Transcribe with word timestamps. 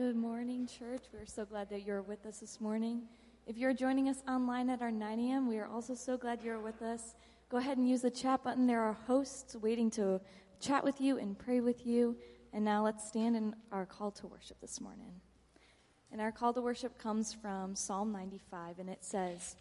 Good 0.00 0.16
morning, 0.16 0.66
church. 0.66 1.02
We're 1.12 1.26
so 1.26 1.44
glad 1.44 1.68
that 1.68 1.84
you're 1.84 2.00
with 2.00 2.24
us 2.24 2.38
this 2.38 2.58
morning. 2.58 3.02
If 3.46 3.58
you're 3.58 3.74
joining 3.74 4.08
us 4.08 4.22
online 4.26 4.70
at 4.70 4.80
our 4.80 4.90
9 4.90 5.20
a.m., 5.20 5.46
we 5.46 5.58
are 5.58 5.66
also 5.66 5.94
so 5.94 6.16
glad 6.16 6.42
you're 6.42 6.58
with 6.58 6.80
us. 6.80 7.16
Go 7.50 7.58
ahead 7.58 7.76
and 7.76 7.86
use 7.86 8.00
the 8.00 8.10
chat 8.10 8.42
button. 8.42 8.66
There 8.66 8.80
are 8.80 8.94
hosts 8.94 9.56
waiting 9.56 9.90
to 9.90 10.18
chat 10.58 10.82
with 10.82 11.02
you 11.02 11.18
and 11.18 11.38
pray 11.38 11.60
with 11.60 11.86
you. 11.86 12.16
And 12.54 12.64
now 12.64 12.82
let's 12.82 13.06
stand 13.06 13.36
in 13.36 13.54
our 13.72 13.84
call 13.84 14.10
to 14.12 14.26
worship 14.26 14.58
this 14.62 14.80
morning. 14.80 15.20
And 16.10 16.18
our 16.18 16.32
call 16.32 16.54
to 16.54 16.62
worship 16.62 16.96
comes 16.96 17.34
from 17.34 17.76
Psalm 17.76 18.10
95, 18.10 18.78
and 18.78 18.88
it 18.88 19.04
says, 19.04 19.56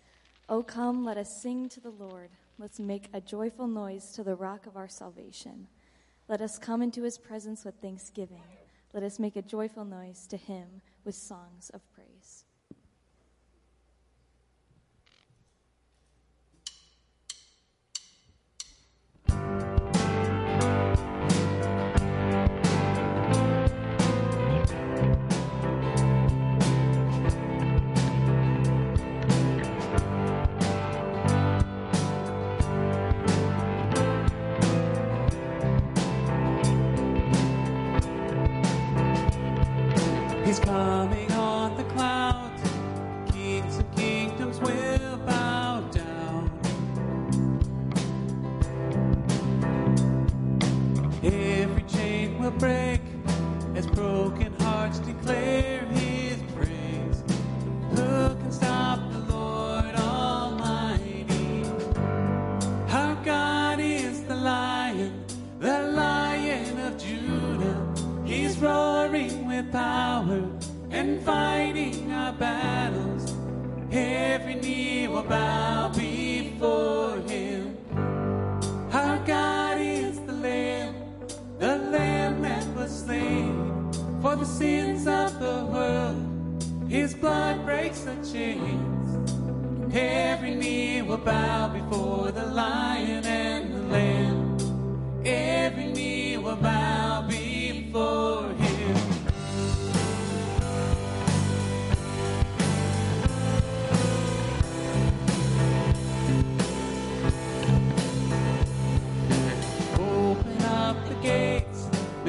O 0.48 0.64
come, 0.64 1.04
let 1.04 1.18
us 1.18 1.42
sing 1.42 1.68
to 1.68 1.82
the 1.82 1.92
Lord. 1.92 2.30
Let's 2.58 2.80
make 2.80 3.10
a 3.12 3.20
joyful 3.20 3.68
noise 3.68 4.14
to 4.14 4.24
the 4.24 4.36
rock 4.36 4.68
of 4.68 4.78
our 4.78 4.88
salvation. 4.88 5.68
Let 6.30 6.40
us 6.40 6.58
come 6.58 6.82
into 6.82 7.04
his 7.04 7.18
presence 7.18 7.66
with 7.66 7.76
thanksgiving 7.82 8.44
let 8.94 9.04
us 9.04 9.20
make 9.20 9.36
a 9.36 9.44
joyful 9.44 9.86
noise 9.86 10.26
to 10.28 10.38
him 10.38 10.82
with 11.06 11.14
songs 11.14 11.70
of 11.74 11.82
praise. 11.82 11.89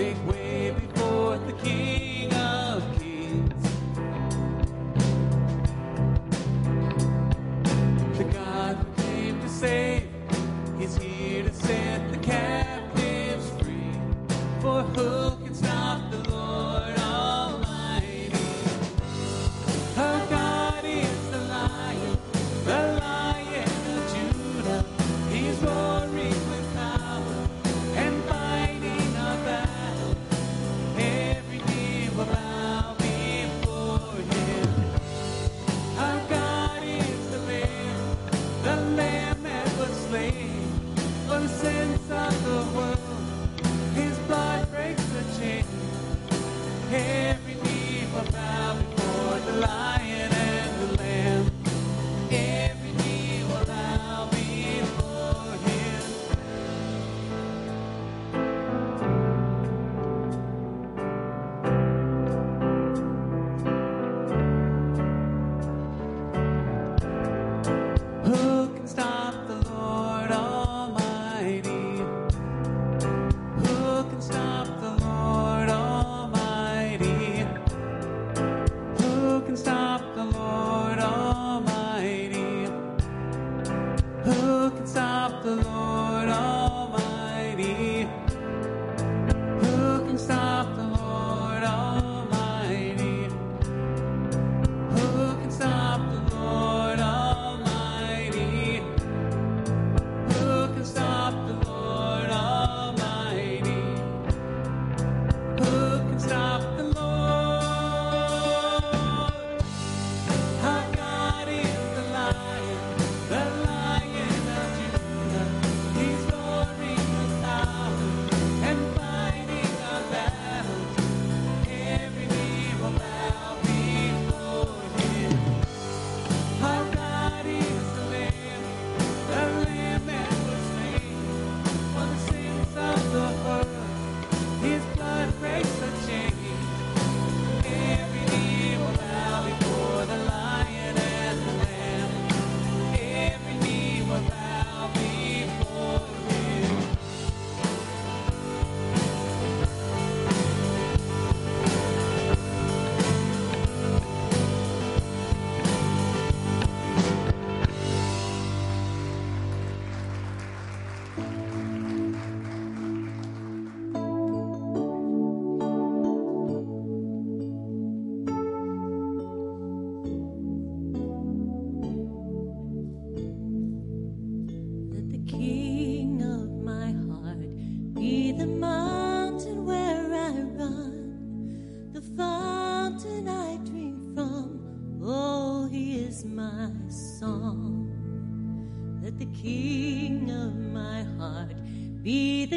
big 0.01 0.17
win. 0.25 0.40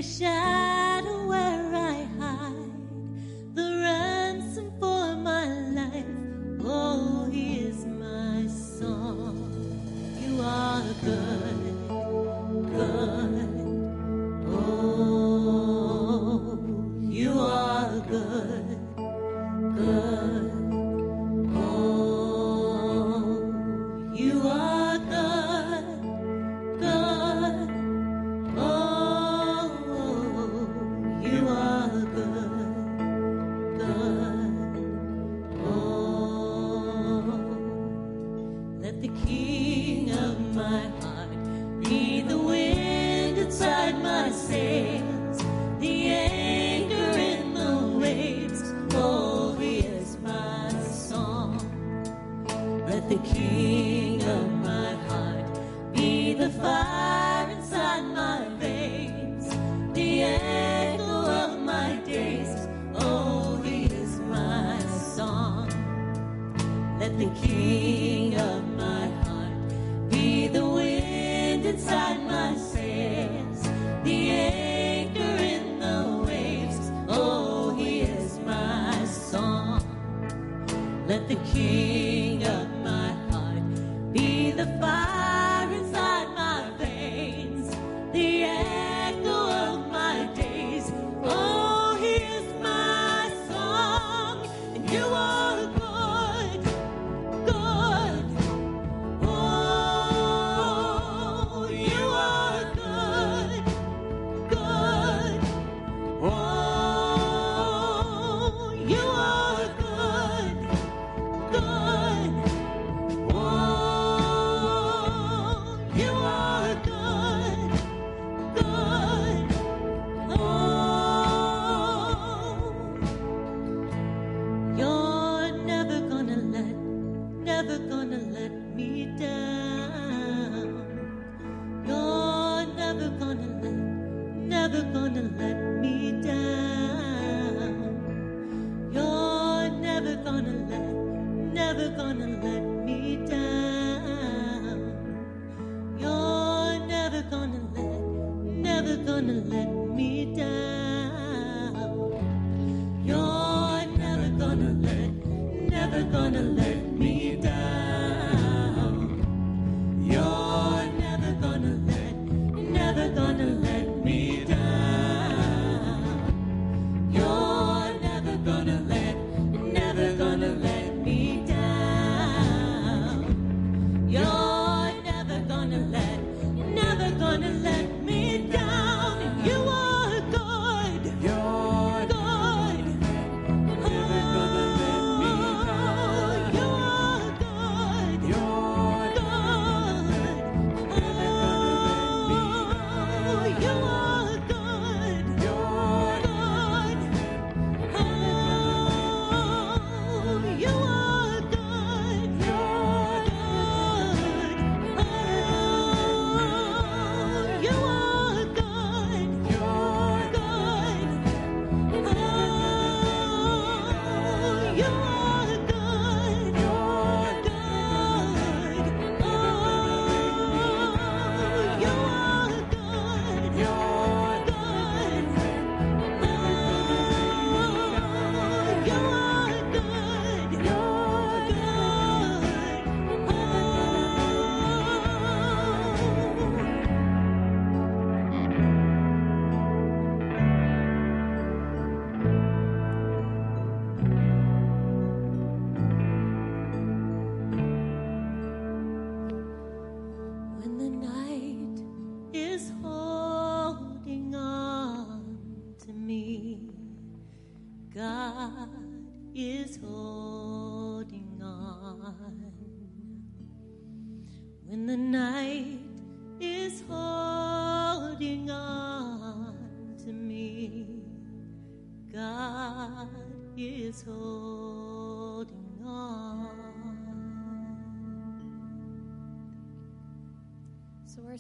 Shine. 0.04 0.63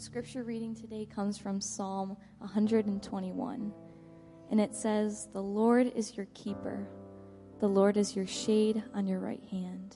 scripture 0.03 0.43
reading 0.43 0.75
today 0.75 1.05
comes 1.05 1.37
from 1.37 1.61
Psalm 1.61 2.17
121. 2.39 3.71
And 4.51 4.59
it 4.59 4.75
says, 4.75 5.29
The 5.31 5.41
Lord 5.41 5.93
is 5.95 6.17
your 6.17 6.27
keeper, 6.33 6.85
the 7.61 7.69
Lord 7.69 7.95
is 7.95 8.13
your 8.13 8.27
shade 8.27 8.83
on 8.93 9.07
your 9.07 9.19
right 9.19 9.43
hand. 9.49 9.95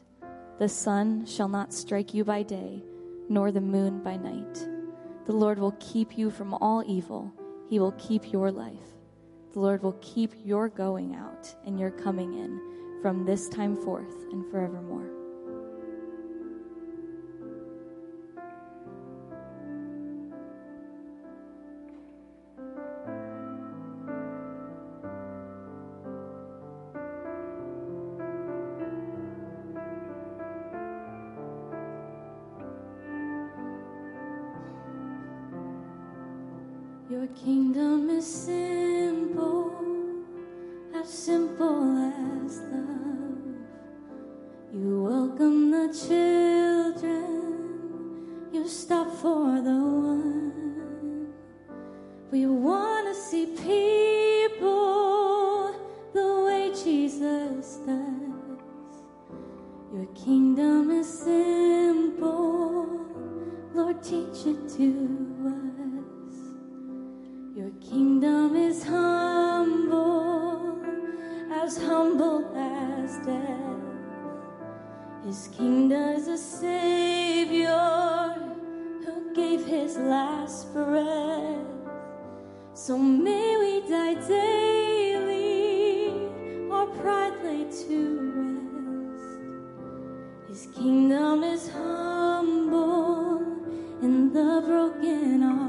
The 0.60 0.70
sun 0.70 1.26
shall 1.26 1.50
not 1.50 1.74
strike 1.74 2.14
you 2.14 2.24
by 2.24 2.44
day, 2.44 2.82
nor 3.28 3.52
the 3.52 3.60
moon 3.60 4.02
by 4.02 4.16
night. 4.16 4.66
The 5.26 5.34
Lord 5.34 5.60
will 5.60 5.76
keep 5.82 6.18
you 6.18 6.32
from 6.32 6.54
all 6.54 6.86
evil, 6.88 7.34
He 7.70 7.78
will 7.78 7.92
keep 7.98 8.32
your 8.32 8.50
life. 8.50 8.96
The 9.52 9.60
Lord 9.60 9.84
will 9.84 9.98
keep 10.02 10.32
your 10.46 10.70
going 10.70 11.16
out 11.16 11.54
and 11.66 11.78
your 11.78 11.92
coming 11.92 12.34
in 12.34 13.02
from 13.02 13.26
this 13.26 13.50
time 13.50 13.76
forth 13.76 14.24
and 14.32 14.50
forevermore. 14.50 15.17
His 75.28 75.50
King 75.58 75.92
is 75.92 76.30
a 76.30 76.38
Savior 76.38 77.76
who 79.04 79.34
gave 79.36 79.66
his 79.66 79.98
last 79.98 80.74
breath. 80.74 81.68
So 82.74 82.98
may 82.98 83.58
we 83.60 83.82
die 83.90 84.14
daily, 84.26 86.14
our 86.72 86.86
pride 86.86 87.44
laid 87.44 87.74
to 87.74 88.00
rest. 89.18 90.48
His 90.48 90.68
kingdom 90.74 91.44
is 91.44 91.70
humble 91.72 93.42
in 94.02 94.32
the 94.32 94.64
broken 94.66 95.42
heart. 95.42 95.67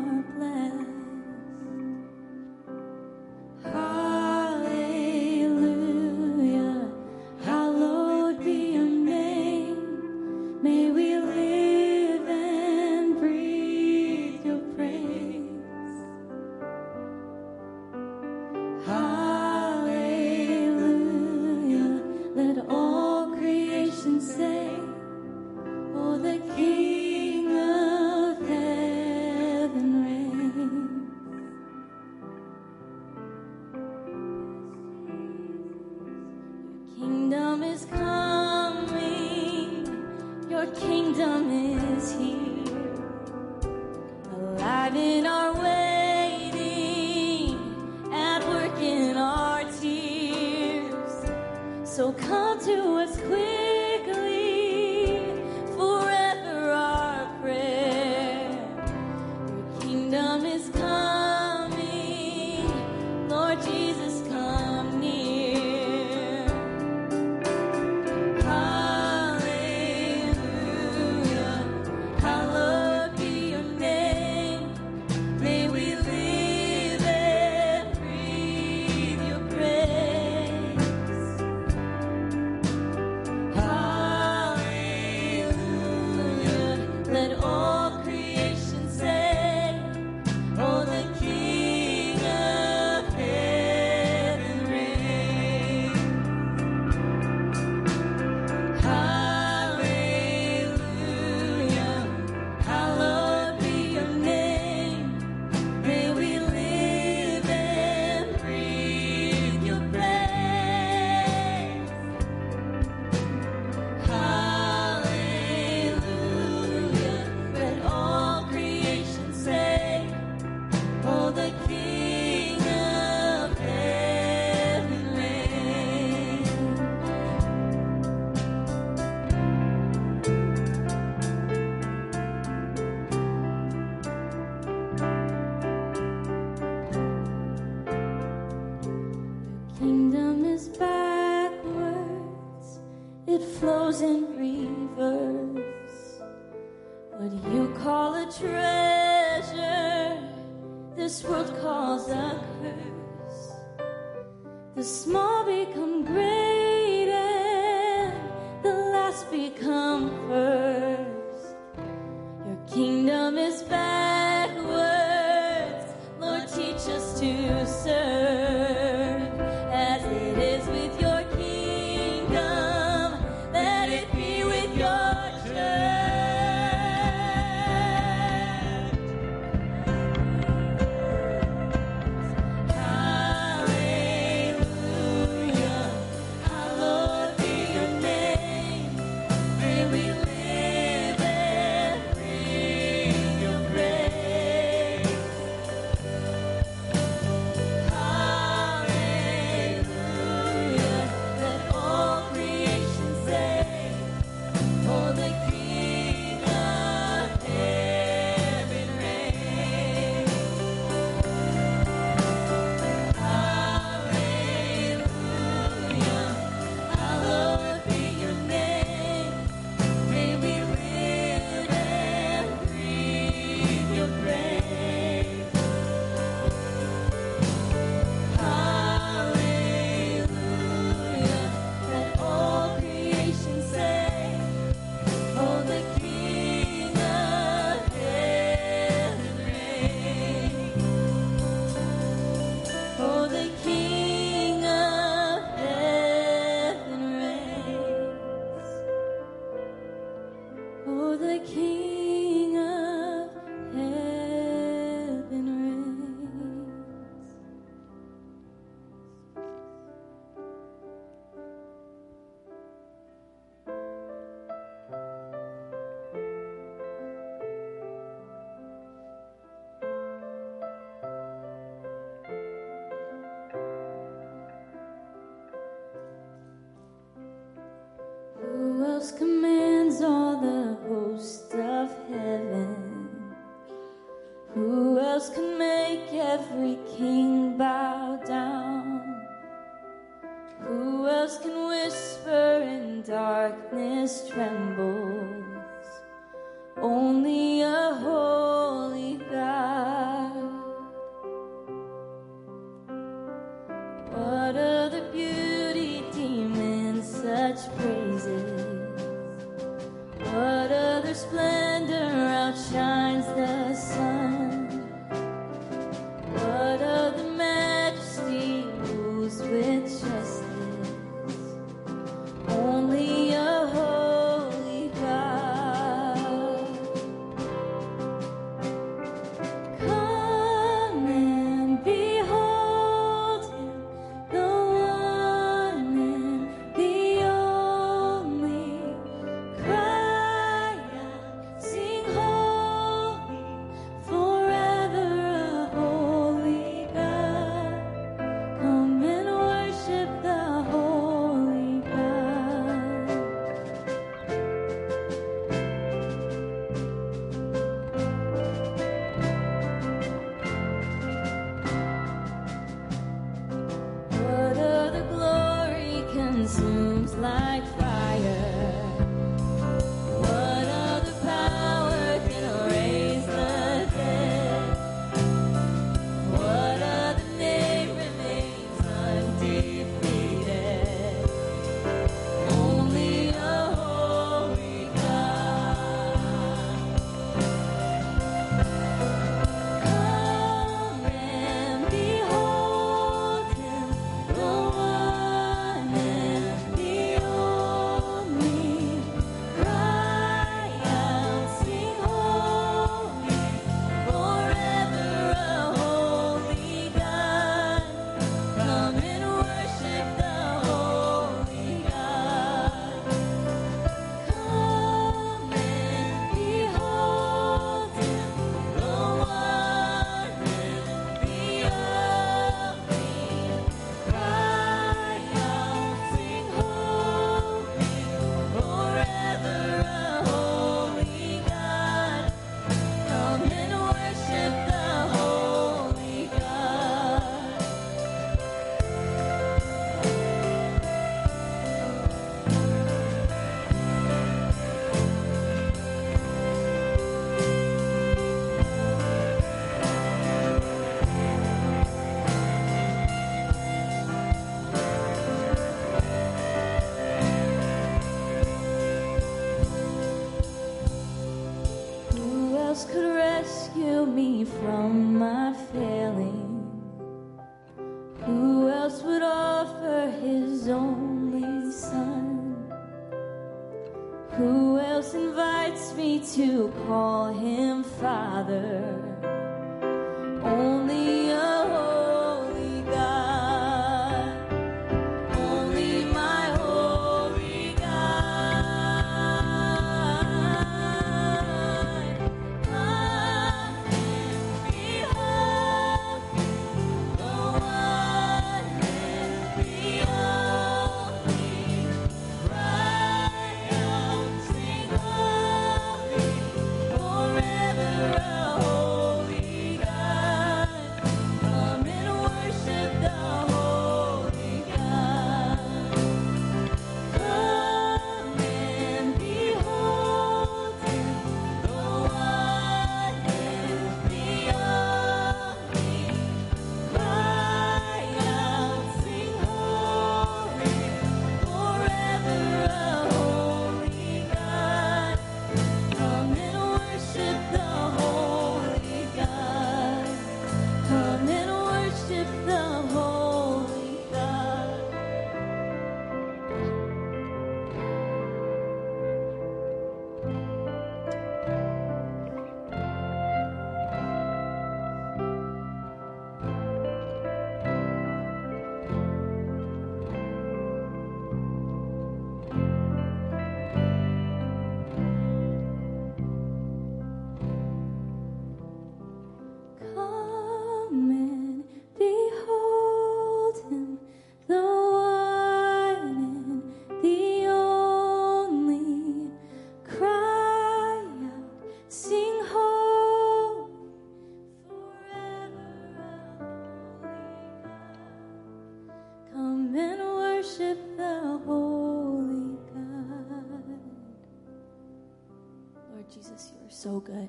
Good. 597.01 597.29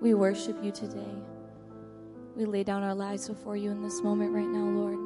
We 0.00 0.14
worship 0.14 0.56
you 0.62 0.72
today. 0.72 1.14
We 2.36 2.44
lay 2.44 2.64
down 2.64 2.82
our 2.82 2.94
lives 2.94 3.28
before 3.28 3.56
you 3.56 3.70
in 3.70 3.82
this 3.82 4.02
moment 4.02 4.32
right 4.32 4.46
now, 4.46 4.64
Lord. 4.64 4.98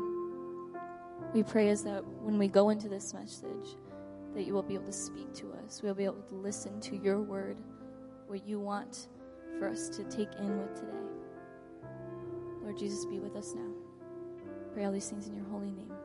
We 1.35 1.43
pray 1.43 1.69
as 1.69 1.85
that 1.85 2.05
when 2.23 2.39
we 2.39 2.49
go 2.49 2.71
into 2.71 2.89
this 2.89 3.13
message, 3.13 3.77
that 4.35 4.45
you 4.45 4.55
will 4.55 4.63
be 4.63 4.75
able 4.75 4.87
to 4.87 4.93
speak 4.93 5.35
to 5.35 5.53
us. 5.65 5.83
We'll 5.83 5.95
be 5.95 6.05
able 6.05 6.23
to 6.23 6.35
listen 6.35 6.81
to 6.83 6.97
your 6.97 7.21
word, 7.21 7.59
what 8.29 8.47
you 8.47 8.59
want 8.59 9.09
for 9.59 9.69
us 9.69 9.89
to 9.91 10.05
take 10.05 10.33
in 10.39 10.59
with 10.59 10.75
today. 10.75 10.93
Lord 12.63 12.79
Jesus, 12.79 13.05
be 13.05 13.19
with 13.19 13.37
us 13.37 13.55
now. 13.55 13.71
Pray 14.73 14.85
all 14.85 14.93
these 14.93 15.09
things 15.09 15.27
in 15.27 15.35
your 15.35 15.47
holy 15.47 15.71
name. 15.71 15.98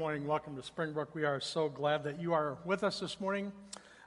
Morning. 0.00 0.26
Welcome 0.26 0.56
to 0.56 0.62
Springbrook. 0.62 1.14
We 1.14 1.24
are 1.24 1.40
so 1.40 1.68
glad 1.68 2.04
that 2.04 2.18
you 2.18 2.32
are 2.32 2.56
with 2.64 2.84
us 2.84 3.00
this 3.00 3.20
morning. 3.20 3.52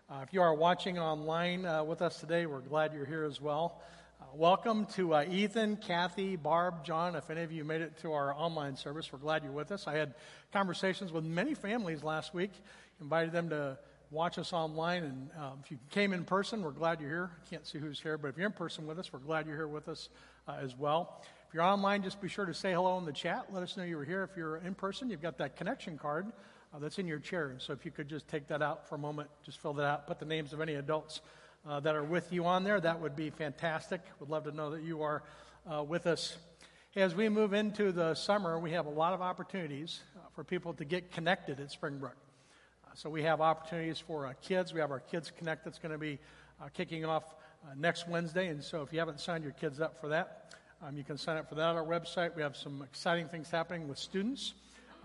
Uh, 0.09 0.21
if 0.23 0.33
you 0.33 0.41
are 0.41 0.55
watching 0.55 0.97
online 0.97 1.67
uh, 1.67 1.83
with 1.83 2.01
us 2.01 2.19
today, 2.19 2.47
we're 2.47 2.61
glad 2.61 2.95
you're 2.95 3.05
here 3.05 3.23
as 3.23 3.39
well. 3.39 3.79
Uh, 4.19 4.25
welcome 4.33 4.87
to 4.87 5.13
uh, 5.13 5.23
Ethan, 5.29 5.75
Kathy, 5.77 6.35
Barb, 6.35 6.83
John. 6.83 7.15
If 7.15 7.29
any 7.29 7.43
of 7.43 7.51
you 7.51 7.63
made 7.63 7.81
it 7.81 7.95
to 7.99 8.11
our 8.11 8.33
online 8.33 8.75
service, 8.75 9.13
we're 9.13 9.19
glad 9.19 9.43
you're 9.43 9.51
with 9.51 9.71
us. 9.71 9.85
I 9.85 9.93
had 9.93 10.15
conversations 10.51 11.11
with 11.11 11.25
many 11.25 11.53
families 11.53 12.03
last 12.03 12.33
week, 12.33 12.53
invited 12.99 13.31
them 13.31 13.51
to 13.51 13.77
watch 14.09 14.39
us 14.39 14.51
online. 14.51 15.03
And 15.03 15.29
um, 15.39 15.59
if 15.63 15.69
you 15.69 15.77
came 15.91 16.11
in 16.11 16.25
person, 16.25 16.63
we're 16.63 16.71
glad 16.71 17.01
you're 17.01 17.09
here. 17.11 17.31
I 17.45 17.49
can't 17.51 17.67
see 17.67 17.77
who's 17.77 18.01
here, 18.01 18.17
but 18.17 18.29
if 18.29 18.37
you're 18.37 18.47
in 18.47 18.53
person 18.53 18.87
with 18.87 18.97
us, 18.97 19.13
we're 19.13 19.19
glad 19.19 19.45
you're 19.45 19.57
here 19.57 19.67
with 19.67 19.87
us 19.87 20.09
uh, 20.47 20.55
as 20.59 20.75
well. 20.75 21.21
If 21.53 21.57
you're 21.57 21.65
online, 21.65 22.01
just 22.01 22.19
be 22.19 22.29
sure 22.29 22.47
to 22.47 22.53
say 22.55 22.73
hello 22.73 22.97
in 22.97 23.05
the 23.05 23.13
chat. 23.13 23.45
Let 23.51 23.61
us 23.61 23.77
know 23.77 23.83
you 23.83 23.95
were 23.95 24.03
here. 24.03 24.23
If 24.23 24.35
you're 24.35 24.57
in 24.57 24.73
person, 24.73 25.11
you've 25.11 25.21
got 25.21 25.37
that 25.37 25.55
connection 25.55 25.99
card 25.99 26.25
uh, 26.73 26.79
that's 26.79 26.97
in 26.97 27.07
your 27.07 27.19
chair. 27.19 27.53
So 27.59 27.73
if 27.73 27.85
you 27.85 27.91
could 27.91 28.09
just 28.09 28.27
take 28.27 28.47
that 28.47 28.63
out 28.63 28.89
for 28.89 28.95
a 28.95 28.97
moment, 28.97 29.29
just 29.45 29.59
fill 29.59 29.73
that 29.73 29.85
out, 29.85 30.07
put 30.07 30.17
the 30.17 30.25
names 30.25 30.51
of 30.53 30.61
any 30.61 30.73
adults 30.73 31.21
uh, 31.69 31.79
that 31.81 31.93
are 31.93 32.03
with 32.03 32.33
you 32.33 32.47
on 32.47 32.63
there, 32.63 32.81
that 32.81 32.99
would 32.99 33.15
be 33.15 33.29
fantastic. 33.29 34.01
Would 34.19 34.31
love 34.31 34.45
to 34.45 34.51
know 34.51 34.71
that 34.71 34.81
you 34.81 35.03
are 35.03 35.21
uh, 35.71 35.83
with 35.83 36.07
us. 36.07 36.37
As 36.95 37.13
we 37.13 37.29
move 37.29 37.53
into 37.53 37.91
the 37.91 38.15
summer, 38.15 38.57
we 38.57 38.71
have 38.71 38.87
a 38.87 38.89
lot 38.89 39.13
of 39.13 39.21
opportunities 39.21 39.99
uh, 40.17 40.21
for 40.33 40.43
people 40.43 40.73
to 40.73 40.85
get 40.85 41.11
connected 41.11 41.59
at 41.59 41.69
Springbrook. 41.69 42.17
Uh, 42.83 42.95
so 42.95 43.11
we 43.11 43.21
have 43.21 43.41
opportunities 43.41 43.99
for 43.99 44.35
kids. 44.41 44.73
We 44.73 44.79
have 44.79 44.89
our 44.89 45.01
Kids 45.01 45.31
Connect 45.37 45.65
that's 45.65 45.77
going 45.77 45.91
to 45.91 45.99
be 45.99 46.17
kicking 46.73 47.05
off 47.05 47.35
next 47.77 48.09
Wednesday. 48.09 48.47
And 48.47 48.63
so 48.63 48.81
if 48.81 48.91
you 48.91 48.97
haven't 48.97 49.19
signed 49.19 49.43
your 49.43 49.53
kids 49.53 49.79
up 49.79 50.01
for 50.01 50.07
that, 50.07 50.39
um, 50.85 50.97
you 50.97 51.03
can 51.03 51.17
sign 51.17 51.37
up 51.37 51.47
for 51.47 51.55
that 51.55 51.63
on 51.63 51.77
our 51.77 51.85
website. 51.85 52.35
We 52.35 52.41
have 52.41 52.57
some 52.57 52.81
exciting 52.81 53.29
things 53.29 53.49
happening 53.49 53.87
with 53.87 53.97
students. 53.97 54.53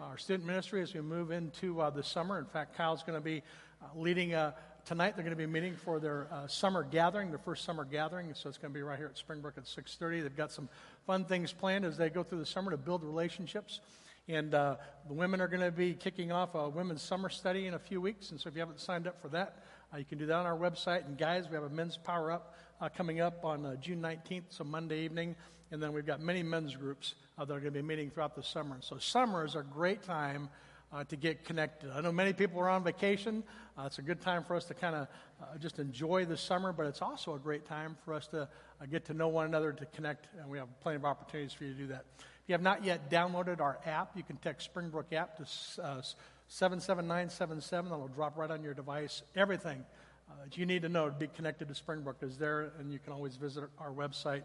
Our 0.00 0.18
student 0.18 0.44
ministry 0.44 0.82
as 0.82 0.92
we 0.92 1.00
move 1.02 1.30
into 1.30 1.80
uh, 1.80 1.90
the 1.90 2.02
summer. 2.02 2.38
In 2.40 2.46
fact, 2.46 2.76
Kyle's 2.76 3.04
going 3.04 3.16
to 3.16 3.24
be 3.24 3.44
uh, 3.80 3.86
leading 3.94 4.34
uh, 4.34 4.52
tonight. 4.84 5.14
They're 5.14 5.24
going 5.24 5.36
to 5.36 5.40
be 5.40 5.46
meeting 5.46 5.76
for 5.76 6.00
their 6.00 6.26
uh, 6.32 6.48
summer 6.48 6.82
gathering, 6.82 7.28
their 7.28 7.38
first 7.38 7.64
summer 7.64 7.84
gathering. 7.84 8.34
So 8.34 8.48
it's 8.48 8.58
going 8.58 8.72
to 8.72 8.76
be 8.76 8.82
right 8.82 8.98
here 8.98 9.06
at 9.06 9.16
Springbrook 9.16 9.56
at 9.56 9.66
6:30. 9.66 10.22
They've 10.22 10.36
got 10.36 10.50
some 10.50 10.68
fun 11.06 11.24
things 11.24 11.52
planned 11.52 11.84
as 11.84 11.96
they 11.96 12.10
go 12.10 12.24
through 12.24 12.40
the 12.40 12.46
summer 12.46 12.72
to 12.72 12.76
build 12.76 13.04
relationships. 13.04 13.80
And 14.26 14.54
uh, 14.54 14.76
the 15.06 15.14
women 15.14 15.40
are 15.40 15.48
going 15.48 15.62
to 15.62 15.70
be 15.70 15.94
kicking 15.94 16.32
off 16.32 16.56
a 16.56 16.68
women's 16.68 17.02
summer 17.02 17.28
study 17.28 17.68
in 17.68 17.74
a 17.74 17.78
few 17.78 18.00
weeks. 18.00 18.32
And 18.32 18.40
so 18.40 18.48
if 18.48 18.54
you 18.54 18.60
haven't 18.60 18.80
signed 18.80 19.06
up 19.06 19.22
for 19.22 19.28
that, 19.28 19.62
uh, 19.94 19.98
you 19.98 20.04
can 20.04 20.18
do 20.18 20.26
that 20.26 20.34
on 20.34 20.44
our 20.44 20.58
website. 20.58 21.06
And 21.06 21.16
guys, 21.16 21.48
we 21.48 21.54
have 21.54 21.62
a 21.62 21.70
men's 21.70 21.96
power 21.96 22.32
up 22.32 22.56
uh, 22.80 22.88
coming 22.88 23.20
up 23.20 23.44
on 23.44 23.64
uh, 23.64 23.76
June 23.76 24.00
19th, 24.00 24.44
so 24.50 24.64
Monday 24.64 25.00
evening. 25.00 25.34
And 25.70 25.82
then 25.82 25.92
we've 25.92 26.06
got 26.06 26.20
many 26.20 26.42
men's 26.42 26.74
groups 26.74 27.14
uh, 27.36 27.44
that 27.44 27.52
are 27.52 27.60
going 27.60 27.72
to 27.72 27.82
be 27.82 27.86
meeting 27.86 28.10
throughout 28.10 28.34
the 28.34 28.42
summer. 28.42 28.78
So 28.80 28.98
summer 28.98 29.44
is 29.44 29.54
a 29.54 29.62
great 29.62 30.02
time 30.02 30.48
uh, 30.92 31.04
to 31.04 31.16
get 31.16 31.44
connected. 31.44 31.90
I 31.94 32.00
know 32.00 32.12
many 32.12 32.32
people 32.32 32.60
are 32.60 32.68
on 32.68 32.82
vacation. 32.82 33.42
Uh, 33.76 33.84
it's 33.86 33.98
a 33.98 34.02
good 34.02 34.20
time 34.20 34.44
for 34.44 34.56
us 34.56 34.64
to 34.66 34.74
kind 34.74 34.94
of 34.94 35.08
uh, 35.42 35.58
just 35.58 35.78
enjoy 35.78 36.24
the 36.24 36.36
summer, 36.36 36.72
but 36.72 36.86
it's 36.86 37.02
also 37.02 37.34
a 37.34 37.38
great 37.38 37.66
time 37.66 37.96
for 38.04 38.14
us 38.14 38.26
to 38.28 38.42
uh, 38.42 38.86
get 38.90 39.04
to 39.06 39.14
know 39.14 39.28
one 39.28 39.46
another, 39.46 39.72
to 39.72 39.86
connect, 39.86 40.28
and 40.40 40.48
we 40.50 40.58
have 40.58 40.68
plenty 40.80 40.96
of 40.96 41.04
opportunities 41.04 41.52
for 41.52 41.64
you 41.64 41.74
to 41.74 41.78
do 41.78 41.86
that. 41.88 42.04
If 42.18 42.48
you 42.48 42.54
have 42.54 42.62
not 42.62 42.84
yet 42.84 43.10
downloaded 43.10 43.60
our 43.60 43.78
app, 43.84 44.16
you 44.16 44.22
can 44.22 44.36
text 44.36 44.64
Springbrook 44.64 45.12
app 45.12 45.36
to 45.36 45.42
uh, 45.82 46.00
77977. 46.48 47.90
That'll 47.90 48.08
drop 48.08 48.38
right 48.38 48.50
on 48.50 48.62
your 48.62 48.72
device. 48.72 49.22
Everything 49.36 49.84
uh, 50.30 50.44
that 50.44 50.56
you 50.56 50.64
need 50.64 50.82
to 50.82 50.88
know 50.88 51.10
to 51.10 51.14
be 51.14 51.26
connected 51.26 51.68
to 51.68 51.74
Springbrook 51.74 52.22
is 52.22 52.38
there, 52.38 52.72
and 52.78 52.90
you 52.90 52.98
can 52.98 53.12
always 53.12 53.36
visit 53.36 53.64
our 53.78 53.90
website 53.90 54.42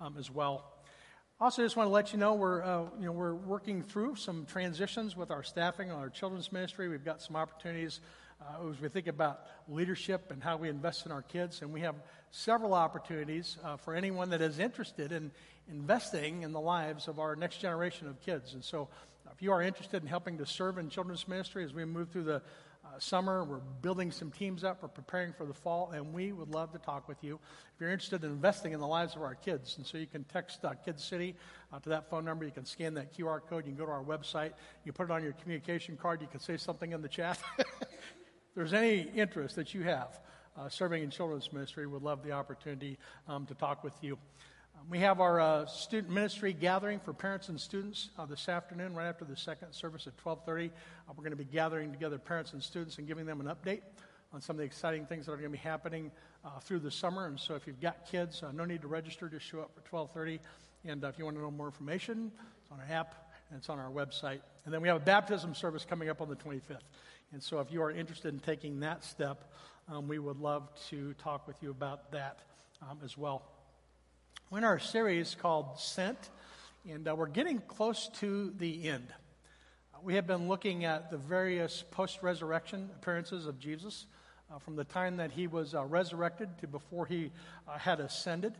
um, 0.00 0.16
as 0.18 0.30
well. 0.30 0.64
Also, 1.40 1.62
just 1.62 1.76
want 1.76 1.88
to 1.88 1.92
let 1.92 2.12
you 2.12 2.18
know 2.18 2.34
we're 2.34 2.62
uh, 2.62 2.84
you 2.98 3.06
know 3.06 3.12
we're 3.12 3.34
working 3.34 3.82
through 3.82 4.16
some 4.16 4.46
transitions 4.46 5.16
with 5.16 5.30
our 5.30 5.42
staffing 5.42 5.90
on 5.90 5.98
our 5.98 6.08
children's 6.08 6.52
ministry. 6.52 6.88
We've 6.88 7.04
got 7.04 7.20
some 7.20 7.36
opportunities 7.36 8.00
uh, 8.40 8.70
as 8.70 8.80
we 8.80 8.88
think 8.88 9.08
about 9.08 9.40
leadership 9.68 10.30
and 10.30 10.42
how 10.42 10.56
we 10.56 10.68
invest 10.68 11.06
in 11.06 11.12
our 11.12 11.22
kids, 11.22 11.62
and 11.62 11.72
we 11.72 11.80
have 11.80 11.96
several 12.30 12.72
opportunities 12.72 13.58
uh, 13.64 13.76
for 13.76 13.94
anyone 13.94 14.30
that 14.30 14.40
is 14.40 14.58
interested 14.58 15.12
in 15.12 15.30
investing 15.68 16.42
in 16.42 16.52
the 16.52 16.60
lives 16.60 17.08
of 17.08 17.18
our 17.18 17.34
next 17.34 17.58
generation 17.58 18.06
of 18.06 18.20
kids. 18.20 18.54
And 18.54 18.62
so, 18.62 18.88
if 19.32 19.42
you 19.42 19.50
are 19.50 19.62
interested 19.62 20.02
in 20.02 20.08
helping 20.08 20.38
to 20.38 20.46
serve 20.46 20.78
in 20.78 20.88
children's 20.88 21.26
ministry 21.26 21.64
as 21.64 21.74
we 21.74 21.84
move 21.84 22.10
through 22.10 22.24
the 22.24 22.42
uh, 22.94 22.98
summer. 22.98 23.44
We're 23.44 23.58
building 23.82 24.10
some 24.10 24.30
teams 24.30 24.64
up. 24.64 24.82
We're 24.82 24.88
preparing 24.88 25.32
for 25.32 25.46
the 25.46 25.54
fall, 25.54 25.90
and 25.92 26.12
we 26.12 26.32
would 26.32 26.50
love 26.50 26.72
to 26.72 26.78
talk 26.78 27.08
with 27.08 27.22
you 27.22 27.38
if 27.74 27.80
you're 27.80 27.90
interested 27.90 28.24
in 28.24 28.30
investing 28.30 28.72
in 28.72 28.80
the 28.80 28.86
lives 28.86 29.16
of 29.16 29.22
our 29.22 29.34
kids. 29.34 29.76
And 29.76 29.86
so 29.86 29.98
you 29.98 30.06
can 30.06 30.24
text 30.24 30.64
uh, 30.64 30.74
Kids 30.74 31.02
City 31.02 31.34
uh, 31.72 31.78
to 31.80 31.88
that 31.90 32.08
phone 32.08 32.24
number. 32.24 32.44
You 32.44 32.52
can 32.52 32.64
scan 32.64 32.94
that 32.94 33.16
QR 33.16 33.40
code. 33.48 33.66
You 33.66 33.72
can 33.72 33.78
go 33.78 33.86
to 33.86 33.92
our 33.92 34.04
website. 34.04 34.52
You 34.84 34.92
put 34.92 35.04
it 35.04 35.10
on 35.10 35.22
your 35.22 35.32
communication 35.32 35.96
card. 35.96 36.20
You 36.20 36.28
can 36.28 36.40
say 36.40 36.56
something 36.56 36.92
in 36.92 37.02
the 37.02 37.08
chat. 37.08 37.38
there's 38.54 38.72
any 38.72 39.10
interest 39.14 39.56
that 39.56 39.74
you 39.74 39.82
have 39.82 40.20
uh, 40.56 40.68
serving 40.68 41.02
in 41.02 41.10
children's 41.10 41.52
ministry, 41.52 41.86
we'd 41.86 42.02
love 42.02 42.22
the 42.22 42.32
opportunity 42.32 42.98
um, 43.28 43.46
to 43.46 43.54
talk 43.54 43.82
with 43.82 43.94
you. 44.02 44.18
We 44.90 44.98
have 44.98 45.18
our 45.18 45.40
uh, 45.40 45.66
student 45.66 46.12
ministry 46.12 46.52
gathering 46.52 47.00
for 47.00 47.14
parents 47.14 47.48
and 47.48 47.58
students 47.58 48.10
uh, 48.18 48.26
this 48.26 48.50
afternoon, 48.50 48.94
right 48.94 49.06
after 49.06 49.24
the 49.24 49.36
second 49.36 49.72
service 49.72 50.06
at 50.06 50.14
12:30. 50.18 50.68
Uh, 50.68 50.70
we're 51.16 51.24
going 51.24 51.30
to 51.30 51.36
be 51.36 51.44
gathering 51.44 51.90
together 51.90 52.18
parents 52.18 52.52
and 52.52 52.62
students 52.62 52.98
and 52.98 53.06
giving 53.06 53.24
them 53.24 53.40
an 53.40 53.46
update 53.46 53.80
on 54.34 54.42
some 54.42 54.56
of 54.56 54.58
the 54.58 54.64
exciting 54.64 55.06
things 55.06 55.24
that 55.24 55.32
are 55.32 55.36
going 55.36 55.50
to 55.50 55.56
be 55.56 55.56
happening 55.56 56.10
uh, 56.44 56.58
through 56.60 56.80
the 56.80 56.90
summer. 56.90 57.26
And 57.26 57.40
so, 57.40 57.54
if 57.54 57.66
you've 57.66 57.80
got 57.80 58.04
kids, 58.06 58.42
uh, 58.42 58.52
no 58.52 58.66
need 58.66 58.82
to 58.82 58.88
register. 58.88 59.26
Just 59.26 59.46
show 59.46 59.60
up 59.60 59.70
for 59.74 60.08
12:30. 60.08 60.38
And 60.84 61.02
uh, 61.02 61.08
if 61.08 61.18
you 61.18 61.24
want 61.24 61.38
to 61.38 61.42
know 61.42 61.50
more 61.50 61.66
information, 61.66 62.30
it's 62.60 62.70
on 62.70 62.78
our 62.78 62.94
app 62.94 63.14
and 63.48 63.58
it's 63.58 63.70
on 63.70 63.78
our 63.78 63.90
website. 63.90 64.40
And 64.66 64.74
then 64.74 64.82
we 64.82 64.88
have 64.88 64.98
a 64.98 65.04
baptism 65.04 65.54
service 65.54 65.86
coming 65.86 66.10
up 66.10 66.20
on 66.20 66.28
the 66.28 66.36
25th. 66.36 66.80
And 67.32 67.42
so, 67.42 67.58
if 67.60 67.72
you 67.72 67.82
are 67.82 67.90
interested 67.90 68.34
in 68.34 68.40
taking 68.40 68.80
that 68.80 69.02
step, 69.02 69.50
um, 69.88 70.08
we 70.08 70.18
would 70.18 70.40
love 70.40 70.68
to 70.90 71.14
talk 71.14 71.46
with 71.46 71.56
you 71.62 71.70
about 71.70 72.12
that 72.12 72.40
um, 72.82 72.98
as 73.02 73.16
well. 73.16 73.53
We're 74.54 74.58
in 74.58 74.64
our 74.64 74.78
series 74.78 75.34
called 75.34 75.80
Sent, 75.80 76.30
and 76.88 77.08
uh, 77.08 77.16
we're 77.16 77.26
getting 77.26 77.58
close 77.58 78.08
to 78.20 78.52
the 78.56 78.88
end. 78.88 79.08
Uh, 79.92 79.98
we 80.00 80.14
have 80.14 80.28
been 80.28 80.46
looking 80.46 80.84
at 80.84 81.10
the 81.10 81.16
various 81.16 81.82
post 81.90 82.22
resurrection 82.22 82.88
appearances 82.94 83.48
of 83.48 83.58
Jesus 83.58 84.06
uh, 84.52 84.60
from 84.60 84.76
the 84.76 84.84
time 84.84 85.16
that 85.16 85.32
he 85.32 85.48
was 85.48 85.74
uh, 85.74 85.84
resurrected 85.84 86.56
to 86.58 86.68
before 86.68 87.04
he 87.04 87.32
uh, 87.66 87.78
had 87.78 87.98
ascended. 87.98 88.54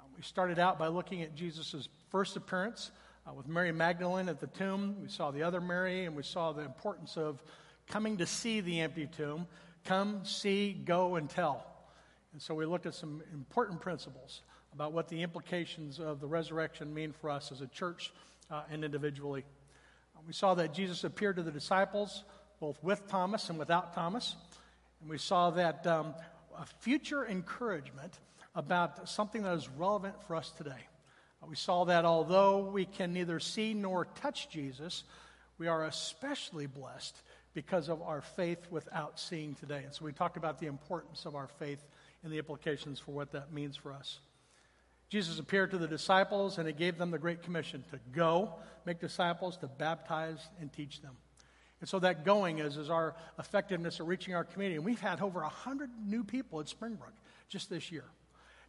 Uh, 0.00 0.02
we 0.16 0.22
started 0.24 0.58
out 0.58 0.80
by 0.80 0.88
looking 0.88 1.22
at 1.22 1.36
Jesus' 1.36 1.88
first 2.08 2.36
appearance 2.36 2.90
with 3.32 3.46
Mary 3.46 3.70
Magdalene 3.70 4.28
at 4.28 4.40
the 4.40 4.48
tomb. 4.48 4.96
We 5.00 5.08
saw 5.10 5.30
the 5.30 5.44
other 5.44 5.60
Mary, 5.60 6.06
and 6.06 6.16
we 6.16 6.24
saw 6.24 6.50
the 6.50 6.62
importance 6.62 7.16
of 7.16 7.40
coming 7.86 8.16
to 8.16 8.26
see 8.26 8.62
the 8.62 8.80
empty 8.80 9.06
tomb. 9.06 9.46
Come, 9.84 10.24
see, 10.24 10.72
go, 10.72 11.14
and 11.14 11.30
tell. 11.30 11.64
And 12.32 12.42
so 12.42 12.52
we 12.52 12.66
looked 12.66 12.86
at 12.86 12.94
some 12.94 13.22
important 13.32 13.80
principles 13.80 14.42
about 14.74 14.92
what 14.92 15.08
the 15.08 15.22
implications 15.22 15.98
of 15.98 16.20
the 16.20 16.26
resurrection 16.26 16.92
mean 16.92 17.12
for 17.12 17.30
us 17.30 17.52
as 17.52 17.60
a 17.60 17.66
church 17.66 18.12
uh, 18.50 18.62
and 18.70 18.84
individually. 18.84 19.44
Uh, 20.16 20.20
we 20.26 20.32
saw 20.32 20.54
that 20.54 20.74
Jesus 20.74 21.04
appeared 21.04 21.36
to 21.36 21.42
the 21.42 21.50
disciples 21.50 22.24
both 22.60 22.82
with 22.82 23.08
Thomas 23.08 23.48
and 23.48 23.58
without 23.58 23.94
Thomas. 23.94 24.36
And 25.00 25.08
we 25.08 25.18
saw 25.18 25.50
that 25.50 25.86
um, 25.86 26.14
a 26.58 26.66
future 26.80 27.26
encouragement 27.26 28.18
about 28.54 29.08
something 29.08 29.42
that 29.42 29.54
is 29.54 29.68
relevant 29.68 30.22
for 30.26 30.36
us 30.36 30.50
today. 30.50 30.86
Uh, 31.42 31.46
we 31.48 31.56
saw 31.56 31.84
that 31.86 32.04
although 32.04 32.58
we 32.58 32.84
can 32.84 33.12
neither 33.12 33.40
see 33.40 33.72
nor 33.72 34.04
touch 34.04 34.50
Jesus, 34.50 35.04
we 35.58 35.68
are 35.68 35.86
especially 35.86 36.66
blessed 36.66 37.16
because 37.54 37.88
of 37.88 38.02
our 38.02 38.20
faith 38.20 38.66
without 38.70 39.18
seeing 39.18 39.54
today. 39.54 39.82
And 39.84 39.94
so 39.94 40.04
we 40.04 40.12
talked 40.12 40.36
about 40.36 40.58
the 40.58 40.66
importance 40.66 41.24
of 41.24 41.34
our 41.34 41.48
faith 41.58 41.84
and 42.22 42.32
the 42.32 42.38
implications 42.38 43.00
for 43.00 43.12
what 43.12 43.32
that 43.32 43.52
means 43.52 43.76
for 43.76 43.92
us. 43.92 44.20
Jesus 45.10 45.40
appeared 45.40 45.72
to 45.72 45.78
the 45.78 45.88
disciples 45.88 46.56
and 46.56 46.66
he 46.66 46.72
gave 46.72 46.96
them 46.96 47.10
the 47.10 47.18
Great 47.18 47.42
Commission 47.42 47.84
to 47.90 47.98
go, 48.12 48.54
make 48.86 49.00
disciples, 49.00 49.56
to 49.58 49.66
baptize, 49.66 50.48
and 50.60 50.72
teach 50.72 51.02
them. 51.02 51.16
And 51.80 51.88
so 51.88 51.98
that 51.98 52.24
going 52.24 52.60
is, 52.60 52.76
is 52.76 52.88
our 52.90 53.16
effectiveness 53.38 53.98
at 53.98 54.06
reaching 54.06 54.34
our 54.34 54.44
community. 54.44 54.76
And 54.76 54.84
we've 54.84 55.00
had 55.00 55.20
over 55.20 55.40
100 55.40 55.90
new 56.06 56.22
people 56.22 56.60
at 56.60 56.68
Springbrook 56.68 57.12
just 57.48 57.68
this 57.68 57.90
year. 57.90 58.04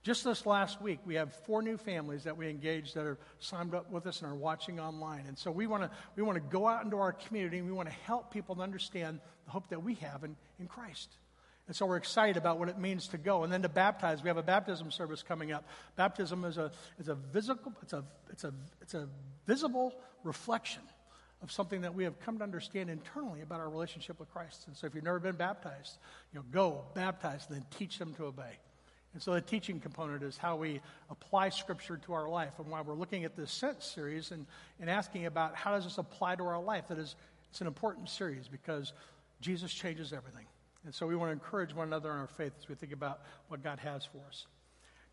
Just 0.01 0.23
this 0.23 0.47
last 0.47 0.81
week, 0.81 0.97
we 1.05 1.13
have 1.13 1.31
four 1.31 1.61
new 1.61 1.77
families 1.77 2.23
that 2.23 2.35
we 2.35 2.49
engaged 2.49 2.95
that 2.95 3.05
are 3.05 3.19
signed 3.37 3.75
up 3.75 3.91
with 3.91 4.07
us 4.07 4.23
and 4.23 4.31
are 4.31 4.35
watching 4.35 4.79
online. 4.79 5.25
And 5.27 5.37
so 5.37 5.51
we 5.51 5.67
want 5.67 5.83
to 5.83 5.91
we 6.15 6.23
want 6.23 6.37
to 6.37 6.49
go 6.49 6.67
out 6.67 6.83
into 6.83 6.97
our 6.97 7.11
community 7.13 7.59
and 7.59 7.67
we 7.67 7.73
want 7.73 7.87
to 7.87 7.95
help 8.05 8.33
people 8.33 8.55
to 8.55 8.61
understand 8.61 9.19
the 9.45 9.51
hope 9.51 9.69
that 9.69 9.83
we 9.83 9.93
have 9.95 10.23
in, 10.23 10.35
in 10.59 10.65
Christ. 10.65 11.17
And 11.67 11.75
so 11.75 11.85
we're 11.85 11.97
excited 11.97 12.37
about 12.37 12.59
what 12.59 12.69
it 12.69 12.77
means 12.77 13.07
to 13.09 13.17
go. 13.17 13.43
And 13.43 13.53
then 13.53 13.61
to 13.61 13.69
baptize, 13.69 14.23
we 14.23 14.27
have 14.27 14.37
a 14.37 14.43
baptism 14.43 14.91
service 14.91 15.23
coming 15.23 15.51
up. 15.51 15.65
Baptism 15.95 16.43
is 16.43 16.57
a, 16.57 16.71
is 16.99 17.07
a, 17.07 17.15
visible, 17.15 17.73
it's 17.81 17.93
a, 17.93 18.03
it's 18.29 18.43
a, 18.43 18.53
it's 18.81 18.93
a 18.93 19.07
visible 19.45 19.93
reflection 20.23 20.81
of 21.41 21.51
something 21.51 21.81
that 21.81 21.93
we 21.93 22.03
have 22.03 22.19
come 22.19 22.37
to 22.37 22.43
understand 22.43 22.89
internally 22.89 23.41
about 23.41 23.59
our 23.59 23.69
relationship 23.69 24.19
with 24.19 24.31
Christ. 24.31 24.67
And 24.67 24.75
so 24.75 24.87
if 24.87 24.93
you've 24.93 25.03
never 25.03 25.19
been 25.19 25.35
baptized, 25.35 25.97
you 26.33 26.39
know, 26.39 26.45
go, 26.51 26.83
baptize, 26.93 27.45
and 27.47 27.57
then 27.57 27.65
teach 27.77 27.97
them 27.97 28.13
to 28.15 28.25
obey. 28.25 28.59
And 29.13 29.21
so 29.21 29.33
the 29.33 29.41
teaching 29.41 29.79
component 29.79 30.23
is 30.23 30.37
how 30.37 30.55
we 30.55 30.79
apply 31.09 31.49
Scripture 31.49 31.97
to 32.05 32.13
our 32.13 32.29
life. 32.29 32.53
And 32.59 32.67
why 32.67 32.81
we're 32.81 32.95
looking 32.95 33.25
at 33.25 33.35
this 33.35 33.51
Sent 33.51 33.83
series 33.83 34.31
and, 34.31 34.45
and 34.79 34.89
asking 34.89 35.25
about 35.25 35.55
how 35.55 35.71
does 35.71 35.83
this 35.83 35.97
apply 35.97 36.35
to 36.35 36.43
our 36.43 36.61
life, 36.61 36.87
that 36.87 36.97
is, 36.97 37.15
it's 37.49 37.61
an 37.61 37.67
important 37.67 38.09
series 38.09 38.47
because 38.47 38.93
Jesus 39.41 39.73
changes 39.73 40.13
everything. 40.13 40.45
And 40.85 40.93
so 40.93 41.05
we 41.05 41.15
want 41.15 41.29
to 41.29 41.33
encourage 41.33 41.75
one 41.75 41.87
another 41.87 42.11
in 42.11 42.17
our 42.17 42.27
faith 42.27 42.53
as 42.57 42.67
we 42.67 42.75
think 42.75 42.91
about 42.91 43.21
what 43.49 43.63
God 43.63 43.79
has 43.79 44.05
for 44.05 44.19
us. 44.27 44.47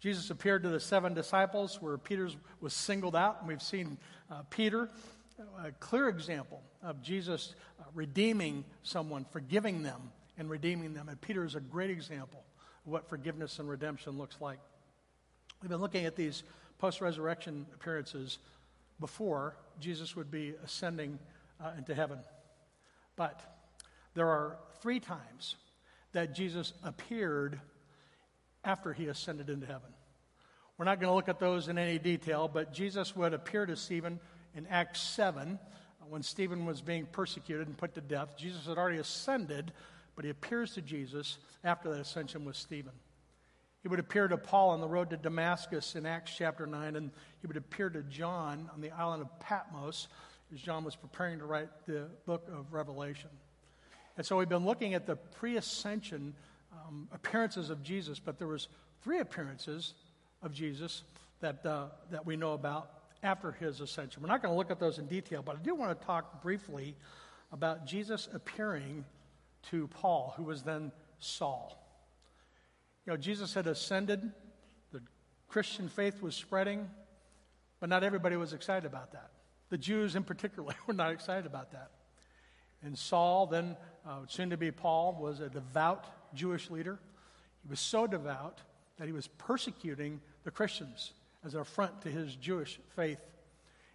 Jesus 0.00 0.31
appeared 0.31 0.62
to 0.62 0.68
the 0.68 0.81
seven 0.81 1.12
disciples 1.12 1.83
where 1.83 1.98
Peter 1.98 2.28
was 2.61 2.72
singled 2.72 3.16
out, 3.16 3.38
and 3.40 3.48
we've 3.48 3.61
seen 3.61 3.98
uh, 4.31 4.42
Peter, 4.48 4.88
a 5.64 5.72
clear 5.72 6.09
example 6.09 6.62
of 6.83 7.02
Jesus 7.02 7.54
uh, 7.81 7.85
redeeming 7.94 8.64
someone, 8.83 9.26
forgiving 9.31 9.83
them, 9.83 10.00
and 10.38 10.48
redeeming 10.48 10.94
them. 10.94 11.09
And 11.09 11.20
Peter 11.20 11.44
is 11.44 11.57
a 11.57 11.61
great 11.61 11.90
example 11.90 12.44
of 12.87 12.92
what 12.92 13.09
forgiveness 13.09 13.59
and 13.59 13.68
redemption 13.68 14.16
looks 14.16 14.40
like. 14.40 14.59
We've 15.61 15.70
been 15.70 15.81
looking 15.81 16.07
at 16.07 16.14
these 16.14 16.44
post 16.78 17.00
resurrection 17.00 17.66
appearances 17.74 18.38
before 19.00 19.57
Jesus 19.81 20.14
would 20.14 20.31
be 20.31 20.54
ascending 20.64 21.18
uh, 21.61 21.72
into 21.76 21.94
heaven. 21.94 22.18
But 23.16 23.58
there 24.14 24.29
are 24.29 24.59
three 24.81 25.01
times 25.01 25.57
that 26.12 26.35
Jesus 26.35 26.73
appeared 26.83 27.61
after 28.64 28.92
he 28.92 29.07
ascended 29.07 29.51
into 29.51 29.66
heaven. 29.66 29.90
We're 30.77 30.85
not 30.85 31.01
going 31.01 31.11
to 31.11 31.14
look 31.14 31.29
at 31.29 31.40
those 31.40 31.68
in 31.68 31.79
any 31.79 31.99
detail, 31.99 32.49
but 32.49 32.73
Jesus 32.73 33.16
would 33.16 33.35
appear 33.35 33.66
to 33.66 33.77
Stephen 33.77 34.21
in 34.55 34.66
Acts 34.68 35.01
7 35.01 35.59
when 36.09 36.23
Stephen 36.23 36.64
was 36.64 36.81
being 36.81 37.07
persecuted 37.07 37.66
and 37.66 37.77
put 37.77 37.94
to 37.94 38.01
death. 38.01 38.37
Jesus 38.37 38.66
had 38.66 38.79
already 38.79 38.99
ascended, 38.99 39.73
but 40.16 40.25
he 40.25 40.31
appears 40.31 40.75
to 40.75 40.83
Jesus 40.83 41.38
after 41.64 41.90
that 41.90 42.01
ascension 42.01 42.44
with 42.44 42.57
Stephen. 42.57 42.92
He 43.83 43.88
would 43.88 44.01
appear 44.01 44.27
to 44.29 44.37
Paul 44.37 44.71
on 44.71 44.81
the 44.81 44.88
road 44.88 45.11
to 45.11 45.16
Damascus 45.16 45.94
in 45.94 46.07
Acts 46.07 46.33
chapter 46.37 46.66
9, 46.66 46.97
and 46.97 47.11
he 47.40 47.47
would 47.47 47.57
appear 47.57 47.90
to 47.90 48.03
John 48.03 48.71
on 48.73 48.81
the 48.81 48.90
island 48.90 49.23
of 49.23 49.40
Patmos 49.40 50.09
as 50.53 50.61
John 50.61 50.85
was 50.85 50.97
preparing 50.97 51.38
to 51.38 51.44
write 51.44 51.68
the 51.87 52.09
book 52.27 52.49
of 52.53 52.73
Revelation. 52.73 53.31
And 54.18 54.26
so 54.26 54.37
we've 54.37 54.48
been 54.48 54.66
looking 54.66 54.94
at 54.94 55.07
the 55.07 55.14
pre 55.14 55.57
ascension 55.57 56.35
um, 56.72 57.09
appearances 57.12 57.70
of 57.70 57.85
Jesus, 57.85 58.18
but 58.18 58.37
there 58.37 58.48
was 58.48 58.66
three 59.02 59.20
appearances 59.20 59.94
of 60.42 60.52
Jesus 60.52 61.04
that, 61.40 61.64
uh, 61.64 61.87
that 62.11 62.26
we 62.26 62.37
know 62.37 62.52
about 62.52 62.90
after 63.22 63.52
his 63.52 63.81
ascension. 63.81 64.20
We're 64.20 64.28
not 64.28 64.42
going 64.42 64.52
to 64.52 64.59
look 64.59 64.72
at 64.72 64.81
those 64.81 64.98
in 64.98 65.07
detail, 65.07 65.42
but 65.42 65.57
I 65.57 65.61
do 65.61 65.72
want 65.74 65.98
to 65.98 66.04
talk 66.04 66.42
briefly 66.42 66.96
about 67.52 67.87
Jesus 67.87 68.28
appearing 68.35 69.04
to 69.70 69.87
Paul, 69.87 70.35
who 70.37 70.42
was 70.42 70.64
then 70.64 70.90
Saul. 71.20 71.81
You 73.07 73.12
know, 73.12 73.16
Jesus 73.16 73.54
had 73.54 73.68
ascended, 73.68 74.33
the 74.92 75.00
Christian 75.46 75.88
faith 75.88 76.20
was 76.20 76.35
spreading, 76.35 76.90
but 77.78 77.88
not 77.88 78.02
everybody 78.02 78.35
was 78.37 78.52
excited 78.52 78.85
about 78.85 79.12
that. 79.12 79.31
The 79.70 79.78
Jews, 79.78 80.16
in 80.16 80.24
particular, 80.24 80.74
were 80.88 80.94
not 80.94 81.12
excited 81.12 81.46
about 81.46 81.70
that. 81.70 81.92
And 82.83 82.96
Saul, 82.96 83.46
then 83.46 83.76
uh, 84.09 84.21
soon 84.27 84.51
to 84.51 84.57
be 84.57 84.71
Paul, 84.71 85.16
was 85.21 85.40
a 85.40 85.49
devout 85.49 86.07
Jewish 86.35 86.71
leader. 86.71 86.99
He 87.62 87.68
was 87.68 87.81
so 87.81 88.07
devout 88.07 88.61
that 88.99 89.07
he 89.07 89.12
was 89.12 89.29
persecuting 89.29 90.21
the 90.44 90.51
Christians 90.51 91.12
as 91.44 91.55
an 91.55 91.61
affront 91.61 92.03
to 92.03 92.09
his 92.09 92.35
Jewish 92.35 92.81
faith. 92.97 93.21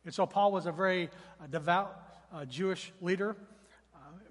And 0.05 0.13
so 0.13 0.25
Paul 0.25 0.51
was 0.51 0.65
a 0.65 0.71
very 0.71 1.09
uh, 1.41 1.47
devout 1.47 1.97
uh, 2.33 2.45
Jewish 2.45 2.93
leader 3.01 3.35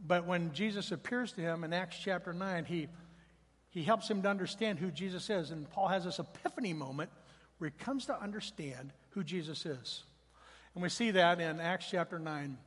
but 0.06 0.26
when 0.26 0.52
Jesus 0.52 0.90
appears 0.92 1.32
to 1.32 1.40
him 1.40 1.64
in 1.64 1.72
Acts 1.72 1.96
chapter 1.98 2.32
9, 2.32 2.64
he, 2.64 2.88
he 3.70 3.82
helps 3.84 4.10
him 4.10 4.22
to 4.22 4.28
understand 4.28 4.78
who 4.78 4.90
Jesus 4.90 5.30
is. 5.30 5.50
And 5.50 5.70
Paul 5.70 5.88
has 5.88 6.04
this 6.04 6.18
epiphany 6.18 6.72
moment 6.72 7.10
where 7.58 7.70
he 7.70 7.84
comes 7.84 8.06
to 8.06 8.20
understand 8.20 8.92
who 9.10 9.22
Jesus 9.22 9.64
is. 9.64 10.02
And 10.74 10.82
we 10.82 10.88
see 10.88 11.12
that 11.12 11.40
in 11.40 11.60
Acts 11.60 11.86
chapter 11.90 12.18
9. 12.18 12.58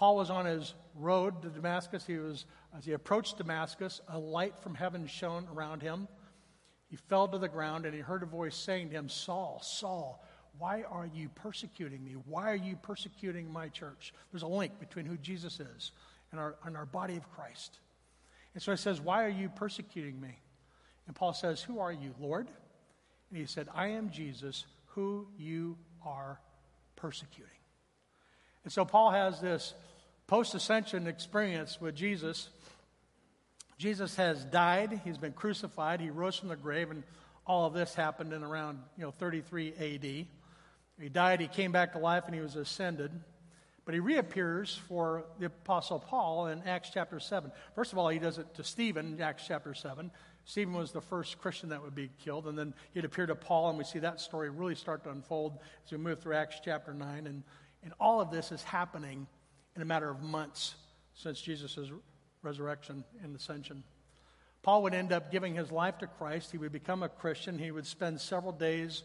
Paul 0.00 0.16
was 0.16 0.30
on 0.30 0.46
his 0.46 0.72
road 0.94 1.42
to 1.42 1.50
Damascus. 1.50 2.06
He 2.06 2.16
was, 2.16 2.46
as 2.74 2.86
he 2.86 2.94
approached 2.94 3.36
Damascus, 3.36 4.00
a 4.08 4.18
light 4.18 4.58
from 4.58 4.74
heaven 4.74 5.06
shone 5.06 5.46
around 5.54 5.82
him. 5.82 6.08
He 6.88 6.96
fell 6.96 7.28
to 7.28 7.36
the 7.36 7.50
ground 7.50 7.84
and 7.84 7.94
he 7.94 8.00
heard 8.00 8.22
a 8.22 8.26
voice 8.26 8.56
saying 8.56 8.88
to 8.88 8.96
him, 8.96 9.10
Saul, 9.10 9.60
Saul, 9.62 10.24
why 10.58 10.84
are 10.84 11.06
you 11.12 11.28
persecuting 11.28 12.02
me? 12.02 12.12
Why 12.24 12.50
are 12.50 12.56
you 12.56 12.76
persecuting 12.76 13.52
my 13.52 13.68
church? 13.68 14.14
There's 14.32 14.42
a 14.42 14.48
link 14.48 14.80
between 14.80 15.04
who 15.04 15.18
Jesus 15.18 15.60
is 15.60 15.92
and 16.32 16.40
our, 16.40 16.56
and 16.64 16.78
our 16.78 16.86
body 16.86 17.18
of 17.18 17.30
Christ. 17.32 17.78
And 18.54 18.62
so 18.62 18.70
he 18.70 18.78
says, 18.78 19.02
Why 19.02 19.22
are 19.26 19.28
you 19.28 19.50
persecuting 19.50 20.18
me? 20.18 20.40
And 21.08 21.14
Paul 21.14 21.34
says, 21.34 21.60
Who 21.60 21.78
are 21.78 21.92
you, 21.92 22.14
Lord? 22.18 22.48
And 23.28 23.38
he 23.38 23.44
said, 23.44 23.68
I 23.74 23.88
am 23.88 24.08
Jesus, 24.08 24.64
who 24.86 25.28
you 25.36 25.76
are 26.02 26.40
persecuting. 26.96 27.59
And 28.64 28.72
so 28.72 28.84
Paul 28.84 29.10
has 29.10 29.40
this 29.40 29.74
post 30.26 30.54
ascension 30.54 31.06
experience 31.06 31.80
with 31.80 31.94
Jesus. 31.94 32.50
Jesus 33.78 34.16
has 34.16 34.44
died, 34.44 35.00
he's 35.04 35.18
been 35.18 35.32
crucified, 35.32 36.00
he 36.00 36.10
rose 36.10 36.36
from 36.36 36.50
the 36.50 36.56
grave, 36.56 36.90
and 36.90 37.02
all 37.46 37.66
of 37.66 37.72
this 37.72 37.94
happened 37.94 38.32
in 38.32 38.42
around 38.42 38.78
you 38.96 39.04
know 39.04 39.10
33 39.10 39.72
AD. 39.72 40.26
He 41.00 41.08
died, 41.10 41.40
he 41.40 41.48
came 41.48 41.72
back 41.72 41.92
to 41.92 41.98
life, 41.98 42.24
and 42.26 42.34
he 42.34 42.40
was 42.42 42.56
ascended. 42.56 43.10
But 43.86 43.94
he 43.94 44.00
reappears 44.00 44.78
for 44.86 45.24
the 45.38 45.46
Apostle 45.46 45.98
Paul 45.98 46.48
in 46.48 46.62
Acts 46.62 46.90
chapter 46.92 47.18
7. 47.18 47.50
First 47.74 47.92
of 47.92 47.98
all, 47.98 48.08
he 48.08 48.18
does 48.18 48.38
it 48.38 48.54
to 48.54 48.62
Stephen 48.62 49.14
in 49.14 49.20
Acts 49.22 49.44
chapter 49.48 49.74
7. 49.74 50.10
Stephen 50.44 50.74
was 50.74 50.92
the 50.92 51.00
first 51.00 51.38
Christian 51.38 51.70
that 51.70 51.82
would 51.82 51.94
be 51.94 52.10
killed, 52.22 52.46
and 52.46 52.56
then 52.56 52.74
he'd 52.92 53.04
appear 53.04 53.26
to 53.26 53.34
Paul, 53.34 53.70
and 53.70 53.78
we 53.78 53.84
see 53.84 53.98
that 54.00 54.20
story 54.20 54.50
really 54.50 54.74
start 54.74 55.04
to 55.04 55.10
unfold 55.10 55.58
as 55.84 55.92
we 55.92 55.98
move 55.98 56.20
through 56.20 56.34
Acts 56.34 56.60
chapter 56.62 56.92
9. 56.92 57.26
And, 57.26 57.42
and 57.82 57.92
all 57.98 58.20
of 58.20 58.30
this 58.30 58.52
is 58.52 58.62
happening 58.62 59.26
in 59.76 59.82
a 59.82 59.84
matter 59.84 60.10
of 60.10 60.22
months 60.22 60.74
since 61.14 61.40
Jesus' 61.40 61.78
resurrection 62.42 63.04
and 63.22 63.34
ascension. 63.34 63.82
Paul 64.62 64.82
would 64.82 64.94
end 64.94 65.12
up 65.12 65.32
giving 65.32 65.54
his 65.54 65.72
life 65.72 65.98
to 65.98 66.06
Christ. 66.06 66.52
He 66.52 66.58
would 66.58 66.72
become 66.72 67.02
a 67.02 67.08
Christian. 67.08 67.58
He 67.58 67.70
would 67.70 67.86
spend 67.86 68.20
several 68.20 68.52
days 68.52 69.04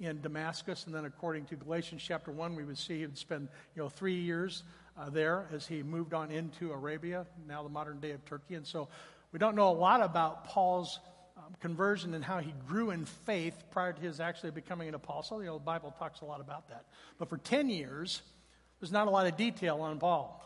in 0.00 0.20
Damascus. 0.22 0.86
And 0.86 0.94
then, 0.94 1.04
according 1.04 1.44
to 1.46 1.56
Galatians 1.56 2.02
chapter 2.02 2.32
1, 2.32 2.54
we 2.54 2.64
would 2.64 2.78
see 2.78 3.00
he 3.00 3.06
would 3.06 3.18
spend 3.18 3.48
you 3.76 3.82
know, 3.82 3.88
three 3.88 4.16
years 4.16 4.64
uh, 4.96 5.10
there 5.10 5.46
as 5.52 5.66
he 5.66 5.82
moved 5.82 6.14
on 6.14 6.30
into 6.30 6.72
Arabia, 6.72 7.26
now 7.46 7.62
the 7.62 7.68
modern 7.68 8.00
day 8.00 8.12
of 8.12 8.24
Turkey. 8.24 8.54
And 8.54 8.66
so 8.66 8.88
we 9.32 9.38
don't 9.38 9.56
know 9.56 9.68
a 9.68 9.74
lot 9.74 10.00
about 10.00 10.44
Paul's 10.44 11.00
um, 11.36 11.54
conversion 11.60 12.14
and 12.14 12.24
how 12.24 12.38
he 12.38 12.54
grew 12.66 12.90
in 12.90 13.04
faith 13.04 13.64
prior 13.70 13.92
to 13.92 14.00
his 14.00 14.20
actually 14.20 14.50
becoming 14.50 14.88
an 14.88 14.94
apostle. 14.94 15.40
You 15.40 15.48
know, 15.48 15.58
the 15.58 15.64
Bible 15.64 15.94
talks 15.98 16.20
a 16.20 16.24
lot 16.24 16.40
about 16.40 16.68
that. 16.68 16.84
But 17.18 17.28
for 17.28 17.38
10 17.38 17.68
years, 17.68 18.22
there's 18.80 18.92
not 18.92 19.08
a 19.08 19.10
lot 19.10 19.26
of 19.26 19.36
detail 19.36 19.80
on 19.80 19.98
Paul. 19.98 20.40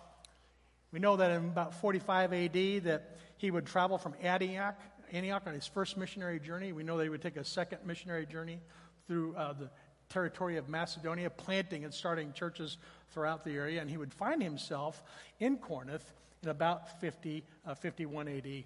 We 0.92 0.98
know 0.98 1.16
that 1.16 1.30
in 1.30 1.44
about 1.44 1.74
45 1.80 2.32
AD 2.32 2.84
that 2.84 3.18
he 3.36 3.50
would 3.50 3.66
travel 3.66 3.98
from 3.98 4.14
Antioch, 4.22 4.80
Antioch 5.12 5.42
on 5.46 5.54
his 5.54 5.66
first 5.66 5.96
missionary 5.96 6.40
journey. 6.40 6.72
We 6.72 6.82
know 6.82 6.96
that 6.96 7.02
he 7.02 7.10
would 7.10 7.22
take 7.22 7.36
a 7.36 7.44
second 7.44 7.80
missionary 7.84 8.26
journey 8.26 8.60
through 9.06 9.34
uh, 9.36 9.52
the 9.52 9.70
territory 10.08 10.56
of 10.56 10.68
Macedonia, 10.68 11.28
planting 11.28 11.84
and 11.84 11.92
starting 11.92 12.32
churches 12.32 12.78
throughout 13.10 13.44
the 13.44 13.52
area. 13.52 13.80
And 13.80 13.90
he 13.90 13.98
would 13.98 14.12
find 14.12 14.42
himself 14.42 15.02
in 15.40 15.58
Corinth 15.58 16.10
in 16.42 16.48
about 16.48 17.00
50, 17.00 17.44
uh, 17.66 17.74
51 17.74 18.28
AD. 18.28 18.64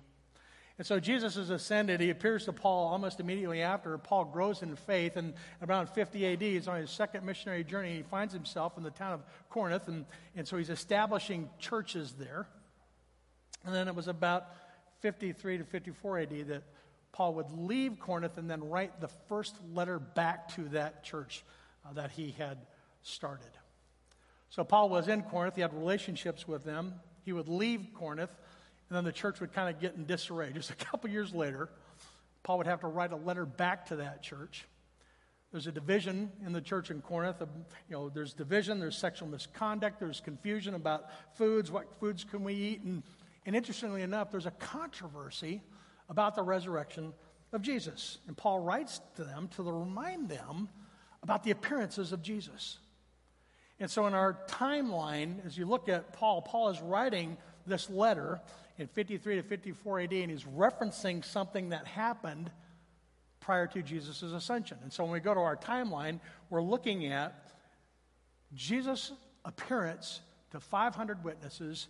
And 0.79 0.87
so 0.87 0.99
Jesus 0.99 1.37
is 1.37 1.51
ascended. 1.51 2.01
He 2.01 2.11
appears 2.11 2.47
to 2.47 2.53
Paul 2.53 2.89
almost 2.89 3.21
immediately 3.21 3.63
after. 3.63 3.97
Paul 3.99 4.25
grows 4.25 4.63
in 4.63 4.75
faith, 4.75 5.17
and 5.17 5.35
around 5.67 5.89
50 5.91 6.27
AD, 6.27 6.41
he's 6.41 6.67
on 6.69 6.79
his 6.79 6.91
second 6.91 7.25
missionary 7.25 7.63
journey. 7.63 7.97
He 7.97 8.03
finds 8.03 8.33
himself 8.33 8.77
in 8.77 8.83
the 8.83 8.91
town 8.91 9.13
of 9.13 9.23
Corinth, 9.51 9.89
and, 9.89 10.07
and 10.35 10.49
so 10.49 10.57
he's 10.57 10.71
establishing 10.71 11.51
churches 11.59 12.15
there. 12.19 12.47
And 13.65 13.75
then 13.75 13.87
it 13.87 13.95
was 13.95 14.09
about 14.09 14.47
53 15.01 15.59
to 15.59 15.65
54 15.65 16.19
AD 16.21 16.49
that 16.49 16.63
Paul 17.13 17.35
would 17.35 17.51
leave 17.53 17.99
Corinth 17.99 18.39
and 18.39 18.51
then 18.51 18.69
write 18.69 19.01
the 19.01 19.09
first 19.29 19.57
letter 19.75 19.99
back 19.99 20.55
to 20.55 20.63
that 20.71 21.05
church 21.05 21.45
uh, 21.85 21.93
that 21.93 22.11
he 22.13 22.35
had 22.39 22.59
started. 23.03 23.51
So 24.49 24.65
Paul 24.65 24.89
was 24.89 25.09
in 25.09 25.23
Corinth, 25.23 25.55
he 25.55 25.61
had 25.61 25.75
relationships 25.75 26.49
with 26.49 26.65
them. 26.65 26.95
He 27.25 27.33
would 27.33 27.49
leave 27.49 27.87
Corinth, 27.95 28.31
and 28.93 28.97
then 28.99 29.05
the 29.05 29.13
church 29.13 29.41
would 29.41 29.55
kind 29.55 29.75
of 29.75 29.81
get 29.81 29.95
in 29.95 30.05
disarray. 30.05 30.53
Just 30.53 30.69
a 30.69 30.75
couple 30.75 31.09
years 31.09 31.33
later, 31.33 31.71
Paul 32.43 32.59
would 32.59 32.67
have 32.67 32.81
to 32.81 32.89
write 32.89 33.11
a 33.11 33.17
letter 33.17 33.47
back 33.47 33.87
to 33.87 33.97
that 33.97 34.21
church. 34.21 34.67
There's 35.51 35.67
a 35.67 35.73
division 35.73 36.31
in 36.45 36.53
the 36.53 36.61
church 36.61 36.91
in 36.91 37.01
Corinth. 37.01 37.41
Um, 37.41 37.49
you 37.89 37.97
know, 37.97 38.11
there's 38.11 38.35
division, 38.35 38.81
there's 38.81 38.99
sexual 38.99 39.29
misconduct, 39.29 39.99
there's 39.99 40.21
confusion 40.21 40.75
about 40.75 41.07
foods, 41.39 41.71
what 41.71 41.99
foods 42.01 42.23
can 42.23 42.45
we 42.45 42.53
eat, 42.53 42.83
and, 42.83 43.03
and 43.47 43.57
interestingly 43.57 44.03
enough, 44.03 44.31
there's 44.31 44.45
a 44.45 44.51
controversy 44.51 45.63
about 46.11 46.35
the 46.35 46.43
resurrection 46.43 47.15
of 47.55 47.63
Jesus. 47.63 48.19
And 48.27 48.37
Paul 48.37 48.59
writes 48.59 49.01
to 49.17 49.25
them 49.25 49.49
to 49.57 49.63
remind 49.63 50.29
them 50.29 50.69
about 51.23 51.45
the 51.45 51.51
appearances 51.51 52.13
of 52.13 52.21
Jesus. 52.21 52.77
And 53.81 53.91
so, 53.91 54.07
in 54.07 54.13
our 54.13 54.39
timeline, 54.49 55.45
as 55.47 55.57
you 55.57 55.65
look 55.65 55.89
at 55.89 56.13
Paul, 56.13 56.43
Paul 56.43 56.69
is 56.69 56.81
writing 56.83 57.39
this 57.67 57.91
letter 57.91 58.41
in 58.79 58.87
53 58.87 59.37
to 59.37 59.43
54 59.43 60.01
AD, 60.01 60.13
and 60.13 60.31
he's 60.31 60.45
referencing 60.45 61.25
something 61.25 61.71
that 61.71 61.87
happened 61.87 62.51
prior 63.41 63.67
to 63.67 63.83
Jesus' 63.83 64.23
ascension. 64.23 64.79
And 64.83 64.93
so 64.93 65.05
when 65.05 65.13
we 65.13 65.21
go 65.21 65.35
to 65.35 65.41
our 65.41 65.57
timeline, 65.57 66.21
we're 66.49 66.63
looking 66.63 67.07
at 67.07 67.49
Jesus' 68.55 69.13
appearance 69.45 70.21
to 70.53 70.61
500 70.61 71.25
witnesses 71.25 71.89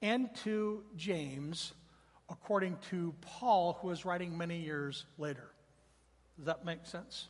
and 0.00 0.34
to 0.44 0.82
James, 0.96 1.72
according 2.30 2.78
to 2.90 3.14
Paul, 3.20 3.78
who 3.80 3.90
is 3.90 4.04
writing 4.04 4.36
many 4.36 4.58
years 4.58 5.04
later. 5.18 5.50
Does 6.36 6.46
that 6.46 6.64
make 6.64 6.86
sense? 6.86 7.28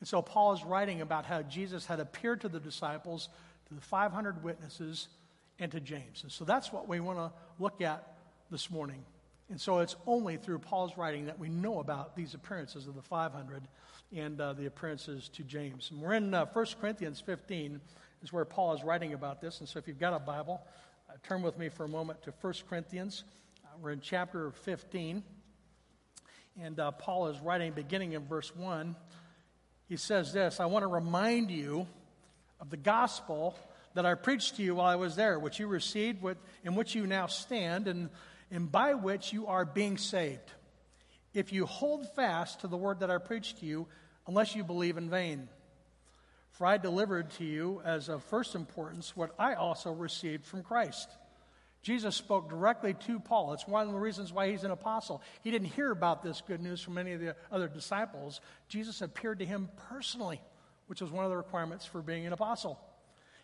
And 0.00 0.08
so 0.08 0.22
Paul 0.22 0.52
is 0.52 0.64
writing 0.64 1.00
about 1.00 1.26
how 1.26 1.42
Jesus 1.42 1.86
had 1.86 2.00
appeared 2.00 2.42
to 2.42 2.48
the 2.48 2.60
disciples, 2.60 3.28
to 3.68 3.74
the 3.74 3.80
500 3.80 4.44
witnesses, 4.44 5.08
and 5.58 5.72
to 5.72 5.80
James. 5.80 6.22
And 6.22 6.30
so 6.30 6.44
that's 6.44 6.72
what 6.72 6.88
we 6.88 7.00
want 7.00 7.18
to 7.18 7.32
look 7.58 7.80
at 7.80 8.16
this 8.50 8.70
morning. 8.70 9.04
And 9.48 9.60
so 9.60 9.78
it's 9.78 9.96
only 10.06 10.36
through 10.36 10.58
Paul's 10.58 10.96
writing 10.96 11.26
that 11.26 11.38
we 11.38 11.48
know 11.48 11.78
about 11.78 12.16
these 12.16 12.34
appearances 12.34 12.86
of 12.86 12.94
the 12.94 13.02
500 13.02 13.62
and 14.14 14.40
uh, 14.40 14.52
the 14.52 14.66
appearances 14.66 15.28
to 15.30 15.42
James. 15.44 15.90
And 15.90 16.00
we're 16.00 16.14
in 16.14 16.34
uh, 16.34 16.46
1 16.52 16.66
Corinthians 16.80 17.20
15, 17.20 17.80
is 18.22 18.32
where 18.32 18.44
Paul 18.44 18.74
is 18.74 18.82
writing 18.82 19.12
about 19.12 19.40
this. 19.40 19.60
And 19.60 19.68
so 19.68 19.78
if 19.78 19.86
you've 19.86 20.00
got 20.00 20.12
a 20.12 20.18
Bible, 20.18 20.60
uh, 21.08 21.14
turn 21.22 21.42
with 21.42 21.58
me 21.58 21.68
for 21.68 21.84
a 21.84 21.88
moment 21.88 22.22
to 22.22 22.32
1 22.40 22.54
Corinthians. 22.68 23.24
Uh, 23.64 23.68
we're 23.80 23.92
in 23.92 24.00
chapter 24.00 24.50
15. 24.50 25.22
And 26.60 26.80
uh, 26.80 26.90
Paul 26.92 27.28
is 27.28 27.38
writing 27.40 27.72
beginning 27.72 28.12
in 28.12 28.26
verse 28.26 28.54
1. 28.56 28.96
He 29.88 29.96
says 29.96 30.32
this 30.32 30.58
I 30.58 30.66
want 30.66 30.82
to 30.82 30.88
remind 30.88 31.50
you 31.50 31.86
of 32.60 32.70
the 32.70 32.76
gospel 32.76 33.56
that 33.96 34.06
I 34.06 34.14
preached 34.14 34.56
to 34.56 34.62
you 34.62 34.76
while 34.76 34.86
I 34.86 34.96
was 34.96 35.16
there, 35.16 35.38
which 35.38 35.58
you 35.58 35.66
received, 35.66 36.24
in 36.64 36.74
which 36.74 36.94
you 36.94 37.06
now 37.06 37.26
stand, 37.26 37.88
and 37.88 38.08
and 38.50 38.70
by 38.70 38.94
which 38.94 39.32
you 39.32 39.46
are 39.46 39.64
being 39.64 39.98
saved, 39.98 40.52
if 41.34 41.52
you 41.52 41.66
hold 41.66 42.08
fast 42.14 42.60
to 42.60 42.68
the 42.68 42.76
word 42.76 43.00
that 43.00 43.10
I 43.10 43.18
preached 43.18 43.60
to 43.60 43.66
you, 43.66 43.86
unless 44.26 44.54
you 44.54 44.64
believe 44.64 44.96
in 44.96 45.10
vain. 45.10 45.48
For 46.52 46.66
I 46.66 46.78
delivered 46.78 47.30
to 47.32 47.44
you 47.44 47.82
as 47.84 48.08
of 48.08 48.24
first 48.24 48.54
importance 48.54 49.16
what 49.16 49.34
I 49.38 49.54
also 49.54 49.92
received 49.92 50.46
from 50.46 50.62
Christ. 50.62 51.08
Jesus 51.82 52.16
spoke 52.16 52.48
directly 52.48 52.94
to 52.94 53.20
Paul. 53.20 53.52
It's 53.52 53.68
one 53.68 53.86
of 53.86 53.92
the 53.92 53.98
reasons 53.98 54.32
why 54.32 54.50
he's 54.50 54.64
an 54.64 54.70
apostle. 54.70 55.22
He 55.42 55.50
didn't 55.50 55.68
hear 55.68 55.90
about 55.90 56.22
this 56.22 56.40
good 56.40 56.60
news 56.60 56.80
from 56.80 56.98
any 56.98 57.12
of 57.12 57.20
the 57.20 57.36
other 57.52 57.68
disciples. 57.68 58.40
Jesus 58.68 59.02
appeared 59.02 59.40
to 59.40 59.44
him 59.44 59.68
personally, 59.88 60.40
which 60.86 61.00
was 61.00 61.10
one 61.10 61.24
of 61.24 61.30
the 61.30 61.36
requirements 61.36 61.84
for 61.84 62.00
being 62.00 62.26
an 62.26 62.32
apostle. 62.32 62.80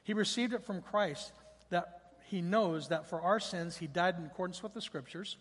He 0.02 0.14
received 0.14 0.52
it 0.52 0.64
from 0.64 0.82
Christ 0.82 1.32
that 1.70 2.02
he 2.24 2.40
knows 2.40 2.88
that 2.88 3.08
for 3.08 3.20
our 3.20 3.40
sins 3.40 3.76
he 3.76 3.86
died 3.86 4.18
in 4.18 4.24
accordance 4.24 4.62
with 4.62 4.74
the 4.74 4.80
scriptures, 4.80 5.36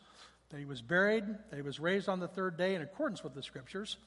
that 0.50 0.60
he 0.60 0.66
was 0.66 0.82
buried, 0.82 1.26
that 1.50 1.56
he 1.56 1.62
was 1.62 1.80
raised 1.80 2.10
on 2.10 2.20
the 2.20 2.28
third 2.28 2.58
day 2.58 2.76
in 2.76 2.82
accordance 2.82 3.24
with 3.24 3.34
the 3.34 3.44
scriptures, 3.44 3.98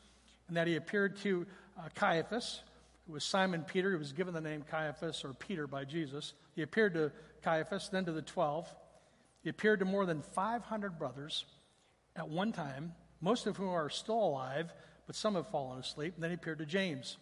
and 0.49 0.57
that 0.57 0.67
he 0.67 0.77
appeared 0.77 1.17
to 1.19 1.47
uh, 1.79 1.89
Cephas, 1.99 2.61
who 3.07 3.15
was 3.15 3.25
Simon 3.25 3.63
Peter, 3.63 3.91
who 3.91 3.99
was 3.99 4.13
given 4.13 4.35
the 4.35 4.41
name 4.41 4.65
Cephas 4.71 5.25
or 5.25 5.33
Peter 5.33 5.67
by 5.67 5.85
Jesus. 5.85 6.35
He 6.55 6.63
appeared 6.63 6.95
to 6.95 7.11
Cephas, 7.43 7.89
then 7.89 8.05
to 8.05 8.13
the 8.13 8.23
twelve. 8.23 8.73
He 9.43 9.51
appeared 9.51 9.81
to 9.81 9.85
more 9.85 10.07
than 10.07 10.23
500 10.23 10.99
brothers 10.99 11.45
at 12.17 12.29
one 12.29 12.53
time, 12.53 12.95
most 13.21 13.47
of 13.47 13.57
whom 13.57 13.71
are 13.71 13.91
still 13.91 14.23
alive, 14.23 14.73
but 15.07 15.17
some 15.17 15.35
have 15.35 15.49
fallen 15.49 15.81
asleep. 15.81 16.15
And 16.15 16.23
then 16.23 16.31
he 16.31 16.35
appeared 16.35 16.59
to 16.59 16.67
James 16.67 17.19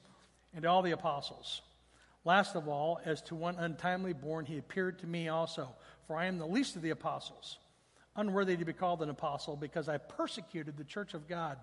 and 0.55 0.63
to 0.63 0.69
all 0.69 0.83
the 0.83 0.93
apostles. 0.93 1.63
Last 2.25 2.55
of 2.55 2.69
all, 2.69 3.01
as 3.05 3.21
to 3.23 3.35
one 3.35 3.57
untimely 3.57 4.13
born, 4.13 4.47
he 4.47 4.59
appeared 4.59 5.01
to 5.01 5.07
me 5.07 5.29
also, 5.29 5.69
for 6.07 6.17
I 6.17 6.27
am 6.27 6.39
the 6.39 6.47
least 6.47 6.77
of 6.77 6.83
the 6.83 6.91
apostles, 6.91 7.59
unworthy 8.15 8.57
to 8.57 8.65
be 8.65 8.73
called 8.73 9.03
an 9.03 9.11
apostle, 9.11 9.57
because 9.57 9.89
I 9.89 9.99
persecuted 9.99 10.77
the 10.77 10.85
church 10.85 11.15
of 11.15 11.29
God. 11.29 11.59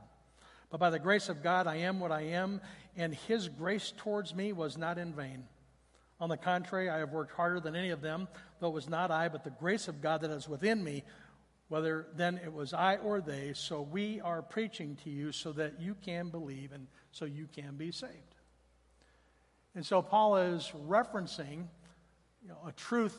But 0.70 0.80
by 0.80 0.90
the 0.90 1.00
grace 1.00 1.30
of 1.30 1.42
God, 1.42 1.66
I 1.66 1.78
am 1.78 2.00
what 2.00 2.12
I 2.12 2.22
am, 2.22 2.62
and 2.98 3.16
his 3.16 3.48
grace 3.48 3.94
towards 3.98 4.36
me 4.36 4.52
was 4.52 4.78
not 4.78 4.98
in 4.98 5.14
vain. 5.14 5.46
On 6.20 6.28
the 6.28 6.38
contrary, 6.38 6.90
I 6.90 6.98
have 7.00 7.14
worked 7.14 7.32
harder 7.32 7.62
than 7.62 7.76
any 7.76 7.92
of 7.92 8.02
them, 8.02 8.28
though 8.60 8.68
it 8.68 8.74
was 8.74 8.90
not 8.90 9.12
I, 9.12 9.30
but 9.30 9.46
the 9.46 9.50
grace 9.52 9.88
of 9.88 10.02
God 10.02 10.22
that 10.22 10.32
is 10.32 10.50
within 10.50 10.84
me, 10.84 11.04
whether 11.70 12.08
then 12.16 12.40
it 12.44 12.52
was 12.52 12.74
I 12.74 12.98
or 12.98 13.22
they. 13.22 13.54
So 13.54 13.82
we 13.82 14.20
are 14.20 14.42
preaching 14.42 14.98
to 15.06 15.10
you 15.10 15.32
so 15.32 15.54
that 15.54 15.80
you 15.80 15.96
can 15.96 16.30
believe 16.30 16.74
and 16.74 16.88
so 17.12 17.24
you 17.24 17.48
can 17.48 17.78
be 17.78 17.92
saved. 17.92 18.36
And 19.76 19.86
so 19.86 20.02
Paul 20.02 20.38
is 20.38 20.72
referencing 20.88 21.68
you 22.42 22.50
know, 22.50 22.58
a 22.68 22.72
truth 22.72 23.18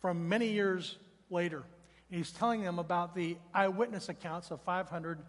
from 0.00 0.28
many 0.28 0.48
years 0.48 0.98
later. 1.30 1.64
He's 2.10 2.30
telling 2.30 2.62
them 2.62 2.78
about 2.78 3.14
the 3.14 3.36
eyewitness 3.54 4.08
accounts 4.08 4.50
of 4.50 4.60
500 4.62 5.20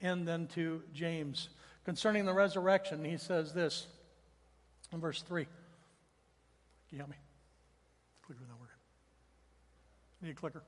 and 0.00 0.26
then 0.26 0.48
to 0.48 0.82
James. 0.92 1.48
Concerning 1.84 2.24
the 2.24 2.32
resurrection, 2.32 3.04
he 3.04 3.16
says 3.16 3.52
this 3.52 3.86
in 4.92 5.00
verse 5.00 5.22
3. 5.22 5.44
Can 5.44 5.52
you 6.90 6.98
help 6.98 7.10
me? 7.10 7.16
Clicker 8.26 8.40
not 8.48 8.58
working. 8.58 8.74
Need 10.22 10.30
a 10.30 10.34
clicker? 10.34 10.62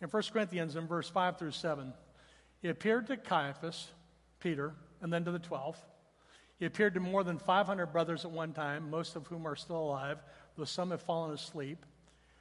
In 0.00 0.08
1 0.08 0.22
Corinthians, 0.32 0.76
in 0.76 0.86
verse 0.86 1.08
5 1.08 1.38
through 1.38 1.50
7, 1.50 1.92
he 2.62 2.68
appeared 2.68 3.06
to 3.08 3.16
Cephas, 3.16 3.88
Peter, 4.38 4.74
and 5.02 5.12
then 5.12 5.24
to 5.24 5.30
the 5.30 5.38
12. 5.38 5.78
He 6.60 6.66
appeared 6.66 6.92
to 6.94 7.00
more 7.00 7.24
than 7.24 7.38
500 7.38 7.86
brothers 7.86 8.26
at 8.26 8.30
one 8.30 8.52
time, 8.52 8.90
most 8.90 9.16
of 9.16 9.26
whom 9.26 9.46
are 9.48 9.56
still 9.56 9.78
alive, 9.78 10.18
though 10.56 10.64
some 10.64 10.90
have 10.90 11.00
fallen 11.00 11.32
asleep. 11.32 11.86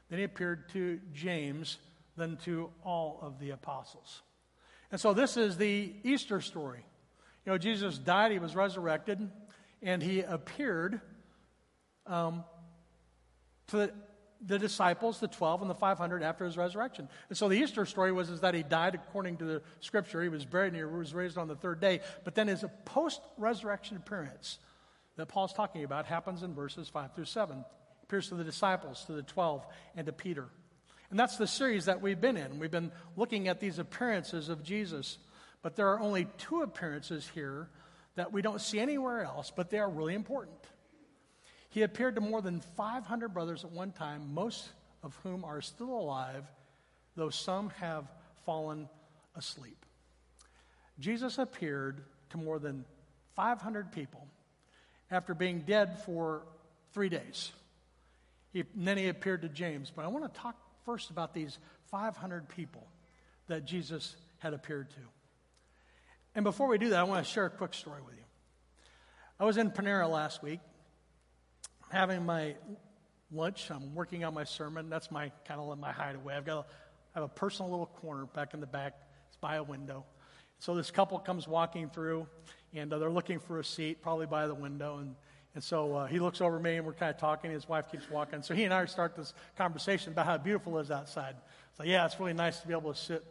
Then 0.09 0.19
he 0.19 0.25
appeared 0.25 0.67
to 0.73 0.99
James, 1.13 1.77
then 2.17 2.37
to 2.43 2.69
all 2.83 3.19
of 3.21 3.39
the 3.39 3.51
apostles. 3.51 4.21
And 4.91 4.99
so 4.99 5.13
this 5.13 5.37
is 5.37 5.55
the 5.55 5.93
Easter 6.03 6.41
story. 6.41 6.85
You 7.45 7.53
know, 7.53 7.57
Jesus 7.57 7.97
died, 7.97 8.33
he 8.33 8.39
was 8.39 8.57
resurrected, 8.57 9.31
and 9.81 10.03
he 10.03 10.19
appeared 10.19 10.99
um, 12.05 12.43
to 13.67 13.77
the 13.77 13.93
the 14.45 14.57
disciples, 14.57 15.19
the 15.19 15.27
12 15.27 15.61
and 15.61 15.69
the 15.69 15.75
500 15.75 16.23
after 16.23 16.45
his 16.45 16.57
resurrection. 16.57 17.09
And 17.27 17.37
so 17.37 17.49
the 17.49 17.55
Easter 17.55 17.85
story 17.85 18.11
was 18.11 18.29
is 18.29 18.41
that 18.41 18.53
he 18.53 18.63
died 18.63 18.95
according 18.95 19.37
to 19.37 19.45
the 19.45 19.61
scripture. 19.81 20.23
He 20.23 20.29
was 20.29 20.45
buried 20.45 20.73
and 20.73 20.77
he 20.77 20.83
was 20.83 21.13
raised 21.13 21.37
on 21.37 21.47
the 21.47 21.55
third 21.55 21.81
day. 21.81 21.99
But 22.23 22.35
then 22.35 22.47
his 22.47 22.63
post-resurrection 22.85 23.97
appearance 23.97 24.59
that 25.17 25.27
Paul's 25.27 25.53
talking 25.53 25.83
about 25.83 26.05
happens 26.05 26.43
in 26.43 26.53
verses 26.53 26.87
5 26.87 27.13
through 27.13 27.25
7. 27.25 27.65
Appears 28.03 28.29
to 28.29 28.35
the 28.35 28.43
disciples, 28.43 29.03
to 29.05 29.11
the 29.11 29.23
12, 29.23 29.65
and 29.95 30.05
to 30.05 30.13
Peter. 30.13 30.47
And 31.09 31.19
that's 31.19 31.37
the 31.37 31.47
series 31.47 31.85
that 31.85 32.01
we've 32.01 32.21
been 32.21 32.37
in. 32.37 32.59
We've 32.59 32.71
been 32.71 32.91
looking 33.17 33.47
at 33.47 33.59
these 33.59 33.77
appearances 33.77 34.47
of 34.47 34.63
Jesus. 34.63 35.17
But 35.61 35.75
there 35.75 35.89
are 35.89 35.99
only 35.99 36.27
two 36.37 36.61
appearances 36.61 37.27
here 37.33 37.69
that 38.15 38.31
we 38.31 38.41
don't 38.41 38.61
see 38.61 38.79
anywhere 38.79 39.23
else, 39.23 39.51
but 39.53 39.69
they 39.69 39.79
are 39.79 39.89
really 39.89 40.15
important. 40.15 40.57
He 41.69 41.83
appeared 41.83 42.15
to 42.15 42.21
more 42.21 42.41
than 42.41 42.61
500 42.61 43.33
brothers 43.33 43.63
at 43.63 43.71
one 43.71 43.91
time, 43.91 44.33
most 44.33 44.69
of 45.03 45.15
whom 45.23 45.45
are 45.45 45.61
still 45.61 45.91
alive, 45.91 46.43
though 47.15 47.29
some 47.29 47.69
have 47.79 48.05
fallen 48.45 48.89
asleep. 49.35 49.85
Jesus 50.99 51.37
appeared 51.37 52.03
to 52.31 52.37
more 52.37 52.59
than 52.59 52.85
500 53.35 53.91
people 53.91 54.27
after 55.11 55.33
being 55.33 55.61
dead 55.61 55.99
for 56.05 56.41
three 56.91 57.09
days. 57.09 57.51
He, 58.51 58.63
then 58.75 58.97
he 58.97 59.07
appeared 59.07 59.43
to 59.43 59.49
James. 59.49 59.91
But 59.95 60.05
I 60.05 60.07
want 60.07 60.31
to 60.31 60.39
talk 60.39 60.55
first 60.85 61.09
about 61.09 61.33
these 61.33 61.57
500 61.91 62.49
people 62.49 62.85
that 63.47 63.65
Jesus 63.65 64.15
had 64.39 64.53
appeared 64.53 64.89
to. 64.91 64.99
And 66.35 66.43
before 66.43 66.67
we 66.67 66.77
do 66.77 66.89
that, 66.89 66.99
I 66.99 67.03
want 67.03 67.25
to 67.25 67.31
share 67.31 67.45
a 67.45 67.49
quick 67.49 67.73
story 67.73 68.01
with 68.05 68.15
you. 68.15 68.23
I 69.39 69.45
was 69.45 69.57
in 69.57 69.71
Panera 69.71 70.09
last 70.09 70.43
week, 70.43 70.59
having 71.89 72.25
my 72.25 72.55
lunch. 73.31 73.69
I'm 73.69 73.93
working 73.93 74.23
on 74.23 74.33
my 74.33 74.43
sermon. 74.43 74.89
That's 74.89 75.11
my 75.11 75.31
kind 75.47 75.59
of 75.59 75.77
my 75.79 75.91
hideaway. 75.91 76.35
I've 76.35 76.45
got 76.45 76.57
a, 76.57 76.65
I 77.15 77.19
have 77.19 77.23
a 77.23 77.33
personal 77.33 77.69
little 77.69 77.87
corner 77.87 78.25
back 78.25 78.53
in 78.53 78.59
the 78.59 78.67
back. 78.67 78.93
It's 79.27 79.37
by 79.37 79.55
a 79.55 79.63
window. 79.63 80.05
So 80.59 80.75
this 80.75 80.91
couple 80.91 81.17
comes 81.19 81.47
walking 81.47 81.89
through, 81.89 82.27
and 82.73 82.91
uh, 82.91 82.99
they're 82.99 83.09
looking 83.09 83.39
for 83.39 83.59
a 83.59 83.63
seat, 83.63 84.01
probably 84.01 84.25
by 84.25 84.47
the 84.47 84.53
window. 84.53 84.97
And, 84.97 85.15
and 85.55 85.63
so 85.63 85.95
uh, 85.95 86.05
he 86.07 86.19
looks 86.19 86.41
over 86.41 86.59
me, 86.59 86.75
and 86.75 86.85
we're 86.85 86.93
kind 86.93 87.13
of 87.13 87.17
talking. 87.17 87.51
His 87.51 87.67
wife 87.67 87.89
keeps 87.91 88.09
walking. 88.09 88.41
So 88.41 88.53
he 88.53 88.65
and 88.65 88.73
I 88.73 88.85
start 88.85 89.15
this 89.15 89.33
conversation 89.57 90.11
about 90.11 90.25
how 90.25 90.37
beautiful 90.37 90.77
it 90.77 90.81
is 90.81 90.91
outside. 90.91 91.35
So 91.77 91.83
yeah, 91.83 92.05
it's 92.05 92.19
really 92.19 92.33
nice 92.33 92.59
to 92.59 92.67
be 92.67 92.73
able 92.73 92.93
to 92.93 92.99
sit 92.99 93.23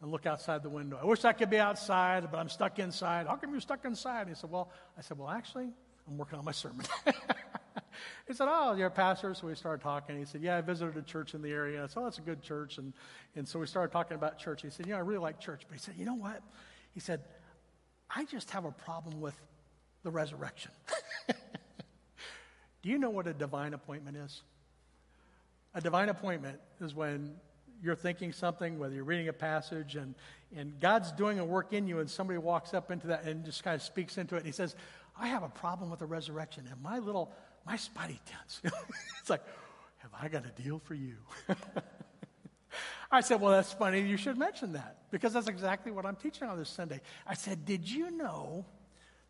and 0.00 0.10
look 0.10 0.26
outside 0.26 0.62
the 0.62 0.70
window. 0.70 0.98
I 1.00 1.04
wish 1.04 1.24
I 1.24 1.32
could 1.32 1.50
be 1.50 1.58
outside, 1.58 2.28
but 2.30 2.38
I'm 2.38 2.48
stuck 2.48 2.78
inside. 2.78 3.26
How 3.26 3.36
come 3.36 3.50
you're 3.50 3.60
stuck 3.60 3.84
inside? 3.84 4.28
he 4.28 4.34
said, 4.34 4.50
Well, 4.50 4.70
I 4.96 5.00
said, 5.00 5.18
Well, 5.18 5.30
actually, 5.30 5.68
I'm 6.06 6.16
working 6.16 6.38
on 6.38 6.44
my 6.44 6.52
sermon. 6.52 6.86
he 8.28 8.34
said, 8.34 8.48
Oh, 8.50 8.74
you're 8.74 8.88
a 8.88 8.90
pastor? 8.90 9.34
So 9.34 9.46
we 9.46 9.54
started 9.54 9.82
talking. 9.82 10.18
He 10.18 10.24
said, 10.24 10.42
Yeah, 10.42 10.56
I 10.56 10.60
visited 10.60 10.96
a 10.96 11.02
church 11.02 11.34
in 11.34 11.42
the 11.42 11.50
area. 11.50 11.82
I 11.82 11.86
said, 11.86 12.00
Oh, 12.00 12.04
that's 12.04 12.18
a 12.18 12.22
good 12.22 12.42
church. 12.42 12.78
And, 12.78 12.92
and 13.36 13.46
so 13.46 13.58
we 13.58 13.66
started 13.66 13.92
talking 13.92 14.16
about 14.16 14.38
church. 14.38 14.62
He 14.62 14.70
said, 14.70 14.86
You 14.86 14.92
know, 14.92 14.98
I 14.98 15.02
really 15.02 15.20
like 15.20 15.40
church. 15.40 15.62
But 15.68 15.74
he 15.74 15.80
said, 15.80 15.94
You 15.96 16.04
know 16.04 16.14
what? 16.14 16.42
He 16.92 17.00
said, 17.00 17.20
I 18.14 18.24
just 18.24 18.50
have 18.50 18.64
a 18.64 18.72
problem 18.72 19.20
with 19.20 19.34
the 20.02 20.10
resurrection. 20.10 20.72
Do 22.82 22.88
you 22.88 22.98
know 22.98 23.10
what 23.10 23.26
a 23.26 23.32
divine 23.32 23.74
appointment 23.74 24.16
is? 24.16 24.42
A 25.74 25.80
divine 25.80 26.08
appointment 26.08 26.58
is 26.80 26.94
when 26.94 27.34
you're 27.82 27.96
thinking 27.96 28.32
something, 28.32 28.78
whether 28.78 28.94
you're 28.94 29.04
reading 29.04 29.28
a 29.28 29.32
passage, 29.32 29.96
and, 29.96 30.14
and 30.54 30.78
God's 30.80 31.10
doing 31.12 31.38
a 31.38 31.44
work 31.44 31.72
in 31.72 31.88
you, 31.88 31.98
and 31.98 32.08
somebody 32.08 32.38
walks 32.38 32.74
up 32.74 32.90
into 32.90 33.08
that 33.08 33.24
and 33.24 33.44
just 33.44 33.64
kind 33.64 33.74
of 33.74 33.82
speaks 33.82 34.18
into 34.18 34.36
it, 34.36 34.38
and 34.38 34.46
he 34.46 34.52
says, 34.52 34.76
I 35.18 35.28
have 35.28 35.42
a 35.42 35.48
problem 35.48 35.90
with 35.90 35.98
the 35.98 36.06
resurrection, 36.06 36.64
and 36.70 36.80
my 36.80 36.98
little, 36.98 37.32
my 37.66 37.76
spidey 37.76 38.18
tense. 38.26 38.60
it's 39.20 39.30
like, 39.30 39.42
have 39.98 40.10
I 40.20 40.28
got 40.28 40.44
a 40.44 40.62
deal 40.62 40.80
for 40.84 40.94
you? 40.94 41.16
I 43.10 43.20
said, 43.20 43.40
Well, 43.40 43.52
that's 43.52 43.72
funny. 43.72 44.00
You 44.00 44.16
should 44.16 44.38
mention 44.38 44.72
that 44.72 44.96
because 45.10 45.34
that's 45.34 45.48
exactly 45.48 45.92
what 45.92 46.06
I'm 46.06 46.16
teaching 46.16 46.48
on 46.48 46.58
this 46.58 46.70
Sunday. 46.70 47.00
I 47.26 47.34
said, 47.34 47.66
Did 47.66 47.88
you 47.88 48.10
know 48.10 48.64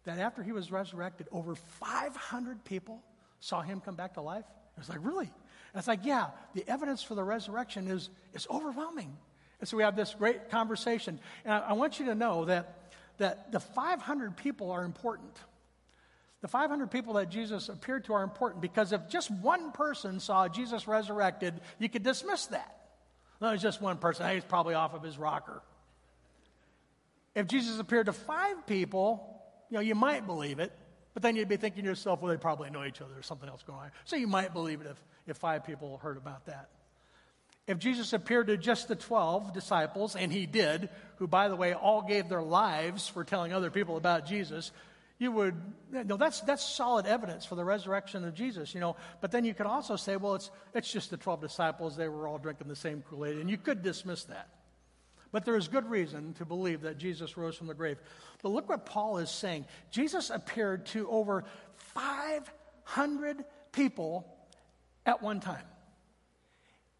that 0.05 0.19
after 0.19 0.43
he 0.43 0.53
was 0.53 0.71
resurrected, 0.71 1.27
over 1.33 1.55
500 1.55 2.65
people 2.65 3.03
saw 3.41 3.61
him 3.61 3.81
come 3.81 3.97
back 3.97 4.15
to 4.15 4.21
life? 4.21 4.45
I 4.77 4.81
was 4.81 4.89
like, 4.89 5.01
Really? 5.03 5.27
And 5.73 5.79
it's 5.79 5.89
like, 5.89 6.05
yeah, 6.05 6.29
the 6.55 6.65
evidence 6.69 7.03
for 7.03 7.15
the 7.15 7.25
resurrection 7.25 7.89
is, 7.89 8.11
is 8.35 8.47
overwhelming. 8.51 9.17
And 9.59 9.69
so 9.69 9.77
we 9.77 9.83
have 9.83 9.97
this 9.97 10.15
great 10.15 10.51
conversation. 10.51 11.19
And 11.45 11.55
I, 11.55 11.59
I 11.59 11.73
want 11.73 11.99
you 11.99 12.07
to 12.07 12.15
know 12.15 12.45
that, 12.45 12.93
that 13.19 13.53
the 13.53 13.61
500 13.61 14.37
people 14.37 14.71
are 14.71 14.85
important. 14.85 15.35
The 16.43 16.49
500 16.49 16.91
people 16.91 17.15
that 17.15 17.31
Jesus 17.31 17.69
appeared 17.69 18.05
to 18.05 18.15
are 18.15 18.25
important 18.25 18.61
because 18.61 18.93
if 18.93 19.09
just 19.09 19.31
one 19.31 19.71
person 19.71 20.19
saw 20.19 20.49
Jesus 20.49 20.89
resurrected, 20.89 21.55
you 21.79 21.89
could 21.89 22.03
dismiss 22.03 22.47
that. 22.47 22.79
No, 23.41 23.51
it's 23.51 23.63
just 23.63 23.81
one 23.81 23.97
person. 23.97 24.27
Hey, 24.27 24.35
he's 24.35 24.45
probably 24.45 24.75
off 24.75 24.93
of 24.93 25.03
his 25.03 25.19
rocker. 25.19 25.63
If 27.35 27.47
Jesus 27.47 27.79
appeared 27.79 28.07
to 28.07 28.13
five 28.13 28.67
people, 28.67 29.41
you 29.71 29.77
know, 29.77 29.81
you 29.81 29.95
might 29.95 30.27
believe 30.27 30.59
it, 30.59 30.73
but 31.15 31.23
then 31.23 31.37
you'd 31.37 31.49
be 31.49 31.57
thinking 31.57 31.85
to 31.85 31.89
yourself, 31.89 32.21
well, 32.21 32.31
they 32.31 32.37
probably 32.37 32.71
know 32.71 32.85
each 32.85 33.01
other. 33.01 33.13
There's 33.13 33.27
something 33.27 33.49
else 33.49 33.63
going 33.63 33.79
on. 33.79 33.91
So 34.05 34.17
you 34.17 34.27
might 34.27 34.53
believe 34.53 34.81
it 34.81 34.89
if, 34.89 35.03
if 35.29 35.37
five 35.37 35.65
people 35.65 35.99
heard 35.99 36.17
about 36.17 36.47
that. 36.47 36.69
If 37.69 37.79
Jesus 37.79 38.13
appeared 38.13 38.49
to 38.49 38.57
just 38.57 38.89
the 38.89 38.97
12 38.97 39.53
disciples, 39.53 40.17
and 40.17 40.33
he 40.33 40.47
did, 40.47 40.89
who, 41.17 41.29
by 41.29 41.49
the 41.49 41.55
way, 41.55 41.75
all 41.75 42.03
gave 42.03 42.29
their 42.29 42.43
lives 42.43 43.07
for 43.07 43.23
telling 43.23 43.53
other 43.53 43.71
people 43.71 43.97
about 43.97 44.27
Jesus, 44.27 44.73
you 45.23 45.31
would, 45.31 45.55
know, 45.93 46.17
that's, 46.17 46.41
that's 46.41 46.65
solid 46.65 47.07
evidence 47.07 47.47
for 47.47 47.55
the 47.55 47.65
resurrection 47.65 48.25
of 48.25 48.35
Jesus, 48.35 48.75
you 48.75 48.81
know. 48.81 48.97
But 49.21 49.31
then 49.31 49.45
you 49.45 49.55
could 49.55 49.67
also 49.67 49.95
say, 49.95 50.17
well, 50.17 50.35
it's, 50.35 50.51
it's 50.75 50.93
just 50.93 51.11
the 51.11 51.17
12 51.17 51.41
disciples. 51.41 51.97
They 51.97 52.09
were 52.09 52.27
all 52.27 52.39
drinking 52.39 52.67
the 52.67 52.75
same 52.75 53.03
Kool 53.09 53.25
Aid. 53.25 53.39
And 53.39 53.49
you 53.49 53.57
could 53.57 53.83
dismiss 53.83 54.25
that. 54.25 54.49
But 55.31 55.45
there 55.45 55.57
is 55.57 55.69
good 55.69 55.89
reason 55.89 56.35
to 56.35 56.45
believe 56.45 56.81
that 56.83 56.99
Jesus 56.99 57.37
rose 57.37 57.57
from 57.57 57.69
the 57.69 57.75
grave. 57.75 57.99
But 58.43 58.49
look 58.49 58.69
what 58.69 58.85
Paul 58.85 59.19
is 59.19 59.31
saying. 59.31 59.65
Jesus 59.93 60.29
appeared 60.29 60.87
to 60.87 61.09
over 61.09 61.45
500 61.77 63.45
people 63.71 64.27
at 65.07 65.23
one 65.23 65.39
time. 65.39 65.65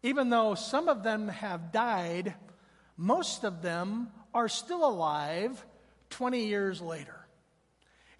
Even 0.01 0.29
though 0.29 0.55
some 0.55 0.87
of 0.87 1.03
them 1.03 1.27
have 1.27 1.73
died, 1.73 2.33
most 2.95 3.43
of 3.43 3.61
them 3.61 4.07
are 4.33 4.47
still 4.47 4.85
alive 4.85 5.63
20 6.09 6.45
years 6.45 6.81
later. 6.81 7.22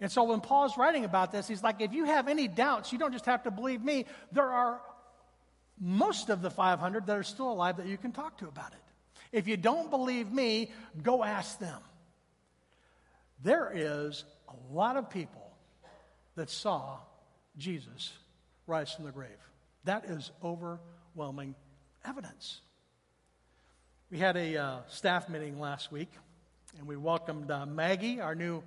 And 0.04 0.12
so 0.12 0.24
when 0.24 0.42
Paul's 0.42 0.76
writing 0.76 1.06
about 1.06 1.32
this, 1.32 1.48
he's 1.48 1.62
like, 1.62 1.80
if 1.80 1.94
you 1.94 2.04
have 2.04 2.28
any 2.28 2.46
doubts, 2.46 2.92
you 2.92 2.98
don't 2.98 3.12
just 3.12 3.24
have 3.24 3.44
to 3.44 3.50
believe 3.50 3.82
me. 3.82 4.04
There 4.32 4.44
are 4.50 4.82
most 5.80 6.28
of 6.28 6.42
the 6.42 6.50
500 6.50 7.06
that 7.06 7.16
are 7.16 7.22
still 7.22 7.50
alive 7.50 7.78
that 7.78 7.86
you 7.86 7.96
can 7.96 8.12
talk 8.12 8.36
to 8.40 8.46
about 8.46 8.72
it. 8.72 8.82
If 9.32 9.48
you 9.48 9.56
don't 9.56 9.88
believe 9.88 10.30
me, 10.30 10.70
go 11.02 11.24
ask 11.24 11.58
them. 11.58 11.80
There 13.42 13.72
is 13.74 14.26
a 14.46 14.74
lot 14.74 14.98
of 14.98 15.08
people 15.08 15.50
that 16.34 16.50
saw 16.50 16.98
Jesus 17.56 18.12
rise 18.66 18.92
from 18.92 19.06
the 19.06 19.10
grave. 19.10 19.30
That 19.84 20.04
is 20.04 20.30
overwhelming 20.42 21.54
evidence. 22.04 22.60
We 24.10 24.18
had 24.18 24.36
a 24.36 24.54
uh, 24.58 24.78
staff 24.86 25.30
meeting 25.30 25.58
last 25.58 25.90
week, 25.90 26.10
and 26.78 26.86
we 26.86 26.98
welcomed 26.98 27.50
uh, 27.50 27.64
Maggie, 27.64 28.20
our 28.20 28.34
new 28.34 28.62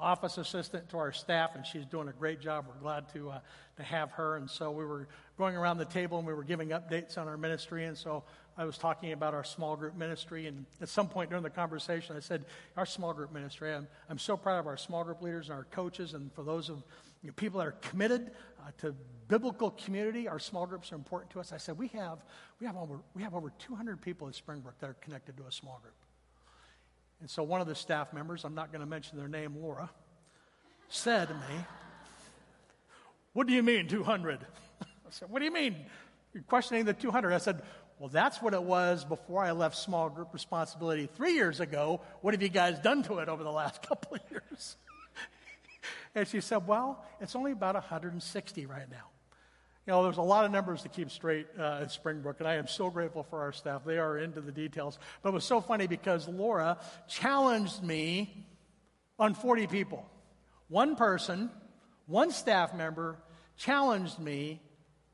office 0.00 0.38
assistant, 0.38 0.88
to 0.90 0.98
our 0.98 1.12
staff, 1.12 1.54
and 1.54 1.66
she's 1.66 1.84
doing 1.84 2.08
a 2.08 2.12
great 2.12 2.40
job. 2.40 2.66
We're 2.68 2.80
glad 2.80 3.12
to, 3.14 3.30
uh, 3.30 3.40
to 3.76 3.82
have 3.82 4.10
her. 4.12 4.36
And 4.36 4.48
so 4.48 4.70
we 4.70 4.84
were 4.84 5.08
going 5.38 5.56
around 5.56 5.78
the 5.78 5.84
table 5.84 6.18
and 6.18 6.26
we 6.26 6.34
were 6.34 6.44
giving 6.44 6.70
updates 6.70 7.16
on 7.18 7.28
our 7.28 7.36
ministry. 7.36 7.84
And 7.84 7.96
so 7.96 8.24
I 8.56 8.64
was 8.64 8.76
talking 8.76 9.12
about 9.12 9.34
our 9.34 9.44
small 9.44 9.76
group 9.76 9.96
ministry. 9.96 10.46
And 10.46 10.66
at 10.80 10.88
some 10.88 11.08
point 11.08 11.30
during 11.30 11.42
the 11.42 11.50
conversation, 11.50 12.16
I 12.16 12.20
said, 12.20 12.44
Our 12.76 12.86
small 12.86 13.12
group 13.12 13.32
ministry, 13.32 13.74
I'm, 13.74 13.88
I'm 14.08 14.18
so 14.18 14.36
proud 14.36 14.58
of 14.58 14.66
our 14.66 14.76
small 14.76 15.04
group 15.04 15.22
leaders 15.22 15.48
and 15.48 15.56
our 15.56 15.64
coaches, 15.64 16.14
and 16.14 16.32
for 16.34 16.42
those 16.42 16.68
of 16.68 16.82
you 17.22 17.28
know, 17.28 17.32
people 17.36 17.58
that 17.60 17.66
are 17.66 17.76
committed 17.82 18.32
uh, 18.60 18.70
to 18.78 18.94
biblical 19.28 19.70
community, 19.70 20.26
our 20.28 20.38
small 20.38 20.66
groups 20.66 20.92
are 20.92 20.96
important 20.96 21.30
to 21.32 21.40
us. 21.40 21.52
I 21.52 21.56
said, 21.56 21.78
we 21.78 21.88
have, 21.88 22.18
we, 22.60 22.66
have 22.66 22.76
over, 22.76 23.00
we 23.14 23.22
have 23.22 23.34
over 23.34 23.52
200 23.58 24.00
people 24.00 24.28
at 24.28 24.34
Springbrook 24.34 24.78
that 24.80 24.90
are 24.90 24.96
connected 25.00 25.36
to 25.36 25.44
a 25.46 25.52
small 25.52 25.78
group. 25.82 25.94
And 27.20 27.28
so 27.28 27.42
one 27.42 27.60
of 27.60 27.66
the 27.66 27.74
staff 27.74 28.12
members, 28.12 28.44
I'm 28.44 28.54
not 28.54 28.72
going 28.72 28.80
to 28.80 28.86
mention 28.86 29.18
their 29.18 29.28
name, 29.28 29.54
Laura, 29.60 29.90
said 30.88 31.28
to 31.28 31.34
me, 31.34 31.64
What 33.34 33.46
do 33.46 33.52
you 33.52 33.62
mean, 33.62 33.88
200? 33.88 34.40
I 34.82 34.86
said, 35.10 35.30
What 35.30 35.40
do 35.40 35.44
you 35.44 35.52
mean? 35.52 35.76
You're 36.32 36.42
questioning 36.44 36.84
the 36.84 36.94
200. 36.94 37.32
I 37.32 37.38
said, 37.38 37.62
Well, 37.98 38.08
that's 38.08 38.40
what 38.40 38.54
it 38.54 38.62
was 38.62 39.04
before 39.04 39.44
I 39.44 39.52
left 39.52 39.76
small 39.76 40.08
group 40.08 40.32
responsibility 40.32 41.08
three 41.14 41.34
years 41.34 41.60
ago. 41.60 42.00
What 42.22 42.32
have 42.32 42.42
you 42.42 42.48
guys 42.48 42.78
done 42.78 43.02
to 43.04 43.18
it 43.18 43.28
over 43.28 43.44
the 43.44 43.52
last 43.52 43.82
couple 43.88 44.16
of 44.16 44.22
years? 44.30 44.76
and 46.14 46.26
she 46.26 46.40
said, 46.40 46.66
Well, 46.66 47.04
it's 47.20 47.36
only 47.36 47.52
about 47.52 47.74
160 47.74 48.66
right 48.66 48.90
now. 48.90 49.09
You 49.86 49.92
know, 49.92 50.02
there's 50.02 50.18
a 50.18 50.22
lot 50.22 50.44
of 50.44 50.50
numbers 50.50 50.82
to 50.82 50.88
keep 50.88 51.10
straight 51.10 51.46
uh, 51.58 51.80
at 51.82 51.90
Springbrook, 51.90 52.38
and 52.38 52.48
I 52.48 52.56
am 52.56 52.68
so 52.68 52.90
grateful 52.90 53.22
for 53.22 53.40
our 53.40 53.52
staff. 53.52 53.82
They 53.84 53.98
are 53.98 54.18
into 54.18 54.40
the 54.40 54.52
details. 54.52 54.98
But 55.22 55.30
it 55.30 55.32
was 55.32 55.44
so 55.44 55.60
funny 55.60 55.86
because 55.86 56.28
Laura 56.28 56.78
challenged 57.08 57.82
me 57.82 58.46
on 59.18 59.34
40 59.34 59.66
people. 59.68 60.08
One 60.68 60.96
person, 60.96 61.50
one 62.06 62.30
staff 62.30 62.74
member, 62.74 63.16
challenged 63.56 64.18
me 64.18 64.60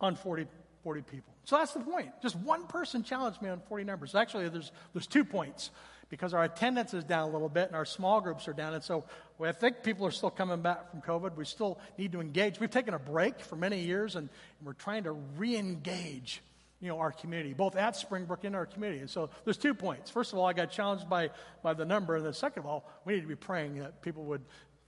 on 0.01 0.17
40, 0.17 0.47
40 0.83 1.03
people. 1.03 1.33
So 1.45 1.57
that's 1.57 1.73
the 1.73 1.81
point. 1.81 2.11
Just 2.21 2.37
one 2.37 2.67
person 2.67 3.05
challenged 3.05 3.41
me 3.41 3.49
on 3.49 3.61
40 3.69 3.85
numbers. 3.85 4.15
Actually, 4.15 4.49
there's, 4.49 4.73
there's 4.93 5.07
two 5.07 5.25
points 5.25 5.71
because 6.09 6.35
our 6.35 6.45
attendance 6.45 6.95
is 6.95 7.05
down 7.05 7.29
a 7.29 7.33
little 7.33 7.49
bit 7.49 7.67
and 7.67 7.77
our 7.77 7.85
small 7.85 8.21
groups 8.21 8.47
are 8.49 8.53
down. 8.53 8.75
And 8.75 8.83
so 8.83 9.05
I 9.43 9.53
think 9.53 9.83
people 9.83 10.07
are 10.07 10.11
still 10.11 10.31
coming 10.31 10.61
back 10.63 10.91
from 10.91 11.03
COVID. 11.03 11.37
We 11.37 11.45
still 11.45 11.79
need 11.99 12.13
to 12.13 12.21
engage. 12.21 12.61
We've 12.61 12.71
taken 12.71 12.95
a 12.95 12.99
break 12.99 13.41
for 13.41 13.57
many 13.57 13.81
years 13.81 14.17
and, 14.17 14.29
and 14.59 14.67
we're 14.67 14.75
trying 14.75 15.05
to 15.05 15.13
re 15.13 15.57
engage. 15.57 16.43
You 16.79 16.89
know, 16.89 16.99
our 16.99 17.11
community, 17.11 17.55
both 17.55 17.75
at 17.75 17.97
Springbrook 17.97 18.45
and 18.45 18.55
our 18.55 18.67
community. 18.67 19.01
And 19.01 19.09
so 19.09 19.31
there's 19.45 19.57
two 19.57 19.73
points. 19.73 20.11
First 20.11 20.35
of 20.35 20.39
all, 20.39 20.45
I 20.45 20.53
got 20.53 20.71
challenged 20.71 21.09
by, 21.09 21.31
by 21.63 21.73
the 21.73 21.87
number. 21.87 22.17
And 22.17 22.27
then 22.27 22.35
second 22.35 22.61
of 22.61 22.67
all, 22.67 22.87
we 23.07 23.15
need 23.15 23.23
to 23.23 23.27
be 23.27 23.35
praying 23.35 23.77
that 23.77 24.03
people 24.03 24.25
would 24.25 24.43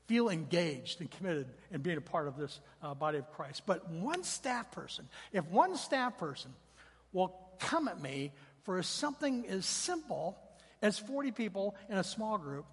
feel 0.07 0.29
engaged 0.29 1.01
and 1.01 1.11
committed 1.11 1.47
in 1.71 1.81
being 1.81 1.97
a 1.97 2.03
part 2.03 2.29
of 2.29 2.37
this 2.37 2.61
uh, 2.83 2.93
body 2.93 3.17
of 3.17 3.31
Christ. 3.33 3.63
But 3.65 3.89
one 3.91 4.23
staff 4.23 4.71
person, 4.71 5.09
if 5.33 5.47
one 5.47 5.77
staff 5.77 6.19
person 6.19 6.51
will 7.13 7.35
come 7.59 7.89
at 7.89 8.01
me 8.01 8.33
for 8.65 8.83
something 8.83 9.47
as 9.49 9.65
simple 9.65 10.39
as 10.83 10.99
40 10.99 11.33
people 11.33 11.75
in 11.89 11.97
a 11.97 12.05
small 12.05 12.39
group, 12.39 12.67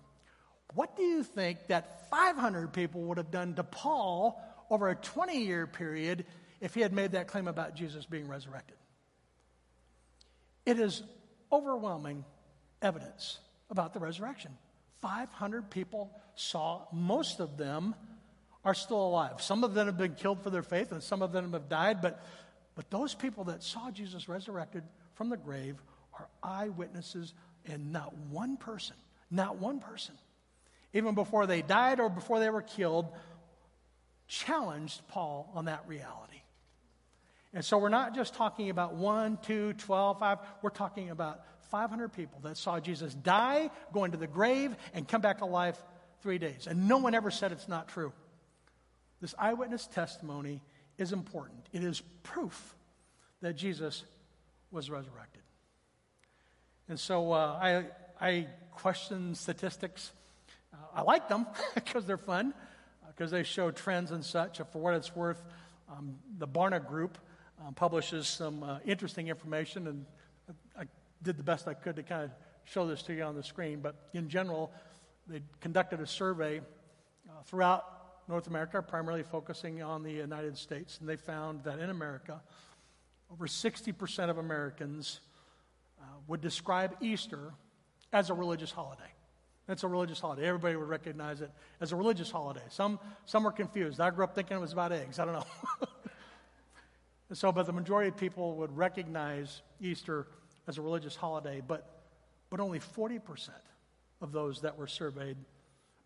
what 0.74 0.96
do 0.96 1.04
you 1.04 1.24
think 1.24 1.68
that 1.68 2.10
500 2.10 2.74
people 2.74 3.02
would 3.04 3.18
have 3.18 3.32
done 3.32 3.54
to 3.56 3.64
Paul 3.64 4.42
over 4.70 4.90
a 4.90 4.96
20 4.96 5.44
year 5.44 5.68
period 5.68 6.26
if 6.60 6.74
he 6.74 6.82
had 6.82 6.94
made 6.94 7.12
that 7.12 7.28
claim 7.28 7.48
about 7.48 7.76
Jesus 7.76 8.06
being 8.06 8.28
resurrected? 8.28 8.78
It 10.66 10.80
is 10.80 11.04
overwhelming 11.52 12.26
evidence 12.82 13.40
about 13.70 13.94
the 13.94 14.00
resurrection. 14.00 14.52
500 15.02 15.70
people 15.70 16.12
saw, 16.36 16.82
most 16.92 17.40
of 17.40 17.58
them 17.58 17.94
are 18.64 18.74
still 18.74 19.06
alive. 19.06 19.42
Some 19.42 19.64
of 19.64 19.74
them 19.74 19.86
have 19.86 19.98
been 19.98 20.16
killed 20.16 20.42
for 20.42 20.50
their 20.50 20.64
faith, 20.64 20.92
and 20.92 21.04
some 21.04 21.22
of 21.22 21.32
them 21.32 21.54
have 21.54 21.70
died, 21.70 22.02
but 22.02 22.24
But 22.76 22.90
those 22.90 23.16
people 23.16 23.46
that 23.46 23.64
saw 23.64 23.90
Jesus 23.90 24.28
resurrected 24.28 24.84
from 25.14 25.30
the 25.30 25.38
grave 25.38 25.82
are 26.20 26.28
eyewitnesses, 26.44 27.34
and 27.68 27.92
not 27.92 28.16
one 28.30 28.58
person, 28.58 28.96
not 29.30 29.58
one 29.58 29.80
person, 29.80 30.16
even 30.94 31.16
before 31.16 31.46
they 31.46 31.62
died 31.62 32.00
or 32.00 32.10
before 32.10 32.40
they 32.40 32.50
were 32.50 32.62
killed, 32.62 33.08
challenged 34.28 35.08
Paul 35.08 35.52
on 35.54 35.66
that 35.66 35.88
reality. 35.88 36.42
And 37.54 37.64
so 37.64 37.78
we're 37.78 37.90
not 37.90 38.14
just 38.14 38.34
talking 38.34 38.70
about 38.70 38.96
1, 38.96 39.40
2, 39.44 39.74
12, 39.74 40.20
5. 40.20 40.38
We're 40.62 40.70
talking 40.70 41.10
about 41.10 41.42
500 41.72 42.10
people 42.10 42.40
that 42.44 42.58
saw 42.58 42.80
Jesus 42.80 43.14
die, 43.14 43.70
go 43.94 44.04
into 44.04 44.18
the 44.18 44.28
grave, 44.28 44.76
and 44.94 45.08
come 45.08 45.22
back 45.22 45.42
alive 45.42 45.82
three 46.22 46.38
days. 46.38 46.68
And 46.68 46.88
no 46.88 46.98
one 46.98 47.16
ever 47.16 47.32
said 47.32 47.52
it's 47.52 47.68
not 47.68 47.88
true. 47.88 48.12
This 49.22 49.34
eyewitness 49.40 49.88
testimony 49.88 50.62
is 50.98 51.14
important. 51.14 51.68
It 51.72 51.84
is 51.84 52.02
proof 52.24 52.76
that 53.42 53.56
Jesus 53.56 54.04
was 54.72 54.90
resurrected. 54.90 55.42
And 56.88 57.00
so 57.00 57.32
uh, 57.32 57.60
I, 57.62 57.86
I 58.24 58.48
question 58.72 59.34
statistics. 59.34 60.12
Uh, 60.74 60.78
I 60.94 61.02
like 61.02 61.28
them 61.28 61.48
because 61.76 62.06
they're 62.06 62.18
fun, 62.18 62.54
because 63.08 63.34
uh, 63.34 63.38
they 63.38 63.44
show 63.44 63.72
trends 63.72 64.12
and 64.12 64.24
such. 64.24 64.60
For 64.72 64.80
what 64.80 64.94
it's 64.94 65.16
worth, 65.16 65.44
um, 65.90 66.16
the 66.38 66.48
Barna 66.48 66.86
Group 66.86 67.18
um, 67.66 67.74
publishes 67.74 68.28
some 68.28 68.62
uh, 68.64 68.80
interesting 68.86 69.30
information, 69.30 69.88
and 69.88 70.06
I 70.78 70.84
did 71.24 71.38
the 71.38 71.44
best 71.44 71.68
I 71.68 71.74
could 71.74 71.96
to 71.96 72.04
kind 72.04 72.24
of 72.24 72.32
show 72.66 72.88
this 72.88 73.02
to 73.04 73.14
you 73.14 73.24
on 73.24 73.36
the 73.36 73.44
screen. 73.44 73.80
But 73.80 73.96
in 74.14 74.30
general, 74.30 74.72
they 75.28 75.42
conducted 75.62 76.02
a 76.02 76.08
survey 76.08 76.60
uh, 76.60 77.42
throughout 77.46 77.84
North 78.28 78.46
America, 78.46 78.82
primarily 78.82 79.24
focusing 79.24 79.82
on 79.82 80.04
the 80.04 80.12
United 80.12 80.58
States, 80.58 81.00
and 81.00 81.10
they 81.10 81.16
found 81.16 81.64
that 81.64 81.80
in 81.80 81.90
America, 81.90 82.42
over 83.32 83.48
60% 83.48 84.30
of 84.30 84.38
Americans 84.38 85.20
uh, 86.06 86.18
would 86.28 86.42
describe 86.42 86.96
Easter 87.02 87.54
as 88.14 88.30
a 88.30 88.34
religious 88.34 88.72
holiday. 88.72 89.04
It's 89.68 89.84
a 89.84 89.88
religious 89.88 90.20
holiday. 90.20 90.46
Everybody 90.46 90.76
would 90.76 90.88
recognize 90.88 91.42
it 91.42 91.52
as 91.82 91.92
a 91.92 91.96
religious 91.96 92.30
holiday. 92.30 92.62
Some, 92.70 93.00
some 93.26 93.44
were 93.44 93.52
confused. 93.52 94.00
I 94.00 94.12
grew 94.12 94.24
up 94.24 94.36
thinking 94.36 94.58
it 94.58 94.60
was 94.60 94.74
about 94.74 94.92
eggs. 94.92 95.18
I 95.18 95.26
don't 95.26 95.34
know. 95.34 95.88
so, 97.34 97.52
but 97.52 97.66
the 97.66 97.74
majority 97.74 98.10
of 98.10 98.18
people 98.18 98.56
would 98.58 98.76
recognize 98.76 99.64
Easter 99.82 100.28
as 100.68 100.78
a 100.78 100.82
religious 100.82 101.16
holiday, 101.16 101.62
but, 101.66 102.04
but 102.52 102.60
only 102.60 102.80
40% 102.80 103.50
of 104.22 104.32
those 104.32 104.62
that 104.62 104.78
were 104.78 104.88
surveyed 104.88 105.38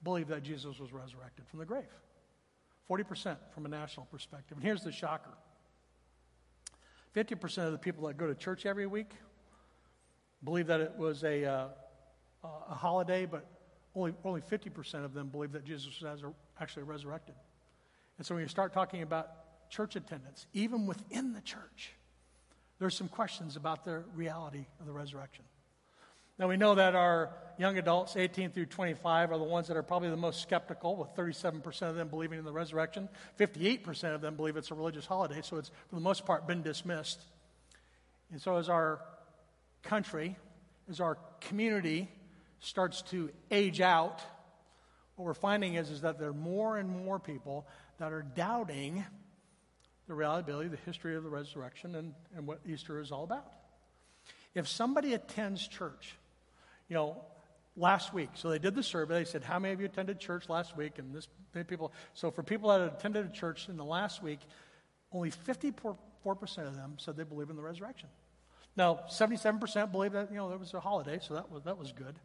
believed 0.04 0.30
that 0.30 0.44
Jesus 0.44 0.80
was 0.80 0.94
resurrected 0.94 1.46
from 1.48 1.60
the 1.60 1.66
grave. 1.66 1.84
40% 2.90 3.36
from 3.54 3.66
a 3.66 3.70
national 3.70 4.06
perspective. 4.06 4.58
And 4.58 4.64
here's 4.64 4.84
the 4.84 4.92
shocker 4.92 5.34
50% 7.16 7.66
of 7.66 7.72
the 7.72 7.78
people 7.78 8.08
that 8.08 8.18
go 8.18 8.28
to 8.28 8.36
church 8.36 8.66
every 8.66 8.88
week 8.88 9.12
believe 10.44 10.68
that 10.68 10.82
it 10.82 10.94
was 10.98 11.24
a, 11.24 11.46
uh, 11.46 11.68
a 12.44 12.76
holiday, 12.76 13.26
but 13.26 13.46
only, 13.96 14.14
only 14.24 14.42
50% 14.42 15.06
of 15.06 15.14
them 15.14 15.28
believe 15.28 15.52
that 15.52 15.66
Jesus 15.66 16.02
was 16.02 16.24
actually 16.60 16.84
resurrected. 16.84 17.36
And 18.18 18.26
so 18.26 18.36
when 18.36 18.44
you 18.44 18.48
start 18.48 18.74
talking 18.74 19.02
about 19.02 19.70
church 19.70 19.96
attendance, 19.96 20.48
even 20.54 20.86
within 20.86 21.34
the 21.34 21.42
church, 21.42 21.94
there's 22.80 22.96
some 22.96 23.10
questions 23.10 23.56
about 23.56 23.84
the 23.86 24.04
reality 24.16 24.66
of 24.80 24.86
the 24.86 24.92
resurrection. 24.92 25.44
Now, 26.38 26.48
we 26.48 26.56
know 26.56 26.76
that 26.76 26.96
our 26.96 27.32
young 27.58 27.78
adults, 27.78 28.16
18 28.16 28.52
through 28.52 28.68
25, 28.68 29.32
are 29.32 29.38
the 29.38 29.44
ones 29.44 29.68
that 29.68 29.76
are 29.76 29.84
probably 29.84 30.10
the 30.10 30.16
most 30.16 30.42
skeptical, 30.42 30.96
with 30.96 31.14
37% 31.14 31.82
of 31.82 31.96
them 31.96 32.08
believing 32.08 32.40
in 32.40 32.46
the 32.46 32.52
resurrection. 32.54 33.10
58% 33.38 34.16
of 34.16 34.22
them 34.22 34.36
believe 34.36 34.56
it's 34.56 34.72
a 34.72 34.74
religious 34.74 35.06
holiday, 35.06 35.42
so 35.44 35.58
it's, 35.58 35.70
for 35.90 35.96
the 35.96 36.02
most 36.02 36.26
part, 36.26 36.48
been 36.48 36.62
dismissed. 36.62 37.20
And 38.32 38.42
so, 38.42 38.56
as 38.56 38.70
our 38.70 39.02
country, 39.84 40.38
as 40.90 41.00
our 41.00 41.18
community 41.42 42.10
starts 42.60 43.02
to 43.04 43.30
age 43.52 43.82
out, 43.82 44.22
what 45.16 45.26
we're 45.26 45.34
finding 45.34 45.76
is, 45.76 45.90
is 45.90 46.02
that 46.02 46.20
there 46.20 46.30
are 46.30 46.34
more 46.34 46.78
and 46.78 46.90
more 47.06 47.20
people 47.20 47.68
that 47.98 48.14
are 48.14 48.22
doubting 48.22 49.06
the 50.08 50.14
reliability, 50.14 50.70
the 50.70 50.78
history 50.86 51.16
of 51.16 51.24
the 51.24 51.30
resurrection, 51.30 51.96
and, 51.96 52.14
and 52.36 52.48
what 52.48 52.60
Easter 52.68 53.00
is 53.00 53.12
all 53.12 53.24
about. 53.24 53.52
If 54.56 54.68
somebody 54.68 55.14
attends 55.14 55.68
church 55.68 56.16
you 56.90 56.96
know, 56.96 57.22
last 57.78 58.14
week. 58.14 58.30
So 58.34 58.50
they 58.50 58.60
did 58.60 58.76
the 58.76 58.84
survey. 58.84 59.20
They 59.20 59.26
said, 59.26 59.44
How 59.44 59.60
many 59.60 59.74
of 59.74 59.80
you 59.80 59.86
attended 59.86 60.20
church 60.20 60.50
last 60.50 60.76
week? 60.76 61.00
And 61.00 61.14
this 61.16 61.28
many 61.54 61.64
people. 61.64 61.94
So 62.14 62.30
for 62.30 62.44
people 62.44 62.70
that 62.70 62.82
attended 62.82 63.26
a 63.26 63.30
church 63.30 63.70
in 63.70 63.78
the 63.78 63.86
last 63.86 64.22
week, 64.22 64.40
only 65.12 65.32
54% 65.32 65.96
of 66.68 66.76
them 66.76 66.96
said 66.98 67.16
they 67.16 67.24
believe 67.24 67.50
in 67.50 67.56
the 67.56 67.62
resurrection. 67.62 68.10
Now, 68.76 69.02
77% 69.10 69.92
believe 69.92 70.14
that, 70.14 70.32
you 70.32 70.38
know, 70.38 70.50
there 70.50 70.58
was 70.58 70.74
a 70.74 70.80
holiday, 70.80 71.20
so 71.22 71.34
that 71.34 71.52
was, 71.52 71.64
that 71.64 71.78
was 71.78 71.92
good. 71.92 72.16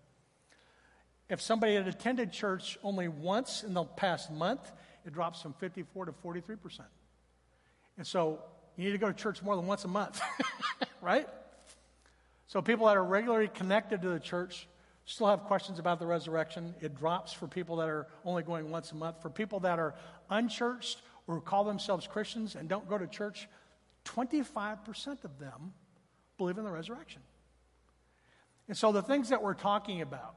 If 1.28 1.40
somebody 1.40 1.74
had 1.74 1.88
attended 1.88 2.32
church 2.32 2.78
only 2.82 3.08
once 3.08 3.64
in 3.64 3.74
the 3.74 3.84
past 3.84 4.30
month, 4.30 4.70
it 5.04 5.12
drops 5.12 5.40
from 5.40 5.54
54 5.54 6.06
to 6.06 6.12
43%. 6.12 6.80
And 7.96 8.06
so 8.06 8.40
you 8.76 8.84
need 8.84 8.92
to 8.92 8.98
go 8.98 9.08
to 9.08 9.14
church 9.14 9.42
more 9.42 9.56
than 9.56 9.66
once 9.66 9.84
a 9.84 9.88
month, 9.88 10.20
right? 11.00 11.26
So 12.46 12.60
people 12.60 12.86
that 12.86 12.96
are 12.96 13.04
regularly 13.04 13.48
connected 13.48 14.02
to 14.02 14.10
the 14.10 14.20
church 14.20 14.68
still 15.06 15.26
have 15.28 15.44
questions 15.44 15.78
about 15.78 15.98
the 15.98 16.06
resurrection. 16.06 16.74
It 16.80 16.96
drops 16.96 17.32
for 17.32 17.46
people 17.46 17.76
that 17.76 17.88
are 17.88 18.06
only 18.24 18.42
going 18.42 18.70
once 18.70 18.92
a 18.92 18.94
month. 18.94 19.22
For 19.22 19.30
people 19.30 19.60
that 19.60 19.78
are 19.78 19.94
unchurched 20.30 21.02
or 21.26 21.40
call 21.40 21.64
themselves 21.64 22.06
Christians 22.06 22.54
and 22.54 22.68
don't 22.68 22.88
go 22.88 22.98
to 22.98 23.06
church, 23.06 23.48
25% 24.04 25.24
of 25.24 25.38
them 25.38 25.72
believe 26.38 26.58
in 26.58 26.64
the 26.64 26.70
resurrection. 26.70 27.22
And 28.68 28.76
so 28.76 28.92
the 28.92 29.02
things 29.02 29.28
that 29.28 29.42
we're 29.42 29.54
talking 29.54 30.00
about, 30.00 30.36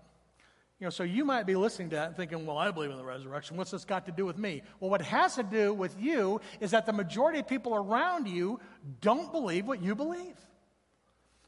you 0.80 0.86
know, 0.86 0.92
so 0.92 1.04
you 1.04 1.26
might 1.26 1.48
be 1.48 1.56
listening 1.56 1.90
to 1.90 1.96
that 1.96 2.08
and 2.10 2.16
thinking, 2.16 2.46
well, 2.46 2.58
I 2.58 2.70
believe 2.70 2.92
in 2.92 2.98
the 2.98 3.04
resurrection. 3.04 3.58
What's 3.58 3.72
this 3.72 3.84
got 3.84 4.06
to 4.06 4.12
do 4.12 4.26
with 4.26 4.38
me? 4.38 4.62
Well, 4.80 4.92
what 4.92 5.02
has 5.02 5.36
to 5.36 5.44
do 5.44 5.74
with 5.74 5.96
you 6.00 6.40
is 6.60 6.72
that 6.72 6.86
the 6.86 6.94
majority 6.94 7.40
of 7.40 7.48
people 7.48 7.74
around 7.74 8.28
you 8.28 8.60
don't 9.02 9.32
believe 9.32 9.66
what 9.66 9.82
you 9.82 9.96
believe. 9.96 10.36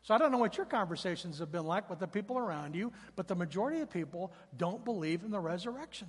So 0.02 0.16
I 0.16 0.18
don't 0.18 0.32
know 0.32 0.40
what 0.40 0.58
your 0.58 0.66
conversations 0.66 1.38
have 1.40 1.52
been 1.52 1.66
like 1.66 1.90
with 1.90 2.00
the 2.00 2.08
people 2.08 2.40
around 2.40 2.74
you, 2.76 2.92
but 3.16 3.28
the 3.28 3.36
majority 3.36 3.82
of 3.82 3.92
people 3.92 4.34
don't 4.58 4.84
believe 4.84 5.24
in 5.24 5.30
the 5.30 5.40
resurrection. 5.40 6.08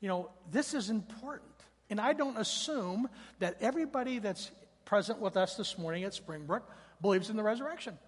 You 0.00 0.08
know, 0.08 0.30
this 0.50 0.72
is 0.72 0.88
important. 0.88 1.50
And 1.90 2.00
I 2.00 2.14
don't 2.14 2.38
assume 2.38 3.08
that 3.40 3.56
everybody 3.60 4.20
that's 4.20 4.50
present 4.86 5.18
with 5.20 5.36
us 5.36 5.56
this 5.56 5.76
morning 5.76 6.04
at 6.04 6.14
Springbrook 6.14 6.70
believes 7.00 7.30
in 7.30 7.36
the 7.36 7.42
resurrection. 7.42 7.98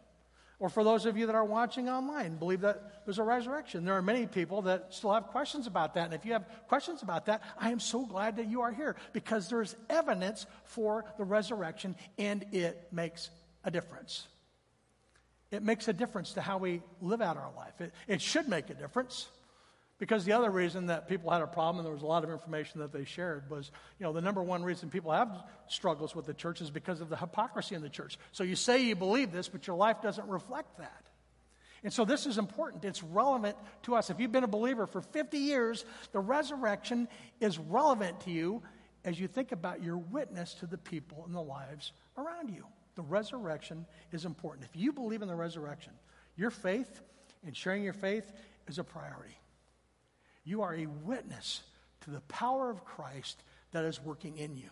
Or 0.59 0.69
for 0.69 0.85
those 0.85 1.07
of 1.07 1.17
you 1.17 1.27
that 1.27 1.35
are 1.35 1.45
watching 1.45 1.89
online, 1.89 2.37
believe 2.37 2.61
that 2.61 3.05
there's 3.05 3.19
a 3.19 3.25
resurrection. 3.25 3.85
There 3.85 3.97
are 3.97 4.03
many 4.03 4.27
people 4.27 4.63
that 4.63 4.95
still 4.95 5.13
have 5.13 5.27
questions 5.29 5.67
about 5.67 5.95
that. 5.95 6.05
And 6.05 6.15
if 6.15 6.25
you 6.25 6.35
have 6.35 6.45
questions 6.69 7.03
about 7.03 7.27
that, 7.27 7.43
I 7.59 7.71
am 7.71 7.81
so 7.81 8.07
glad 8.07 8.37
that 8.37 8.49
you 8.49 8.61
are 8.61 8.71
here 8.71 8.95
because 9.13 9.49
there's 9.49 9.75
evidence 9.91 10.47
for 10.65 11.05
the 11.19 11.25
resurrection 11.25 11.97
and 12.17 12.45
it 12.53 12.89
makes 12.93 13.31
a 13.65 13.73
difference 13.73 14.29
it 15.53 15.63
makes 15.63 15.87
a 15.87 15.93
difference 15.93 16.33
to 16.33 16.41
how 16.41 16.59
we 16.59 16.83
live 17.01 17.21
out 17.21 17.37
our 17.37 17.53
life. 17.55 17.81
It, 17.81 17.93
it 18.09 18.23
should 18.23 18.49
make 18.49 18.71
a 18.71 18.75
difference. 18.75 19.29
Because 20.03 20.25
the 20.25 20.33
other 20.33 20.51
reason 20.51 20.87
that 20.87 21.07
people 21.07 21.31
had 21.31 21.43
a 21.43 21.47
problem, 21.47 21.77
and 21.79 21.87
there 21.87 21.93
was 21.93 22.03
a 22.03 22.07
lot 22.07 22.25
of 22.25 22.31
information 22.31 22.81
that 22.81 22.93
they 22.93 23.05
shared, 23.05 23.49
was, 23.49 23.71
you 24.01 24.05
know, 24.05 24.13
the 24.13 24.21
number 24.21 24.43
one 24.43 24.65
reason 24.65 24.91
people 24.91 25.13
have 25.13 25.45
struggles 25.69 26.13
with 26.13 26.27
the 26.27 26.35
church 26.35 26.61
is 26.61 26.73
because 26.73 27.01
of 27.01 27.09
the 27.09 27.17
hypocrisy 27.17 27.77
in 27.77 27.83
the 27.83 27.89
church. 27.89 28.19
So 28.33 28.43
you 28.43 28.57
say 28.57 28.83
you 28.83 28.97
believe 28.97 29.31
this, 29.31 29.49
but 29.49 29.65
your 29.69 29.77
life 29.77 30.03
doesn't 30.03 30.27
reflect 30.27 30.79
that. 30.79 31.05
And 31.85 31.93
so 31.93 32.05
this 32.05 32.27
is 32.27 32.37
important. 32.37 32.85
It's 32.85 33.01
relevant 33.01 33.57
to 33.85 33.95
us. 33.95 34.11
If 34.11 34.19
you've 34.19 34.33
been 34.33 34.43
a 34.43 34.49
believer 34.49 34.89
for 34.89 35.03
50 35.03 35.39
years, 35.39 35.85
the 36.11 36.19
resurrection 36.19 37.07
is 37.41 37.57
relevant 37.57 38.23
to 38.23 38.33
you 38.33 38.61
as 39.05 39.21
you 39.21 39.29
think 39.29 39.53
about 39.53 39.85
your 39.85 39.99
witness 39.99 40.55
to 40.55 40.67
the 40.67 40.79
people 40.79 41.23
and 41.27 41.33
the 41.33 41.41
lives 41.41 41.93
around 42.19 42.49
you. 42.49 42.67
The 42.97 43.03
resurrection 43.03 43.87
is 44.11 44.25
important. 44.25 44.67
If 44.69 44.75
you 44.75 44.93
believe 44.93 45.23
in 45.23 45.29
the 45.29 45.37
resurrection, 45.37 45.93
your 46.37 46.51
faith 46.51 47.03
and 47.47 47.57
sharing 47.57 47.85
your 47.85 47.93
faith 47.93 48.33
is 48.67 48.81
a 48.81 48.85
priority. 48.85 49.37
You 50.45 50.63
are 50.63 50.75
a 50.75 50.87
witness 50.87 51.63
to 52.03 52.11
the 52.11 52.21
power 52.23 52.71
of 52.71 52.85
Christ 52.85 53.43
that 53.73 53.85
is 53.85 54.03
working 54.03 54.39
in 54.39 54.57
you. 54.57 54.71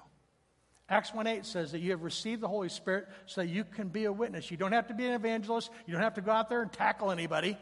Acts 0.88 1.14
1 1.14 1.26
8 1.26 1.46
says 1.46 1.72
that 1.72 1.78
you 1.78 1.92
have 1.92 2.02
received 2.02 2.40
the 2.40 2.48
Holy 2.48 2.68
Spirit 2.68 3.06
so 3.26 3.42
that 3.42 3.46
you 3.46 3.64
can 3.64 3.88
be 3.88 4.04
a 4.04 4.12
witness. 4.12 4.50
You 4.50 4.56
don't 4.56 4.72
have 4.72 4.88
to 4.88 4.94
be 4.94 5.06
an 5.06 5.12
evangelist, 5.12 5.70
you 5.86 5.92
don't 5.92 6.02
have 6.02 6.14
to 6.14 6.20
go 6.20 6.32
out 6.32 6.48
there 6.48 6.62
and 6.62 6.72
tackle 6.72 7.12
anybody. 7.12 7.56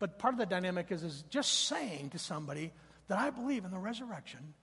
But 0.00 0.18
part 0.18 0.34
of 0.34 0.38
the 0.38 0.46
dynamic 0.46 0.90
is, 0.90 1.02
is 1.02 1.24
just 1.30 1.66
saying 1.66 2.10
to 2.10 2.18
somebody 2.18 2.72
that 3.08 3.18
I 3.18 3.30
believe 3.30 3.64
in 3.64 3.70
the 3.70 3.78
resurrection 3.78 4.54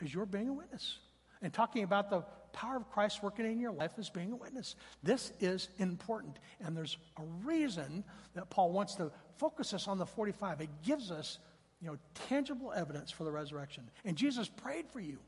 is 0.00 0.12
you're 0.12 0.26
being 0.26 0.48
a 0.48 0.52
witness 0.52 0.98
and 1.42 1.52
talking 1.52 1.82
about 1.82 2.10
the 2.10 2.24
power 2.56 2.76
of 2.76 2.90
Christ 2.90 3.22
working 3.22 3.44
in 3.44 3.60
your 3.60 3.70
life 3.70 3.92
as 3.98 4.08
being 4.08 4.32
a 4.32 4.36
witness. 4.36 4.74
This 5.02 5.30
is 5.40 5.68
important. 5.78 6.38
And 6.60 6.76
there's 6.76 6.96
a 7.18 7.22
reason 7.44 8.02
that 8.34 8.50
Paul 8.50 8.72
wants 8.72 8.94
to 8.96 9.12
focus 9.36 9.74
us 9.74 9.86
on 9.86 9.98
the 9.98 10.06
45. 10.06 10.62
It 10.62 10.70
gives 10.82 11.10
us, 11.10 11.38
you 11.82 11.88
know, 11.88 11.98
tangible 12.28 12.72
evidence 12.72 13.10
for 13.10 13.24
the 13.24 13.30
resurrection. 13.30 13.84
And 14.04 14.16
Jesus 14.16 14.48
prayed 14.48 14.86
for 14.90 15.00
you. 15.00 15.18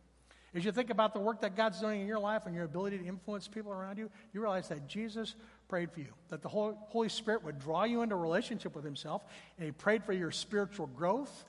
As 0.55 0.65
you 0.65 0.73
think 0.73 0.89
about 0.89 1.13
the 1.13 1.21
work 1.21 1.43
that 1.43 1.55
God's 1.55 1.79
doing 1.79 2.01
in 2.01 2.07
your 2.07 2.19
life 2.19 2.47
and 2.47 2.55
your 2.55 2.65
ability 2.65 2.97
to 2.99 3.05
influence 3.05 3.47
people 3.47 3.71
around 3.71 3.99
you, 3.99 4.11
you 4.33 4.41
realize 4.41 4.69
that 4.69 4.89
Jesus 4.89 5.35
prayed 5.69 5.93
for 5.93 6.01
you, 6.01 6.15
that 6.31 6.41
the 6.41 6.49
Holy 6.49 7.11
Spirit 7.11 7.45
would 7.45 7.59
draw 7.59 7.85
you 7.85 8.01
into 8.01 8.15
a 8.15 8.19
relationship 8.19 8.75
with 8.75 8.85
Himself, 8.85 9.23
and 9.59 9.67
He 9.67 9.73
prayed 9.73 10.03
for 10.03 10.15
your 10.15 10.31
spiritual 10.31 10.87
growth, 10.87 11.45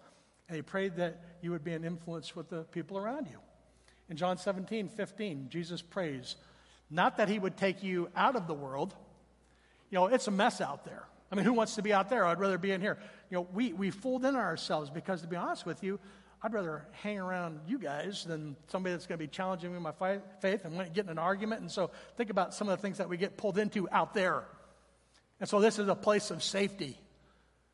and 0.49 0.57
He 0.57 0.61
prayed 0.61 0.97
that 0.97 1.21
you 1.41 1.51
would 1.51 1.63
be 1.63 1.71
an 1.71 1.85
influence 1.85 2.35
with 2.35 2.49
the 2.49 2.63
people 2.63 2.97
around 2.97 3.27
you. 3.27 3.37
In 4.09 4.17
John 4.17 4.37
17, 4.37 4.89
15, 4.89 5.47
Jesus 5.49 5.81
prays, 5.81 6.35
not 6.89 7.17
that 7.17 7.29
He 7.29 7.37
would 7.37 7.57
take 7.57 7.83
you 7.83 8.09
out 8.15 8.35
of 8.35 8.47
the 8.47 8.53
world. 8.53 8.95
You 9.91 9.97
know, 9.99 10.07
it's 10.07 10.27
a 10.27 10.31
mess 10.31 10.61
out 10.61 10.85
there. 10.85 11.03
I 11.31 11.35
mean, 11.35 11.45
who 11.45 11.53
wants 11.53 11.75
to 11.75 11.83
be 11.83 11.93
out 11.93 12.09
there? 12.09 12.25
I'd 12.25 12.39
rather 12.39 12.57
be 12.57 12.71
in 12.71 12.81
here. 12.81 12.97
You 13.29 13.37
know, 13.37 13.47
we, 13.53 13.73
we 13.73 13.91
fooled 13.91 14.25
in 14.25 14.35
ourselves 14.35 14.89
because, 14.89 15.21
to 15.21 15.27
be 15.27 15.35
honest 15.35 15.65
with 15.65 15.83
you, 15.83 15.99
I'd 16.41 16.53
rather 16.53 16.85
hang 16.91 17.19
around 17.19 17.59
you 17.67 17.77
guys 17.77 18.23
than 18.23 18.55
somebody 18.67 18.93
that's 18.93 19.05
going 19.05 19.19
to 19.19 19.23
be 19.23 19.27
challenging 19.27 19.71
me 19.71 19.77
in 19.77 19.83
my 19.83 19.91
fi- 19.91 20.21
faith 20.41 20.65
and 20.65 20.75
get 20.93 21.05
in 21.05 21.11
an 21.11 21.19
argument. 21.19 21.61
And 21.61 21.69
so 21.69 21.91
think 22.17 22.29
about 22.29 22.53
some 22.53 22.69
of 22.69 22.77
the 22.77 22.81
things 22.81 22.97
that 22.97 23.09
we 23.09 23.17
get 23.17 23.37
pulled 23.37 23.57
into 23.57 23.89
out 23.91 24.13
there. 24.13 24.45
And 25.39 25.47
so 25.49 25.59
this 25.59 25.79
is 25.79 25.87
a 25.87 25.95
place 25.95 26.31
of 26.31 26.41
safety. 26.41 26.97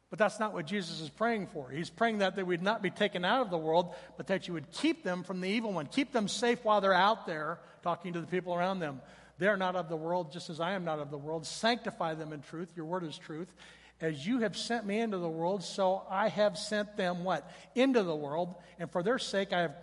But 0.09 0.19
that's 0.19 0.39
not 0.39 0.53
what 0.53 0.67
Jesus 0.67 1.01
is 1.01 1.09
praying 1.09 1.47
for. 1.47 1.69
He's 1.69 1.89
praying 1.89 2.19
that 2.19 2.35
they 2.35 2.43
would 2.43 2.61
not 2.61 2.81
be 2.81 2.89
taken 2.91 3.25
out 3.25 3.41
of 3.41 3.49
the 3.49 3.57
world, 3.57 3.95
but 4.17 4.27
that 4.27 4.47
you 4.47 4.53
would 4.53 4.71
keep 4.71 5.03
them 5.03 5.23
from 5.23 5.41
the 5.41 5.49
evil 5.49 5.73
one. 5.73 5.87
Keep 5.87 6.11
them 6.11 6.27
safe 6.27 6.63
while 6.63 6.79
they're 6.79 6.93
out 6.93 7.25
there 7.25 7.59
talking 7.81 8.13
to 8.13 8.21
the 8.21 8.27
people 8.27 8.53
around 8.53 8.79
them. 8.79 9.01
They're 9.37 9.57
not 9.57 9.75
of 9.75 9.89
the 9.89 9.97
world, 9.97 10.31
just 10.31 10.49
as 10.49 10.59
I 10.59 10.73
am 10.73 10.85
not 10.85 10.99
of 10.99 11.11
the 11.11 11.17
world. 11.17 11.45
Sanctify 11.45 12.13
them 12.13 12.31
in 12.33 12.41
truth. 12.41 12.71
Your 12.75 12.85
word 12.85 13.03
is 13.03 13.17
truth. 13.17 13.53
As 13.99 14.25
you 14.25 14.39
have 14.39 14.55
sent 14.55 14.85
me 14.85 14.99
into 14.99 15.17
the 15.17 15.29
world, 15.29 15.63
so 15.63 16.03
I 16.09 16.27
have 16.29 16.57
sent 16.57 16.95
them 16.97 17.23
what? 17.23 17.49
Into 17.73 18.03
the 18.03 18.15
world. 18.15 18.55
And 18.79 18.91
for 18.91 19.01
their 19.01 19.19
sake, 19.19 19.53
I 19.53 19.61
have 19.61 19.75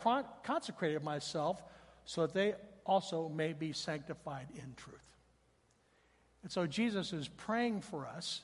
consecrated 0.45 1.03
myself 1.03 1.63
so 2.05 2.23
that 2.23 2.35
they 2.35 2.55
also 2.85 3.29
may 3.29 3.53
be 3.53 3.73
sanctified 3.73 4.47
in 4.55 4.75
truth. 4.77 4.99
And 6.43 6.51
so 6.51 6.67
Jesus 6.67 7.13
is 7.13 7.29
praying 7.29 7.83
for 7.83 8.07
us, 8.07 8.43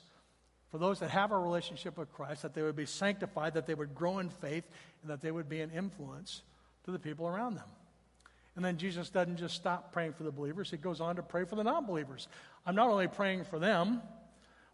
for 0.71 0.77
those 0.77 0.99
that 0.99 1.09
have 1.09 1.31
a 1.31 1.37
relationship 1.37 1.97
with 1.97 2.13
Christ, 2.13 2.43
that 2.43 2.53
they 2.53 2.61
would 2.61 2.75
be 2.75 2.85
sanctified, 2.85 3.53
that 3.55 3.65
they 3.65 3.73
would 3.73 3.95
grow 3.95 4.19
in 4.19 4.29
faith, 4.29 4.65
and 5.01 5.09
that 5.09 5.21
they 5.21 5.31
would 5.31 5.49
be 5.49 5.61
an 5.61 5.71
influence 5.71 6.43
to 6.85 6.91
the 6.91 6.99
people 6.99 7.27
around 7.27 7.55
them. 7.55 7.67
And 8.55 8.63
then 8.63 8.77
Jesus 8.77 9.09
doesn't 9.09 9.37
just 9.37 9.55
stop 9.55 9.91
praying 9.91 10.13
for 10.13 10.23
the 10.23 10.31
believers, 10.31 10.69
he 10.69 10.77
goes 10.77 11.01
on 11.01 11.15
to 11.15 11.23
pray 11.23 11.45
for 11.45 11.55
the 11.55 11.63
non 11.63 11.85
believers. 11.85 12.27
I'm 12.65 12.75
not 12.75 12.89
only 12.89 13.07
praying 13.07 13.45
for 13.45 13.57
them, 13.57 14.01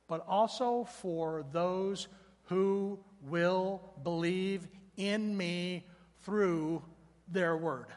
but 0.08 0.26
also 0.28 0.86
for 0.86 1.46
those 1.52 2.08
who 2.46 3.00
will 3.28 3.82
believe 4.04 4.68
in 4.98 5.36
me 5.36 5.84
through 6.24 6.82
their 7.28 7.58
word. 7.58 7.88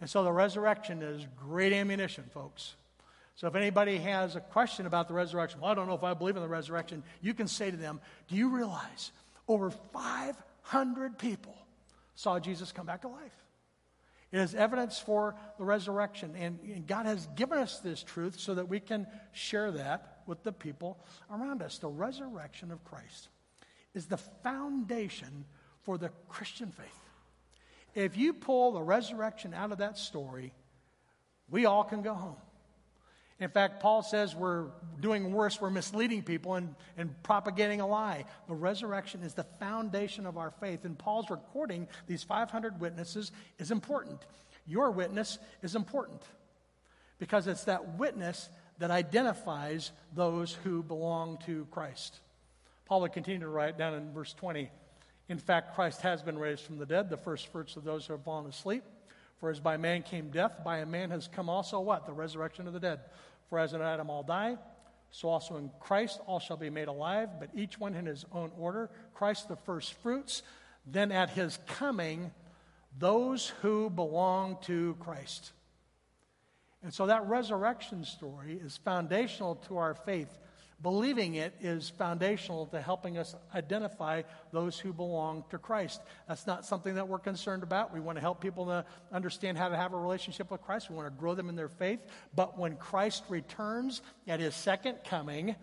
And 0.00 0.08
so 0.08 0.22
the 0.22 0.32
resurrection 0.32 1.02
is 1.02 1.26
great 1.36 1.72
ammunition, 1.72 2.24
folks. 2.32 2.76
So 3.38 3.46
if 3.46 3.54
anybody 3.54 3.98
has 3.98 4.34
a 4.34 4.40
question 4.40 4.84
about 4.84 5.06
the 5.06 5.14
resurrection, 5.14 5.60
well, 5.60 5.70
I 5.70 5.74
don't 5.74 5.86
know 5.86 5.94
if 5.94 6.02
I 6.02 6.12
believe 6.12 6.34
in 6.34 6.42
the 6.42 6.48
resurrection, 6.48 7.04
you 7.20 7.34
can 7.34 7.46
say 7.46 7.70
to 7.70 7.76
them, 7.76 8.00
Do 8.26 8.34
you 8.34 8.48
realize 8.48 9.12
over 9.46 9.70
500 9.70 11.18
people 11.18 11.56
saw 12.16 12.40
Jesus 12.40 12.72
come 12.72 12.84
back 12.84 13.02
to 13.02 13.08
life? 13.08 13.30
It 14.32 14.40
is 14.40 14.56
evidence 14.56 14.98
for 14.98 15.36
the 15.56 15.64
resurrection. 15.64 16.34
And, 16.36 16.58
and, 16.64 16.84
God 16.84 17.06
has 17.06 17.28
given 17.36 17.58
us 17.58 17.78
this 17.78 18.02
truth 18.02 18.40
so 18.40 18.56
that 18.56 18.68
we 18.68 18.80
can 18.80 19.06
share 19.30 19.70
that 19.70 20.22
with 20.26 20.42
the 20.42 20.52
people 20.52 20.98
around 21.30 21.62
us. 21.62 21.78
The 21.78 21.88
resurrection 21.88 22.72
of 22.72 22.82
Christ 22.82 23.28
is 23.94 24.06
the 24.06 24.16
foundation 24.16 25.44
for 25.82 25.96
the 25.96 26.10
Christian 26.28 26.72
faith. 26.72 26.86
If 27.94 28.16
you 28.16 28.32
pull 28.32 28.72
the 28.72 28.82
resurrection 28.82 29.54
out 29.54 29.70
of 29.70 29.78
that 29.78 29.96
story, 29.96 30.52
we 31.48 31.66
all 31.66 31.84
can 31.84 32.02
go 32.02 32.14
home. 32.14 32.36
In 33.40 33.50
fact, 33.50 33.80
Paul 33.80 34.02
says 34.02 34.34
we're 34.34 34.66
doing 35.00 35.32
worse, 35.32 35.60
we're 35.60 35.70
misleading 35.70 36.22
people 36.22 36.54
and, 36.54 36.74
and 36.96 37.22
propagating 37.22 37.80
a 37.80 37.86
lie. 37.86 38.24
The 38.48 38.54
resurrection 38.54 39.22
is 39.22 39.34
the 39.34 39.46
foundation 39.60 40.26
of 40.26 40.36
our 40.36 40.50
faith, 40.50 40.84
and 40.84 40.98
Paul's 40.98 41.30
recording 41.30 41.86
these 42.08 42.24
500 42.24 42.80
witnesses 42.80 43.30
is 43.58 43.70
important. 43.70 44.20
Your 44.66 44.90
witness 44.90 45.38
is 45.62 45.76
important 45.76 46.22
because 47.18 47.46
it's 47.46 47.64
that 47.64 47.96
witness 47.96 48.48
that 48.78 48.90
identifies 48.90 49.92
those 50.14 50.56
who 50.64 50.82
belong 50.82 51.38
to 51.46 51.66
Christ. 51.70 52.18
Paul 52.86 53.02
would 53.02 53.12
continue 53.12 53.40
to 53.40 53.48
write 53.48 53.78
down 53.78 53.94
in 53.94 54.12
verse 54.12 54.34
20 54.34 54.70
In 55.28 55.38
fact, 55.38 55.74
Christ 55.74 56.00
has 56.00 56.22
been 56.22 56.38
raised 56.38 56.62
from 56.62 56.78
the 56.78 56.86
dead, 56.86 57.08
the 57.10 57.16
first 57.16 57.48
fruits 57.48 57.76
of 57.76 57.84
those 57.84 58.06
who 58.06 58.14
have 58.14 58.24
fallen 58.24 58.46
asleep. 58.46 58.82
For 59.40 59.50
as 59.50 59.60
by 59.60 59.76
man 59.76 60.02
came 60.02 60.30
death, 60.30 60.64
by 60.64 60.78
a 60.78 60.86
man 60.86 61.10
has 61.10 61.28
come 61.28 61.48
also 61.48 61.80
what? 61.80 62.06
The 62.06 62.12
resurrection 62.12 62.66
of 62.66 62.72
the 62.72 62.80
dead. 62.80 63.00
For 63.48 63.58
as 63.58 63.72
in 63.72 63.80
Adam 63.80 64.10
all 64.10 64.22
die, 64.22 64.58
so 65.10 65.28
also 65.28 65.56
in 65.56 65.70
Christ 65.80 66.20
all 66.26 66.38
shall 66.38 66.56
be 66.56 66.70
made 66.70 66.88
alive, 66.88 67.30
but 67.38 67.50
each 67.54 67.78
one 67.78 67.94
in 67.94 68.06
his 68.06 68.24
own 68.32 68.50
order. 68.58 68.90
Christ 69.14 69.48
the 69.48 69.56
first 69.56 69.94
fruits, 69.94 70.42
then 70.86 71.12
at 71.12 71.30
his 71.30 71.58
coming, 71.66 72.30
those 72.98 73.48
who 73.62 73.90
belong 73.90 74.58
to 74.62 74.96
Christ. 75.00 75.52
And 76.82 76.92
so 76.92 77.06
that 77.06 77.26
resurrection 77.26 78.04
story 78.04 78.60
is 78.62 78.76
foundational 78.76 79.56
to 79.68 79.78
our 79.78 79.94
faith 79.94 80.38
Believing 80.80 81.34
it 81.34 81.54
is 81.60 81.90
foundational 81.90 82.66
to 82.66 82.80
helping 82.80 83.18
us 83.18 83.34
identify 83.52 84.22
those 84.52 84.78
who 84.78 84.92
belong 84.92 85.42
to 85.50 85.58
Christ. 85.58 86.00
That's 86.28 86.46
not 86.46 86.64
something 86.64 86.94
that 86.94 87.08
we're 87.08 87.18
concerned 87.18 87.64
about. 87.64 87.92
We 87.92 87.98
want 87.98 88.16
to 88.16 88.20
help 88.20 88.40
people 88.40 88.66
to 88.66 88.84
understand 89.12 89.58
how 89.58 89.68
to 89.70 89.76
have 89.76 89.92
a 89.92 89.98
relationship 89.98 90.52
with 90.52 90.62
Christ. 90.62 90.88
We 90.88 90.94
want 90.94 91.08
to 91.08 91.18
grow 91.18 91.34
them 91.34 91.48
in 91.48 91.56
their 91.56 91.68
faith. 91.68 91.98
But 92.32 92.56
when 92.56 92.76
Christ 92.76 93.24
returns 93.28 94.02
at 94.28 94.38
his 94.38 94.54
second 94.54 94.98
coming, 95.04 95.56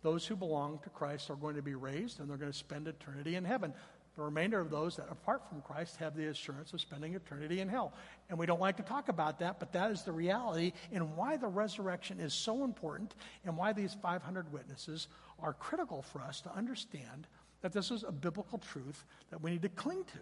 those 0.00 0.26
who 0.26 0.34
belong 0.34 0.78
to 0.84 0.90
Christ 0.90 1.28
are 1.28 1.36
going 1.36 1.56
to 1.56 1.62
be 1.62 1.74
raised 1.74 2.20
and 2.20 2.28
they're 2.28 2.38
going 2.38 2.52
to 2.52 2.56
spend 2.56 2.88
eternity 2.88 3.36
in 3.36 3.44
heaven. 3.44 3.74
The 4.16 4.22
remainder 4.22 4.60
of 4.60 4.70
those 4.70 4.96
that 4.96 5.08
apart 5.10 5.48
from 5.48 5.60
Christ 5.62 5.96
have 5.96 6.14
the 6.14 6.28
assurance 6.28 6.72
of 6.72 6.80
spending 6.80 7.14
eternity 7.14 7.60
in 7.60 7.68
hell. 7.68 7.92
And 8.30 8.38
we 8.38 8.46
don't 8.46 8.60
like 8.60 8.76
to 8.76 8.84
talk 8.84 9.08
about 9.08 9.40
that, 9.40 9.58
but 9.58 9.72
that 9.72 9.90
is 9.90 10.02
the 10.02 10.12
reality 10.12 10.72
and 10.92 11.16
why 11.16 11.36
the 11.36 11.48
resurrection 11.48 12.20
is 12.20 12.32
so 12.32 12.62
important 12.62 13.14
and 13.44 13.56
why 13.56 13.72
these 13.72 13.94
500 13.94 14.52
witnesses 14.52 15.08
are 15.40 15.52
critical 15.52 16.02
for 16.02 16.20
us 16.20 16.40
to 16.42 16.54
understand 16.54 17.26
that 17.62 17.72
this 17.72 17.90
is 17.90 18.04
a 18.04 18.12
biblical 18.12 18.58
truth 18.58 19.04
that 19.30 19.42
we 19.42 19.50
need 19.50 19.62
to 19.62 19.68
cling 19.70 20.04
to. 20.04 20.20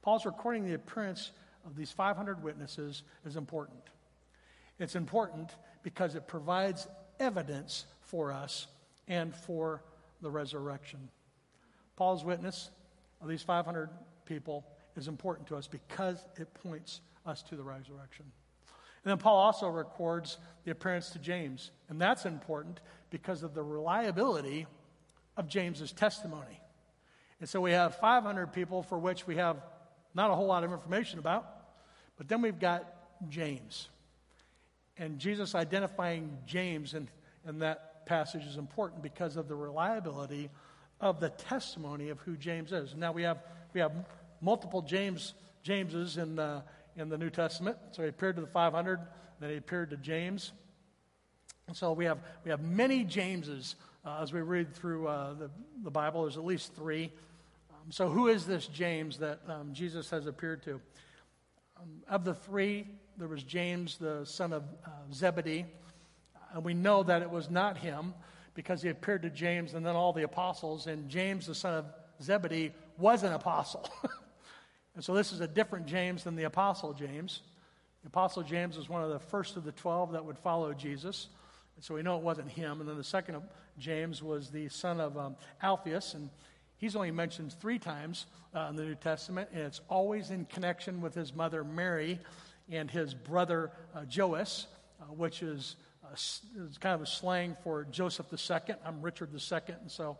Paul's 0.00 0.24
recording 0.24 0.64
the 0.64 0.74
appearance 0.74 1.32
of 1.66 1.76
these 1.76 1.90
500 1.90 2.42
witnesses 2.42 3.02
is 3.26 3.36
important. 3.36 3.82
It's 4.78 4.94
important 4.94 5.50
because 5.82 6.14
it 6.14 6.26
provides 6.26 6.86
evidence 7.20 7.84
for 8.00 8.32
us 8.32 8.68
and 9.08 9.34
for 9.34 9.82
the 10.22 10.30
resurrection. 10.30 11.08
Paul's 11.96 12.24
witness 12.24 12.70
of 13.20 13.28
these 13.28 13.42
500 13.42 13.90
people 14.24 14.64
is 14.96 15.08
important 15.08 15.48
to 15.48 15.56
us 15.56 15.66
because 15.66 16.24
it 16.36 16.52
points 16.54 17.00
us 17.26 17.42
to 17.44 17.56
the 17.56 17.62
resurrection. 17.62 18.26
And 19.04 19.10
then 19.10 19.18
Paul 19.18 19.36
also 19.36 19.68
records 19.68 20.38
the 20.64 20.70
appearance 20.70 21.10
to 21.10 21.18
James, 21.18 21.70
and 21.88 22.00
that's 22.00 22.26
important 22.26 22.80
because 23.10 23.42
of 23.42 23.54
the 23.54 23.62
reliability 23.62 24.66
of 25.36 25.48
James's 25.48 25.92
testimony. 25.92 26.60
And 27.40 27.48
so 27.48 27.60
we 27.60 27.70
have 27.70 27.96
500 27.96 28.52
people 28.52 28.82
for 28.82 28.98
which 28.98 29.26
we 29.26 29.36
have 29.36 29.56
not 30.14 30.30
a 30.30 30.34
whole 30.34 30.46
lot 30.46 30.64
of 30.64 30.72
information 30.72 31.18
about, 31.18 31.46
but 32.16 32.28
then 32.28 32.42
we've 32.42 32.58
got 32.58 32.84
James. 33.28 33.88
And 34.96 35.18
Jesus 35.18 35.54
identifying 35.54 36.38
James 36.44 36.94
in, 36.94 37.08
in 37.46 37.60
that 37.60 38.04
passage 38.06 38.44
is 38.44 38.56
important 38.56 39.02
because 39.02 39.36
of 39.36 39.46
the 39.46 39.54
reliability 39.54 40.50
of 41.00 41.20
the 41.20 41.30
testimony 41.30 42.08
of 42.08 42.18
who 42.20 42.36
James 42.36 42.72
is. 42.72 42.94
Now 42.94 43.12
we 43.12 43.22
have, 43.22 43.38
we 43.72 43.80
have 43.80 43.92
multiple 44.40 44.82
James, 44.82 45.34
Jameses 45.62 46.16
in 46.16 46.36
the, 46.36 46.62
in 46.96 47.08
the 47.08 47.18
New 47.18 47.30
Testament. 47.30 47.76
So 47.92 48.02
he 48.02 48.08
appeared 48.08 48.36
to 48.36 48.42
the 48.42 48.48
500, 48.48 49.00
then 49.40 49.50
he 49.50 49.56
appeared 49.56 49.90
to 49.90 49.96
James. 49.96 50.52
And 51.66 51.76
so 51.76 51.92
we 51.92 52.06
have, 52.06 52.18
we 52.44 52.50
have 52.50 52.62
many 52.62 53.04
Jameses 53.04 53.76
uh, 54.04 54.20
as 54.22 54.32
we 54.32 54.40
read 54.40 54.74
through 54.74 55.06
uh, 55.06 55.34
the, 55.34 55.50
the 55.84 55.90
Bible. 55.90 56.22
There's 56.22 56.36
at 56.36 56.44
least 56.44 56.74
three. 56.74 57.12
Um, 57.70 57.92
so 57.92 58.08
who 58.08 58.28
is 58.28 58.46
this 58.46 58.66
James 58.66 59.18
that 59.18 59.40
um, 59.48 59.74
Jesus 59.74 60.08
has 60.10 60.26
appeared 60.26 60.62
to? 60.64 60.80
Um, 61.76 62.02
of 62.08 62.24
the 62.24 62.34
three, 62.34 62.86
there 63.18 63.28
was 63.28 63.42
James, 63.42 63.98
the 63.98 64.24
son 64.24 64.52
of 64.52 64.62
uh, 64.84 64.90
Zebedee. 65.12 65.66
And 66.54 66.64
we 66.64 66.74
know 66.74 67.02
that 67.02 67.22
it 67.22 67.30
was 67.30 67.50
not 67.50 67.76
him 67.76 68.14
because 68.54 68.82
he 68.82 68.88
appeared 68.88 69.22
to 69.22 69.30
James 69.30 69.74
and 69.74 69.84
then 69.84 69.96
all 69.96 70.12
the 70.12 70.22
apostles, 70.22 70.86
and 70.86 71.08
James, 71.08 71.46
the 71.46 71.54
son 71.54 71.74
of 71.74 71.86
Zebedee, 72.22 72.72
was 72.98 73.22
an 73.22 73.32
apostle. 73.32 73.88
and 74.94 75.04
so 75.04 75.14
this 75.14 75.32
is 75.32 75.40
a 75.40 75.48
different 75.48 75.86
James 75.86 76.24
than 76.24 76.36
the 76.36 76.44
apostle 76.44 76.92
James. 76.92 77.42
The 78.02 78.08
apostle 78.08 78.42
James 78.42 78.76
was 78.76 78.88
one 78.88 79.02
of 79.02 79.10
the 79.10 79.18
first 79.18 79.56
of 79.56 79.64
the 79.64 79.72
12 79.72 80.12
that 80.12 80.24
would 80.24 80.38
follow 80.38 80.72
Jesus. 80.72 81.28
And 81.76 81.84
so 81.84 81.94
we 81.94 82.02
know 82.02 82.16
it 82.16 82.22
wasn't 82.22 82.48
him. 82.48 82.80
And 82.80 82.88
then 82.88 82.96
the 82.96 83.04
second 83.04 83.40
James 83.78 84.22
was 84.22 84.50
the 84.50 84.68
son 84.68 85.00
of 85.00 85.16
um, 85.16 85.36
Alphaeus, 85.62 86.14
and 86.14 86.30
He's 86.78 86.94
only 86.94 87.10
mentioned 87.10 87.52
three 87.52 87.78
times 87.78 88.26
uh, 88.54 88.68
in 88.70 88.76
the 88.76 88.84
New 88.84 88.94
Testament, 88.94 89.50
and 89.52 89.62
it's 89.62 89.80
always 89.90 90.30
in 90.30 90.44
connection 90.44 91.00
with 91.00 91.12
his 91.12 91.34
mother 91.34 91.64
Mary 91.64 92.20
and 92.70 92.88
his 92.88 93.14
brother 93.14 93.72
uh, 93.94 94.04
Joses, 94.04 94.68
uh, 95.00 95.04
which 95.06 95.42
is, 95.42 95.74
uh, 96.08 96.12
s- 96.12 96.42
kind 96.80 96.94
of 96.94 97.02
a 97.02 97.06
slang 97.06 97.56
for 97.62 97.84
Joseph 97.90 98.26
II. 98.32 98.74
I'm 98.84 99.02
Richard 99.02 99.30
II, 99.32 99.74
and 99.80 99.90
so, 99.90 100.16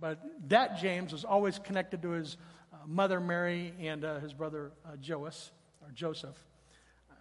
but 0.00 0.20
that 0.48 0.78
James 0.78 1.12
was 1.12 1.24
always 1.24 1.58
connected 1.58 2.02
to 2.02 2.10
his 2.10 2.36
uh, 2.72 2.76
mother 2.86 3.20
Mary 3.20 3.72
and 3.80 4.04
uh, 4.04 4.20
his 4.20 4.32
brother 4.32 4.72
uh, 4.84 4.96
Joses 4.96 5.50
or 5.82 5.90
Joseph. 5.92 6.36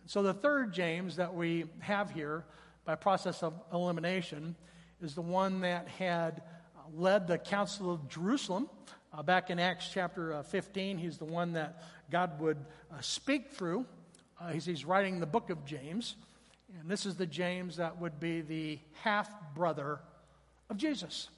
So 0.06 0.22
the 0.22 0.34
third 0.34 0.72
James 0.72 1.16
that 1.16 1.34
we 1.34 1.66
have 1.80 2.12
here 2.12 2.46
by 2.86 2.96
process 2.96 3.42
of 3.42 3.54
elimination 3.74 4.56
is 5.02 5.16
the 5.16 5.22
one 5.22 5.62
that 5.62 5.88
had 5.88 6.44
uh, 6.78 6.82
led 6.94 7.28
the 7.28 7.38
Council 7.38 7.92
of 7.92 8.08
Jerusalem 8.08 8.70
uh, 9.14 9.24
back 9.24 9.50
in 9.50 9.60
Acts 9.60 9.90
chapter 9.92 10.34
uh, 10.34 10.44
15. 10.44 10.98
He's 10.98 11.18
the 11.18 11.26
one 11.26 11.54
that 11.54 11.82
God 12.12 12.40
would 12.40 12.58
speak 13.02 13.52
through 13.52 13.86
as 14.40 14.66
he's 14.66 14.86
writing 14.86 15.20
the 15.20 15.26
book 15.26 15.50
of 15.50 15.66
James. 15.66 16.16
And 16.80 16.90
this 16.90 17.06
is 17.06 17.16
the 17.16 17.26
James 17.26 17.78
that 17.78 18.00
would 18.00 18.20
be 18.20 18.42
the 18.42 18.80
half 19.02 19.30
brother 19.54 20.00
of 20.70 20.78
Jesus. 20.78 21.30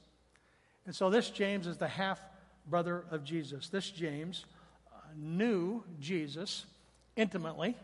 And 0.86 0.96
so 0.96 1.10
this 1.10 1.30
James 1.30 1.68
is 1.68 1.78
the 1.78 1.88
half 1.88 2.20
brother 2.66 3.06
of 3.12 3.24
Jesus. 3.24 3.70
This 3.70 3.90
James 3.90 4.46
uh, 4.92 5.00
knew 5.16 5.84
Jesus 6.00 6.66
intimately. 7.16 7.76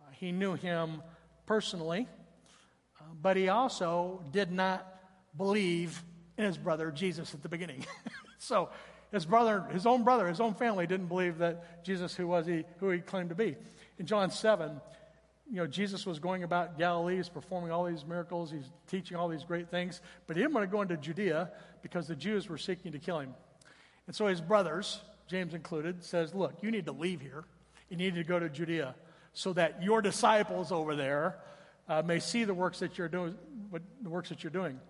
Uh, 0.00 0.10
he 0.12 0.32
knew 0.32 0.54
him 0.54 1.02
personally, 1.46 2.06
uh, 3.00 3.04
but 3.20 3.36
he 3.36 3.48
also 3.48 4.22
did 4.32 4.52
not 4.52 4.86
believe 5.36 6.02
in 6.38 6.44
his 6.44 6.58
brother 6.58 6.90
Jesus 6.90 7.34
at 7.34 7.42
the 7.42 7.48
beginning. 7.48 7.84
so 8.38 8.68
his 9.12 9.24
brother, 9.24 9.64
his 9.72 9.86
own 9.86 10.04
brother, 10.04 10.28
his 10.28 10.40
own 10.40 10.54
family 10.54 10.86
didn't 10.86 11.06
believe 11.06 11.38
that 11.38 11.84
Jesus 11.84 12.14
who 12.14 12.26
was 12.26 12.46
he 12.46 12.64
who 12.78 12.90
he 12.90 13.00
claimed 13.00 13.30
to 13.30 13.34
be. 13.34 13.56
In 13.98 14.06
John 14.06 14.30
7, 14.30 14.80
you 15.50 15.56
know, 15.56 15.66
Jesus 15.66 16.04
was 16.06 16.18
going 16.18 16.42
about 16.42 16.76
Galilee, 16.78 17.16
he's 17.16 17.28
performing 17.28 17.70
all 17.70 17.84
these 17.84 18.04
miracles, 18.04 18.50
he's 18.50 18.70
teaching 18.88 19.16
all 19.16 19.28
these 19.28 19.44
great 19.44 19.70
things, 19.70 20.00
but 20.26 20.36
he 20.36 20.42
didn't 20.42 20.54
want 20.54 20.68
to 20.68 20.70
go 20.70 20.82
into 20.82 20.96
Judea 20.96 21.50
because 21.82 22.08
the 22.08 22.16
Jews 22.16 22.48
were 22.48 22.58
seeking 22.58 22.92
to 22.92 22.98
kill 22.98 23.20
him. 23.20 23.34
And 24.06 24.14
so 24.14 24.26
his 24.26 24.40
brothers, 24.40 25.00
James 25.28 25.54
included, 25.54 26.02
says, 26.02 26.34
"Look, 26.34 26.62
you 26.62 26.70
need 26.70 26.86
to 26.86 26.92
leave 26.92 27.20
here. 27.20 27.44
You 27.88 27.96
need 27.96 28.14
to 28.16 28.24
go 28.24 28.38
to 28.38 28.48
Judea 28.48 28.94
so 29.32 29.52
that 29.52 29.82
your 29.82 30.02
disciples 30.02 30.72
over 30.72 30.96
there 30.96 31.38
uh, 31.88 32.02
may 32.02 32.18
see 32.18 32.44
the 32.44 32.54
works 32.54 32.78
that 32.80 32.98
you're 32.98 33.08
doing, 33.08 33.36
what, 33.70 33.82
the 34.02 34.10
works 34.10 34.28
that 34.30 34.42
you're 34.42 34.50
doing. 34.50 34.80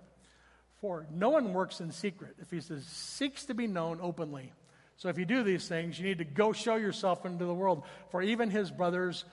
For 0.80 1.07
no 1.11 1.30
one 1.30 1.52
works 1.52 1.80
in 1.80 1.90
secret 1.90 2.36
if 2.40 2.50
he 2.50 2.61
says, 2.61 2.84
seeks 2.84 3.44
to 3.46 3.54
be 3.54 3.66
known 3.66 3.98
openly. 4.00 4.52
So 4.96 5.09
if 5.09 5.18
you 5.18 5.24
do 5.24 5.42
these 5.42 5.68
things, 5.68 5.98
you 5.98 6.07
need 6.07 6.18
to 6.18 6.24
go 6.24 6.52
show 6.52 6.76
yourself 6.76 7.26
into 7.26 7.44
the 7.44 7.54
world. 7.54 7.82
For 8.11 8.22
even 8.22 8.50
his 8.50 8.70
brothers 8.70 9.24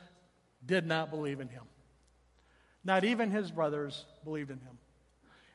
did 0.65 0.85
not 0.85 1.09
believe 1.09 1.39
in 1.39 1.47
him. 1.47 1.63
Not 2.83 3.03
even 3.03 3.31
his 3.31 3.51
brothers 3.51 4.05
believed 4.23 4.51
in 4.51 4.57
him. 4.57 4.77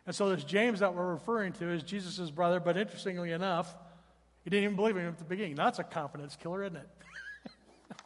And 0.06 0.14
so 0.14 0.34
this 0.34 0.44
James 0.44 0.80
that 0.80 0.94
we're 0.94 1.12
referring 1.12 1.52
to 1.54 1.68
is 1.70 1.82
Jesus' 1.82 2.30
brother, 2.30 2.60
but 2.60 2.76
interestingly 2.78 3.32
enough, 3.32 3.76
he 4.42 4.50
didn't 4.50 4.64
even 4.64 4.76
believe 4.76 4.96
in 4.96 5.02
him 5.02 5.10
at 5.10 5.18
the 5.18 5.24
beginning. 5.24 5.54
That's 5.54 5.78
a 5.78 5.84
confidence 5.84 6.36
killer, 6.40 6.62
isn't 6.64 6.76
it? 6.76 6.88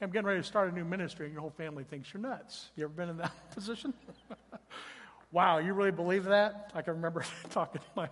I'm 0.00 0.10
getting 0.10 0.26
ready 0.26 0.40
to 0.40 0.46
start 0.46 0.72
a 0.72 0.74
new 0.74 0.84
ministry, 0.84 1.26
and 1.26 1.32
your 1.32 1.42
whole 1.42 1.50
family 1.50 1.84
thinks 1.84 2.12
you're 2.12 2.22
nuts. 2.22 2.70
You 2.76 2.84
ever 2.84 2.92
been 2.94 3.10
in 3.10 3.18
that 3.18 3.50
position? 3.54 3.92
wow, 5.32 5.58
you 5.58 5.74
really 5.74 5.90
believe 5.90 6.24
that? 6.24 6.70
I 6.74 6.80
can 6.80 6.94
remember 6.94 7.22
talking 7.50 7.82
to 7.82 7.88
my 7.94 8.08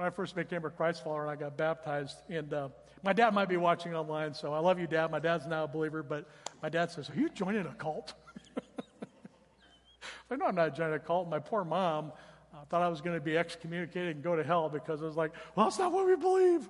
when 0.00 0.06
I 0.06 0.10
first 0.10 0.34
became 0.34 0.64
a 0.64 0.70
Christ 0.70 1.04
follower 1.04 1.20
and 1.20 1.30
I 1.30 1.36
got 1.36 1.58
baptized. 1.58 2.22
And 2.30 2.54
uh, 2.54 2.70
my 3.02 3.12
dad 3.12 3.34
might 3.34 3.50
be 3.50 3.58
watching 3.58 3.94
online, 3.94 4.32
so 4.32 4.54
I 4.54 4.58
love 4.58 4.80
you, 4.80 4.86
Dad. 4.86 5.10
My 5.10 5.18
dad's 5.18 5.46
now 5.46 5.64
a 5.64 5.68
believer, 5.68 6.02
but 6.02 6.26
my 6.62 6.70
dad 6.70 6.90
says, 6.90 7.10
"Are 7.10 7.14
you 7.14 7.28
joining 7.28 7.66
a 7.66 7.74
cult?" 7.74 8.14
I 10.30 10.36
know 10.36 10.46
I'm 10.46 10.54
not 10.54 10.74
joining 10.74 10.94
a 10.94 10.98
cult. 10.98 11.28
My 11.28 11.38
poor 11.38 11.64
mom 11.64 12.12
uh, 12.54 12.64
thought 12.70 12.80
I 12.80 12.88
was 12.88 13.02
going 13.02 13.14
to 13.14 13.20
be 13.20 13.36
excommunicated 13.36 14.14
and 14.16 14.24
go 14.24 14.34
to 14.34 14.42
hell 14.42 14.70
because 14.70 15.02
I 15.02 15.04
was 15.04 15.18
like, 15.18 15.32
"Well, 15.54 15.66
that's 15.66 15.78
not 15.78 15.92
what 15.92 16.06
we 16.06 16.16
believe." 16.16 16.66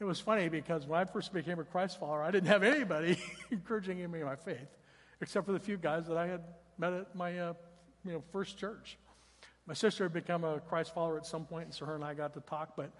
It 0.00 0.04
was 0.04 0.18
funny 0.18 0.48
because 0.48 0.84
when 0.84 0.98
I 0.98 1.04
first 1.04 1.32
became 1.32 1.60
a 1.60 1.64
Christ 1.64 2.00
follower, 2.00 2.24
I 2.24 2.32
didn't 2.32 2.48
have 2.48 2.64
anybody 2.64 3.18
encouraging 3.52 3.98
me 4.10 4.18
in 4.18 4.26
my 4.26 4.34
faith, 4.34 4.66
except 5.20 5.46
for 5.46 5.52
the 5.52 5.60
few 5.60 5.76
guys 5.76 6.08
that 6.08 6.16
I 6.16 6.26
had 6.26 6.40
met 6.76 6.92
at 6.92 7.14
my 7.14 7.38
uh, 7.38 7.52
you 8.04 8.14
know 8.14 8.24
first 8.32 8.58
church. 8.58 8.98
My 9.66 9.74
sister 9.74 10.04
had 10.04 10.12
become 10.12 10.44
a 10.44 10.60
Christ 10.60 10.94
follower 10.94 11.16
at 11.16 11.26
some 11.26 11.44
point, 11.44 11.66
and 11.66 11.74
so 11.74 11.86
her 11.86 11.94
and 11.94 12.04
I 12.04 12.14
got 12.14 12.34
to 12.34 12.40
talk. 12.40 12.74
But 12.76 12.90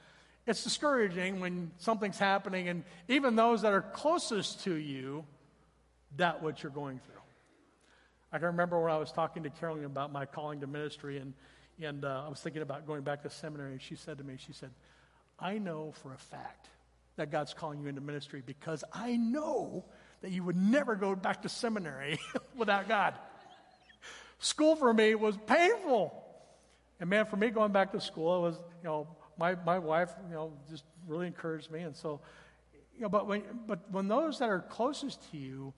it's 0.46 0.62
discouraging 0.62 1.40
when 1.40 1.70
something's 1.78 2.18
happening, 2.18 2.68
and 2.68 2.84
even 3.08 3.36
those 3.36 3.62
that 3.62 3.72
are 3.72 3.82
closest 3.82 4.64
to 4.64 4.74
you 4.74 5.24
doubt 6.16 6.42
what 6.42 6.62
you're 6.62 6.72
going 6.72 7.00
through. 7.00 7.14
I 8.32 8.38
can 8.38 8.46
remember 8.46 8.80
when 8.80 8.90
I 8.90 8.96
was 8.96 9.12
talking 9.12 9.42
to 9.42 9.50
Carolyn 9.50 9.84
about 9.84 10.12
my 10.12 10.24
calling 10.24 10.60
to 10.60 10.66
ministry, 10.66 11.18
and, 11.18 11.34
and 11.80 12.04
uh, 12.04 12.24
I 12.26 12.28
was 12.28 12.40
thinking 12.40 12.62
about 12.62 12.86
going 12.86 13.02
back 13.02 13.22
to 13.24 13.30
seminary, 13.30 13.72
and 13.72 13.82
she 13.82 13.94
said 13.94 14.18
to 14.18 14.24
me, 14.24 14.36
she 14.38 14.52
said, 14.52 14.70
I 15.38 15.58
know 15.58 15.92
for 16.02 16.14
a 16.14 16.18
fact 16.18 16.68
that 17.16 17.30
God's 17.30 17.52
calling 17.52 17.80
you 17.80 17.88
into 17.88 18.00
ministry 18.00 18.42
because 18.44 18.84
I 18.92 19.16
know 19.16 19.84
that 20.22 20.30
you 20.30 20.42
would 20.44 20.56
never 20.56 20.94
go 20.94 21.14
back 21.14 21.42
to 21.42 21.48
seminary 21.48 22.18
without 22.56 22.88
God. 22.88 23.14
School 24.38 24.76
for 24.76 24.94
me 24.94 25.14
was 25.14 25.36
painful. 25.46 26.21
And 27.02 27.10
man, 27.10 27.26
for 27.26 27.34
me 27.36 27.50
going 27.50 27.72
back 27.72 27.90
to 27.92 28.00
school, 28.00 28.36
it 28.36 28.40
was, 28.42 28.54
you 28.80 28.88
know, 28.88 29.08
my, 29.36 29.56
my 29.66 29.76
wife, 29.76 30.10
you 30.28 30.36
know, 30.36 30.52
just 30.70 30.84
really 31.08 31.26
encouraged 31.26 31.68
me. 31.68 31.80
And 31.80 31.96
so, 31.96 32.20
you 32.94 33.00
know, 33.00 33.08
but 33.08 33.26
when, 33.26 33.42
but 33.66 33.80
when 33.90 34.06
those 34.06 34.38
that 34.38 34.48
are 34.48 34.60
closest 34.60 35.28
to 35.32 35.36
you 35.36 35.74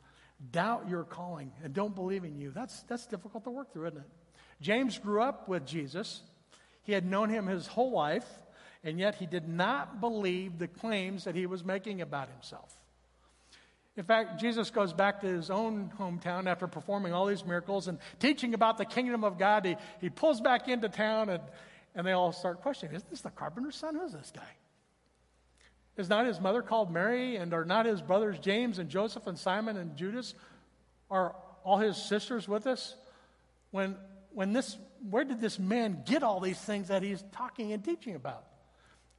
doubt 0.53 0.87
your 0.87 1.03
calling 1.03 1.51
and 1.63 1.73
don't 1.73 1.95
believe 1.95 2.25
in 2.25 2.37
you, 2.37 2.51
that's, 2.51 2.83
that's 2.83 3.07
difficult 3.07 3.43
to 3.45 3.51
work 3.51 3.73
through, 3.73 3.87
isn't 3.87 4.01
it? 4.01 4.11
James 4.61 4.99
grew 4.99 5.23
up 5.23 5.49
with 5.49 5.65
Jesus. 5.65 6.21
He 6.83 6.93
had 6.93 7.07
known 7.07 7.31
him 7.31 7.47
his 7.47 7.69
whole 7.69 7.93
life, 7.93 8.29
and 8.83 8.99
yet 8.99 9.15
he 9.15 9.25
did 9.25 9.49
not 9.49 10.03
believe 10.03 10.59
the 10.59 10.69
claims 10.69 11.25
that 11.25 11.35
he 11.35 11.47
was 11.47 11.65
making 11.65 12.03
about 12.03 12.29
himself. 12.29 12.77
In 13.97 14.05
fact, 14.05 14.41
Jesus 14.41 14.71
goes 14.71 14.93
back 14.93 15.21
to 15.21 15.27
his 15.27 15.51
own 15.51 15.93
hometown 15.99 16.47
after 16.47 16.67
performing 16.67 17.13
all 17.13 17.27
these 17.27 17.45
miracles 17.45 17.87
and 17.87 17.99
teaching 18.19 18.53
about 18.53 18.77
the 18.77 18.85
kingdom 18.85 19.23
of 19.23 19.39
God. 19.39 19.65
He, 19.65 19.77
he 20.01 20.11
pulls 20.11 20.41
back 20.41 20.69
into 20.69 20.89
town, 20.89 21.29
and, 21.29 21.43
and 21.95 22.05
they 22.07 22.13
all 22.13 22.33
start 22.33 22.61
questioning 22.61 22.97
Is 22.97 23.05
this 23.05 23.21
the 23.21 23.31
carpenter's 23.31 23.77
son? 23.77 23.95
Who 23.95 24.05
is 24.05 24.13
this 24.13 24.33
guy? 24.35 24.43
Is 25.97 26.09
not 26.09 26.27
his 26.27 26.41
mother 26.41 26.61
called 26.61 26.91
Mary, 26.91 27.37
and 27.37 27.55
are 27.55 27.65
not 27.65 27.87
his 27.87 28.03
brothers 28.03 28.37
James 28.41 28.81
and 28.81 28.91
Joseph 28.91 29.29
and 29.29 29.39
Simon 29.39 29.77
and 29.77 29.97
Judas? 29.97 30.35
Are 31.09 31.37
all 31.63 31.79
his 31.79 31.97
sisters 31.97 32.49
with 32.49 32.67
us? 32.67 32.97
When, 33.71 33.97
when 34.33 34.53
this, 34.53 34.77
where 35.09 35.25
did 35.25 35.41
this 35.41 35.61
man 35.61 36.03
get 36.05 36.25
all 36.25 36.41
these 36.41 36.59
things 36.59 36.89
that 36.89 37.05
he's 37.05 37.23
talking 37.31 37.73
and 37.73 37.85
teaching 37.85 38.17
about? 38.17 38.45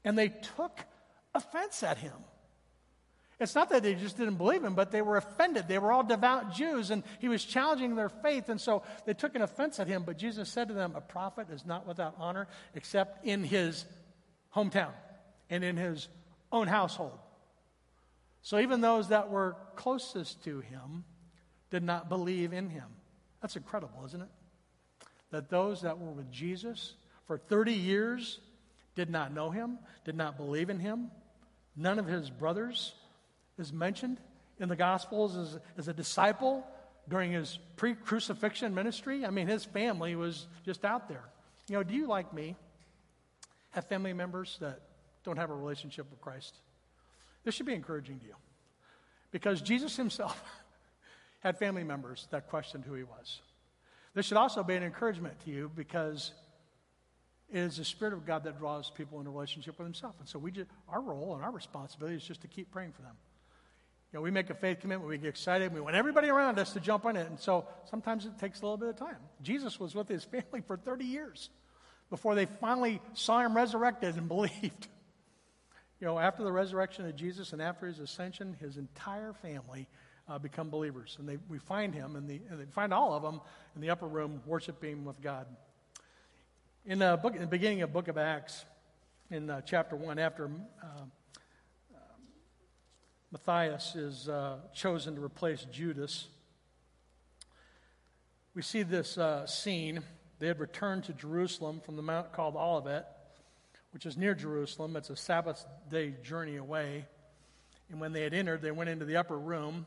And 0.03 0.17
they 0.17 0.27
took 0.29 0.79
offense 1.33 1.81
at 1.81 1.97
him. 1.97 2.13
It's 3.39 3.55
not 3.55 3.69
that 3.69 3.83
they 3.83 3.95
just 3.95 4.17
didn't 4.17 4.35
believe 4.35 4.63
him, 4.63 4.75
but 4.75 4.91
they 4.91 5.01
were 5.01 5.17
offended. 5.17 5.67
They 5.67 5.77
were 5.77 5.91
all 5.91 6.03
devout 6.03 6.53
Jews, 6.53 6.89
and 6.89 7.03
he 7.19 7.27
was 7.27 7.43
challenging 7.43 7.95
their 7.95 8.07
faith, 8.07 8.47
and 8.47 8.61
so 8.61 8.83
they 9.05 9.13
took 9.13 9.35
an 9.35 9.41
offense 9.41 9.79
at 9.79 9.87
him. 9.87 10.03
But 10.03 10.17
Jesus 10.17 10.49
said 10.49 10.69
to 10.69 10.73
them, 10.73 10.93
A 10.95 11.01
prophet 11.01 11.47
is 11.51 11.65
not 11.65 11.85
without 11.85 12.15
honor 12.17 12.47
except 12.75 13.25
in 13.25 13.43
his 13.43 13.85
hometown 14.55 14.93
and 15.49 15.63
in 15.63 15.75
his 15.75 16.07
own 16.51 16.67
household. 16.67 17.19
So 18.41 18.59
even 18.59 18.79
those 18.79 19.09
that 19.09 19.29
were 19.29 19.57
closest 19.75 20.43
to 20.45 20.61
him 20.61 21.03
did 21.71 21.83
not 21.83 22.07
believe 22.07 22.53
in 22.53 22.69
him. 22.69 22.87
That's 23.41 23.57
incredible, 23.57 24.05
isn't 24.05 24.21
it? 24.21 24.29
That 25.31 25.49
those 25.49 25.81
that 25.81 25.99
were 25.99 26.11
with 26.11 26.31
Jesus 26.31 26.93
for 27.25 27.37
30 27.37 27.73
years 27.73 28.39
did 28.95 29.09
not 29.09 29.33
know 29.33 29.49
him, 29.49 29.79
did 30.05 30.15
not 30.15 30.37
believe 30.37 30.69
in 30.69 30.79
him. 30.79 31.11
None 31.75 31.99
of 31.99 32.05
his 32.05 32.29
brothers 32.29 32.93
is 33.57 33.71
mentioned 33.71 34.19
in 34.59 34.69
the 34.69 34.75
Gospels 34.75 35.35
as, 35.35 35.59
as 35.77 35.87
a 35.87 35.93
disciple 35.93 36.65
during 37.07 37.31
his 37.31 37.59
pre 37.75 37.93
crucifixion 37.93 38.73
ministry. 38.73 39.25
I 39.25 39.29
mean, 39.29 39.47
his 39.47 39.65
family 39.65 40.15
was 40.15 40.47
just 40.65 40.85
out 40.85 41.07
there. 41.07 41.23
You 41.67 41.75
know, 41.75 41.83
do 41.83 41.93
you, 41.93 42.07
like 42.07 42.33
me, 42.33 42.55
have 43.71 43.85
family 43.87 44.13
members 44.13 44.57
that 44.61 44.81
don't 45.23 45.37
have 45.37 45.49
a 45.49 45.55
relationship 45.55 46.09
with 46.09 46.21
Christ? 46.21 46.55
This 47.43 47.55
should 47.55 47.65
be 47.65 47.73
encouraging 47.73 48.19
to 48.19 48.25
you. 48.25 48.35
Because 49.31 49.61
Jesus 49.61 49.95
himself 49.95 50.41
had 51.39 51.57
family 51.57 51.83
members 51.83 52.27
that 52.31 52.49
questioned 52.49 52.85
who 52.85 52.93
he 52.93 53.03
was. 53.03 53.41
This 54.13 54.25
should 54.25 54.37
also 54.37 54.63
be 54.63 54.75
an 54.75 54.83
encouragement 54.83 55.35
to 55.43 55.51
you 55.51 55.69
because 55.75 56.31
it 57.51 57.59
is 57.59 57.77
the 57.77 57.85
Spirit 57.85 58.13
of 58.13 58.25
God 58.25 58.43
that 58.45 58.57
draws 58.57 58.89
people 58.89 59.19
into 59.19 59.29
relationship 59.29 59.77
with 59.77 59.85
Himself. 59.85 60.15
And 60.19 60.27
so 60.27 60.39
we 60.39 60.51
just, 60.51 60.69
our 60.89 61.01
role 61.01 61.35
and 61.35 61.43
our 61.43 61.51
responsibility 61.51 62.15
is 62.15 62.23
just 62.23 62.41
to 62.41 62.47
keep 62.47 62.71
praying 62.71 62.93
for 62.93 63.01
them. 63.01 63.15
Know, 64.15 64.21
we 64.21 64.31
make 64.31 64.49
a 64.49 64.53
faith 64.53 64.79
commitment, 64.79 65.09
we 65.09 65.17
get 65.17 65.27
excited, 65.27 65.73
we 65.73 65.81
want 65.81 65.97
everybody 65.97 66.29
around 66.29 66.57
us 66.57 66.71
to 66.71 66.79
jump 66.79 67.05
on 67.05 67.17
it. 67.17 67.27
And 67.27 67.37
so 67.37 67.67
sometimes 67.89 68.25
it 68.25 68.39
takes 68.39 68.61
a 68.61 68.63
little 68.63 68.77
bit 68.77 68.87
of 68.87 68.95
time. 68.95 69.17
Jesus 69.41 69.77
was 69.77 69.93
with 69.93 70.07
his 70.07 70.23
family 70.23 70.61
for 70.65 70.77
30 70.77 71.03
years 71.03 71.49
before 72.09 72.33
they 72.33 72.45
finally 72.45 73.01
saw 73.13 73.41
him 73.41 73.53
resurrected 73.53 74.15
and 74.15 74.27
believed. 74.29 74.87
You 75.99 76.07
know, 76.07 76.17
after 76.17 76.45
the 76.45 76.51
resurrection 76.53 77.05
of 77.05 77.17
Jesus 77.17 77.51
and 77.51 77.61
after 77.61 77.87
his 77.87 77.99
ascension, 77.99 78.55
his 78.61 78.77
entire 78.77 79.33
family 79.33 79.85
uh, 80.29 80.39
become 80.39 80.69
believers. 80.69 81.17
And 81.19 81.27
they, 81.27 81.37
we 81.49 81.57
find 81.57 81.93
him, 81.93 82.15
in 82.15 82.25
the, 82.25 82.39
and 82.49 82.57
they 82.57 82.71
find 82.71 82.93
all 82.93 83.11
of 83.11 83.21
them 83.21 83.41
in 83.75 83.81
the 83.81 83.89
upper 83.89 84.07
room 84.07 84.41
worshiping 84.45 85.03
with 85.03 85.21
God. 85.21 85.45
In 86.85 86.99
the, 86.99 87.19
book, 87.21 87.35
in 87.35 87.41
the 87.41 87.47
beginning 87.47 87.81
of 87.81 87.91
book 87.91 88.07
of 88.07 88.17
Acts, 88.17 88.63
in 89.29 89.49
uh, 89.49 89.59
chapter 89.59 89.97
1, 89.97 90.19
after 90.19 90.45
uh, 90.81 91.01
Matthias 93.35 93.95
is 93.95 94.29
uh, 94.29 94.55
chosen 94.73 95.13
to 95.15 95.21
replace 95.21 95.65
Judas, 95.69 96.29
we 98.53 98.61
see 98.61 98.81
this 98.81 99.17
uh, 99.17 99.45
scene. 99.45 100.03
They 100.39 100.47
had 100.47 100.57
returned 100.57 101.03
to 101.03 101.13
Jerusalem 101.13 101.81
from 101.85 101.97
the 101.97 102.01
mount 102.01 102.31
called 102.31 102.55
Olivet, 102.55 103.05
which 103.91 104.05
is 104.05 104.15
near 104.15 104.35
Jerusalem. 104.35 104.95
It's 104.95 105.09
a 105.09 105.17
Sabbath 105.17 105.65
day 105.91 106.13
journey 106.23 106.55
away. 106.55 107.07
And 107.91 107.99
when 107.99 108.13
they 108.13 108.21
had 108.21 108.33
entered, 108.33 108.61
they 108.61 108.71
went 108.71 108.89
into 108.89 109.03
the 109.03 109.17
upper 109.17 109.37
room 109.37 109.85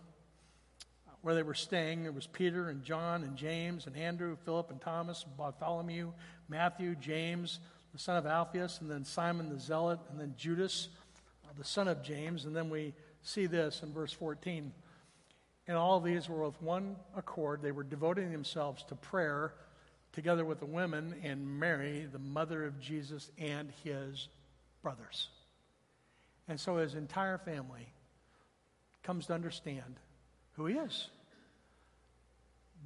where 1.23 1.35
they 1.35 1.43
were 1.43 1.55
staying. 1.55 2.03
There 2.03 2.13
was 2.13 2.27
Peter 2.27 2.69
and 2.69 2.85
John 2.85 3.23
and 3.23 3.35
James 3.35 3.87
and 3.87 3.97
Andrew, 3.97 4.37
Philip 4.45 4.71
and 4.71 4.79
Thomas, 4.79 5.25
Bartholomew, 5.39 6.13
Matthew, 6.51 6.97
James, 6.97 7.61
the 7.95 7.99
son 7.99 8.19
of 8.19 8.27
Alphaeus, 8.27 8.83
and 8.83 8.91
then 8.91 9.07
Simon 9.07 9.49
the 9.49 9.59
Zealot, 9.59 10.01
and 10.11 10.21
then 10.21 10.35
Judas, 10.37 10.91
uh, 11.47 11.53
the 11.57 11.65
son 11.65 11.89
of 11.89 12.03
James. 12.03 12.45
And 12.45 12.55
then 12.55 12.69
we 12.69 12.93
see 13.29 13.47
this 13.47 13.83
in 13.83 13.93
verse 13.93 14.12
14. 14.12 14.72
And 15.66 15.76
all 15.76 16.01
these 16.01 16.29
were 16.29 16.47
with 16.47 16.61
one 16.62 16.97
accord. 17.16 17.61
They 17.62 17.72
were 17.72 17.83
devoting 17.83 18.33
themselves 18.33 18.83
to 18.85 18.95
prayer 18.95 19.53
together 20.12 20.45
with 20.45 20.61
the 20.61 20.66
women 20.66 21.14
and 21.22 21.61
Mary, 21.61 22.09
the 22.11 22.18
mother 22.18 22.64
of 22.64 22.81
Jesus, 22.81 23.31
and 23.39 23.70
his 23.85 24.29
brothers. 24.83 25.29
And 26.49 26.59
so 26.59 26.76
his 26.76 26.95
entire 26.95 27.37
family 27.37 27.93
comes 29.03 29.26
to 29.26 29.35
understand 29.35 29.97
who 30.53 30.66
he 30.66 30.76
is. 30.76 31.09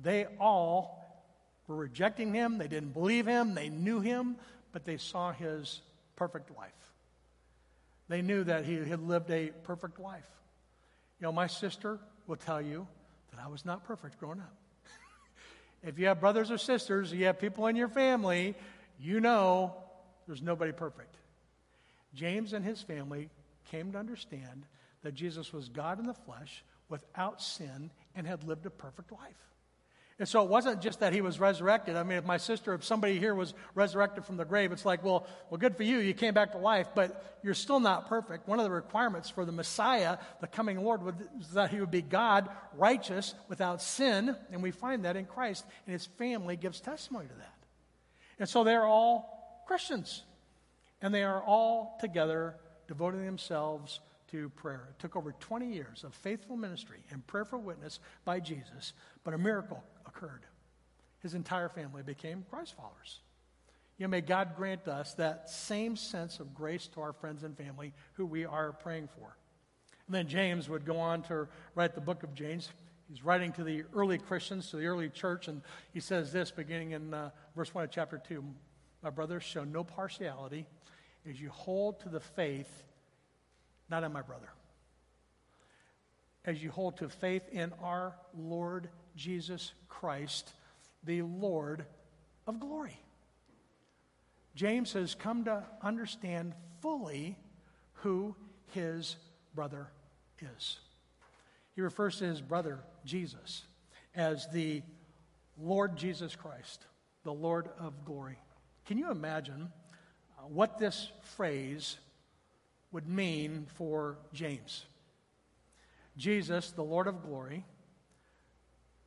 They 0.02 0.26
all 0.40 1.24
were 1.68 1.76
rejecting 1.76 2.34
him. 2.34 2.58
They 2.58 2.66
didn't 2.66 2.94
believe 2.94 3.26
him. 3.26 3.54
They 3.54 3.68
knew 3.68 4.00
him, 4.00 4.36
but 4.72 4.84
they 4.84 4.96
saw 4.96 5.32
his 5.32 5.80
perfect 6.16 6.50
life. 6.56 6.72
They 8.12 8.20
knew 8.20 8.44
that 8.44 8.66
he 8.66 8.74
had 8.74 9.00
lived 9.00 9.30
a 9.30 9.52
perfect 9.62 9.98
life. 9.98 10.28
You 11.18 11.24
know, 11.24 11.32
my 11.32 11.46
sister 11.46 11.98
will 12.26 12.36
tell 12.36 12.60
you 12.60 12.86
that 13.30 13.42
I 13.42 13.48
was 13.48 13.64
not 13.64 13.84
perfect 13.84 14.20
growing 14.20 14.40
up. 14.40 14.54
if 15.82 15.98
you 15.98 16.08
have 16.08 16.20
brothers 16.20 16.50
or 16.50 16.58
sisters, 16.58 17.10
you 17.10 17.24
have 17.24 17.38
people 17.38 17.68
in 17.68 17.74
your 17.74 17.88
family, 17.88 18.54
you 19.00 19.18
know 19.18 19.74
there's 20.26 20.42
nobody 20.42 20.72
perfect. 20.72 21.16
James 22.14 22.52
and 22.52 22.62
his 22.62 22.82
family 22.82 23.30
came 23.70 23.92
to 23.92 23.98
understand 23.98 24.66
that 25.02 25.14
Jesus 25.14 25.50
was 25.50 25.70
God 25.70 25.98
in 25.98 26.04
the 26.04 26.12
flesh 26.12 26.64
without 26.90 27.40
sin 27.40 27.90
and 28.14 28.26
had 28.26 28.44
lived 28.44 28.66
a 28.66 28.70
perfect 28.70 29.10
life. 29.10 29.51
And 30.22 30.28
so 30.28 30.44
it 30.44 30.48
wasn't 30.48 30.80
just 30.80 31.00
that 31.00 31.12
he 31.12 31.20
was 31.20 31.40
resurrected. 31.40 31.96
I 31.96 32.04
mean, 32.04 32.16
if 32.16 32.24
my 32.24 32.36
sister, 32.36 32.74
if 32.74 32.84
somebody 32.84 33.18
here 33.18 33.34
was 33.34 33.54
resurrected 33.74 34.24
from 34.24 34.36
the 34.36 34.44
grave, 34.44 34.70
it's 34.70 34.84
like, 34.84 35.02
well, 35.02 35.26
well, 35.50 35.58
good 35.58 35.76
for 35.76 35.82
you. 35.82 35.98
You 35.98 36.14
came 36.14 36.32
back 36.32 36.52
to 36.52 36.58
life, 36.58 36.86
but 36.94 37.40
you're 37.42 37.54
still 37.54 37.80
not 37.80 38.06
perfect. 38.06 38.46
One 38.46 38.60
of 38.60 38.64
the 38.64 38.70
requirements 38.70 39.28
for 39.28 39.44
the 39.44 39.50
Messiah, 39.50 40.18
the 40.40 40.46
coming 40.46 40.80
Lord, 40.84 41.02
was 41.02 41.14
that 41.54 41.72
he 41.72 41.80
would 41.80 41.90
be 41.90 42.02
God, 42.02 42.48
righteous, 42.76 43.34
without 43.48 43.82
sin. 43.82 44.36
And 44.52 44.62
we 44.62 44.70
find 44.70 45.06
that 45.06 45.16
in 45.16 45.24
Christ. 45.24 45.64
And 45.86 45.92
his 45.92 46.06
family 46.06 46.54
gives 46.54 46.80
testimony 46.80 47.26
to 47.26 47.34
that. 47.34 47.58
And 48.38 48.48
so 48.48 48.62
they're 48.62 48.86
all 48.86 49.64
Christians. 49.66 50.22
And 51.00 51.12
they 51.12 51.24
are 51.24 51.42
all 51.42 51.98
together 52.00 52.54
devoting 52.86 53.26
themselves 53.26 53.98
to 54.30 54.50
prayer. 54.50 54.86
It 54.90 55.00
took 55.00 55.16
over 55.16 55.32
20 55.32 55.72
years 55.72 56.04
of 56.04 56.14
faithful 56.14 56.56
ministry 56.56 57.00
and 57.10 57.26
prayerful 57.26 57.60
witness 57.60 57.98
by 58.24 58.38
Jesus, 58.38 58.92
but 59.24 59.34
a 59.34 59.38
miracle 59.38 59.82
occurred. 60.22 60.46
His 61.20 61.34
entire 61.34 61.68
family 61.68 62.02
became 62.02 62.44
Christ 62.50 62.74
followers. 62.76 63.20
You 63.98 64.06
know, 64.06 64.10
may 64.10 64.20
God 64.20 64.56
grant 64.56 64.88
us 64.88 65.14
that 65.14 65.48
same 65.48 65.96
sense 65.96 66.40
of 66.40 66.54
grace 66.54 66.88
to 66.88 67.00
our 67.00 67.12
friends 67.12 67.44
and 67.44 67.56
family 67.56 67.92
who 68.14 68.26
we 68.26 68.44
are 68.44 68.72
praying 68.72 69.08
for. 69.16 69.36
And 70.06 70.14
then 70.14 70.26
James 70.26 70.68
would 70.68 70.84
go 70.84 70.98
on 70.98 71.22
to 71.24 71.46
write 71.74 71.94
the 71.94 72.00
book 72.00 72.22
of 72.22 72.34
James. 72.34 72.70
He's 73.08 73.24
writing 73.24 73.52
to 73.52 73.64
the 73.64 73.84
early 73.94 74.18
Christians, 74.18 74.70
to 74.70 74.76
the 74.76 74.86
early 74.86 75.08
church, 75.08 75.46
and 75.46 75.62
he 75.92 76.00
says 76.00 76.32
this 76.32 76.50
beginning 76.50 76.92
in 76.92 77.14
uh, 77.14 77.30
verse 77.54 77.72
1 77.72 77.84
of 77.84 77.90
chapter 77.90 78.20
2 78.26 78.42
My 79.02 79.10
brothers, 79.10 79.44
show 79.44 79.64
no 79.64 79.84
partiality 79.84 80.66
as 81.28 81.40
you 81.40 81.50
hold 81.50 82.00
to 82.00 82.08
the 82.08 82.20
faith, 82.20 82.84
not 83.88 84.02
in 84.02 84.12
my 84.12 84.22
brother, 84.22 84.48
as 86.44 86.62
you 86.62 86.70
hold 86.70 86.96
to 86.96 87.08
faith 87.08 87.48
in 87.52 87.72
our 87.80 88.14
Lord 88.36 88.88
Jesus 89.16 89.72
Christ, 89.88 90.52
the 91.04 91.22
Lord 91.22 91.84
of 92.46 92.60
glory. 92.60 92.98
James 94.54 94.92
has 94.92 95.14
come 95.14 95.44
to 95.44 95.64
understand 95.82 96.54
fully 96.80 97.36
who 97.94 98.34
his 98.72 99.16
brother 99.54 99.88
is. 100.40 100.78
He 101.74 101.80
refers 101.80 102.18
to 102.18 102.24
his 102.24 102.40
brother, 102.40 102.80
Jesus, 103.04 103.64
as 104.14 104.46
the 104.48 104.82
Lord 105.58 105.96
Jesus 105.96 106.36
Christ, 106.36 106.84
the 107.24 107.32
Lord 107.32 107.68
of 107.78 108.04
glory. 108.04 108.38
Can 108.86 108.98
you 108.98 109.10
imagine 109.10 109.70
uh, 110.38 110.42
what 110.48 110.78
this 110.78 111.10
phrase 111.22 111.96
would 112.90 113.08
mean 113.08 113.66
for 113.74 114.18
James? 114.32 114.84
Jesus, 116.16 116.72
the 116.72 116.82
Lord 116.82 117.06
of 117.06 117.22
glory, 117.22 117.64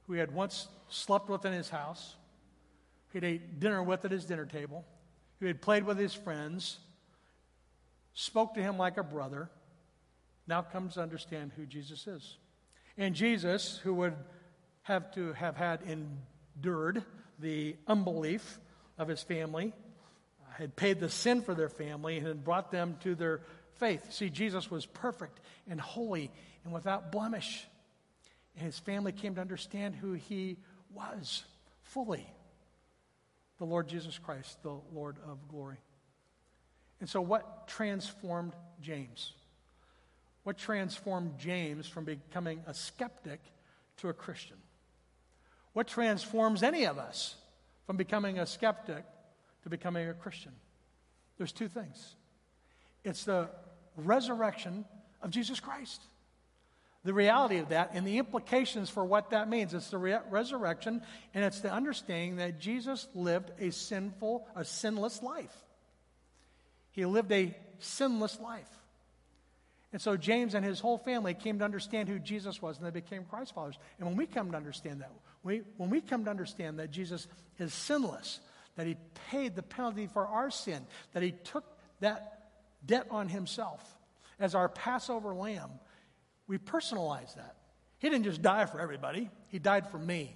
who 0.05 0.13
he 0.13 0.19
had 0.19 0.33
once 0.33 0.67
slept 0.87 1.29
with 1.29 1.45
in 1.45 1.53
his 1.53 1.69
house, 1.69 2.15
who 3.09 3.17
had 3.17 3.23
ate 3.23 3.59
dinner 3.59 3.81
with 3.81 4.05
at 4.05 4.11
his 4.11 4.25
dinner 4.25 4.45
table, 4.45 4.85
who 5.39 5.47
had 5.47 5.61
played 5.61 5.83
with 5.83 5.97
his 5.97 6.13
friends, 6.13 6.79
spoke 8.13 8.53
to 8.53 8.61
him 8.61 8.77
like 8.77 8.97
a 8.97 9.03
brother, 9.03 9.49
now 10.47 10.61
comes 10.61 10.93
to 10.93 11.01
understand 11.01 11.51
who 11.55 11.65
Jesus 11.65 12.07
is. 12.07 12.37
And 12.97 13.15
Jesus, 13.15 13.77
who 13.83 13.93
would 13.95 14.15
have 14.83 15.11
to 15.15 15.33
have 15.33 15.57
had 15.57 15.81
endured 15.81 17.03
the 17.39 17.75
unbelief 17.87 18.59
of 18.97 19.07
his 19.07 19.21
family, 19.21 19.73
uh, 20.41 20.53
had 20.57 20.75
paid 20.75 20.99
the 20.99 21.09
sin 21.09 21.41
for 21.41 21.53
their 21.53 21.69
family, 21.69 22.17
and 22.17 22.27
had 22.27 22.43
brought 22.43 22.71
them 22.71 22.97
to 23.01 23.15
their 23.15 23.41
faith. 23.77 24.13
See, 24.13 24.29
Jesus 24.29 24.71
was 24.71 24.85
perfect 24.85 25.39
and 25.67 25.81
holy 25.81 26.31
and 26.63 26.73
without 26.73 27.11
blemish. 27.11 27.65
And 28.55 28.65
his 28.65 28.79
family 28.79 29.11
came 29.11 29.35
to 29.35 29.41
understand 29.41 29.95
who 29.95 30.13
he 30.13 30.57
was 30.93 31.43
fully 31.83 32.25
the 33.57 33.65
Lord 33.65 33.87
Jesus 33.87 34.17
Christ, 34.17 34.61
the 34.63 34.75
Lord 34.93 35.17
of 35.25 35.47
glory. 35.47 35.77
And 36.99 37.09
so, 37.09 37.21
what 37.21 37.67
transformed 37.67 38.53
James? 38.81 39.33
What 40.43 40.57
transformed 40.57 41.37
James 41.39 41.87
from 41.87 42.05
becoming 42.05 42.61
a 42.67 42.73
skeptic 42.73 43.39
to 43.97 44.09
a 44.09 44.13
Christian? 44.13 44.57
What 45.73 45.87
transforms 45.87 46.63
any 46.63 46.85
of 46.85 46.97
us 46.97 47.35
from 47.85 47.97
becoming 47.97 48.39
a 48.39 48.45
skeptic 48.45 49.03
to 49.63 49.69
becoming 49.69 50.07
a 50.07 50.13
Christian? 50.13 50.51
There's 51.37 51.51
two 51.51 51.67
things 51.67 52.15
it's 53.03 53.23
the 53.23 53.49
resurrection 53.97 54.85
of 55.21 55.31
Jesus 55.31 55.59
Christ 55.59 56.01
the 57.05 57.13
reality 57.13 57.59
of 57.59 57.69
that 57.69 57.91
and 57.93 58.05
the 58.05 58.17
implications 58.17 58.89
for 58.89 59.05
what 59.05 59.29
that 59.29 59.47
means. 59.47 59.73
It's 59.73 59.91
the 59.91 59.97
re- 59.97 60.17
resurrection, 60.29 61.03
and 61.33 61.45
it's 61.45 61.61
the 61.61 61.71
understanding 61.71 62.37
that 62.37 62.59
Jesus 62.59 63.07
lived 63.13 63.51
a 63.59 63.71
sinful, 63.71 64.45
a 64.55 64.65
sinless 64.65 65.21
life. 65.21 65.55
He 66.91 67.05
lived 67.05 67.31
a 67.31 67.55
sinless 67.79 68.39
life. 68.39 68.69
And 69.93 70.01
so 70.01 70.17
James 70.17 70.55
and 70.55 70.65
his 70.65 70.79
whole 70.79 70.97
family 70.97 71.35
came 71.35 71.59
to 71.59 71.65
understand 71.65 72.09
who 72.09 72.17
Jesus 72.17 72.59
was, 72.61 72.77
and 72.77 72.85
they 72.85 72.91
became 72.91 73.23
Christ 73.23 73.53
followers. 73.53 73.77
And 73.99 74.07
when 74.07 74.17
we 74.17 74.25
come 74.25 74.51
to 74.51 74.57
understand 74.57 75.01
that, 75.01 75.11
we, 75.43 75.61
when 75.77 75.91
we 75.91 76.01
come 76.01 76.25
to 76.25 76.31
understand 76.31 76.79
that 76.79 76.89
Jesus 76.89 77.27
is 77.59 77.71
sinless, 77.71 78.39
that 78.77 78.87
he 78.87 78.97
paid 79.29 79.55
the 79.55 79.63
penalty 79.63 80.07
for 80.07 80.25
our 80.25 80.49
sin, 80.49 80.85
that 81.13 81.21
he 81.21 81.31
took 81.31 81.63
that 81.99 82.49
debt 82.85 83.05
on 83.11 83.29
himself 83.29 83.95
as 84.39 84.55
our 84.55 84.67
Passover 84.67 85.35
lamb, 85.35 85.69
we 86.47 86.57
personalize 86.57 87.35
that. 87.35 87.55
He 87.99 88.09
didn't 88.09 88.25
just 88.25 88.41
die 88.41 88.65
for 88.65 88.79
everybody, 88.79 89.29
He 89.49 89.59
died 89.59 89.89
for 89.89 89.97
me. 89.97 90.35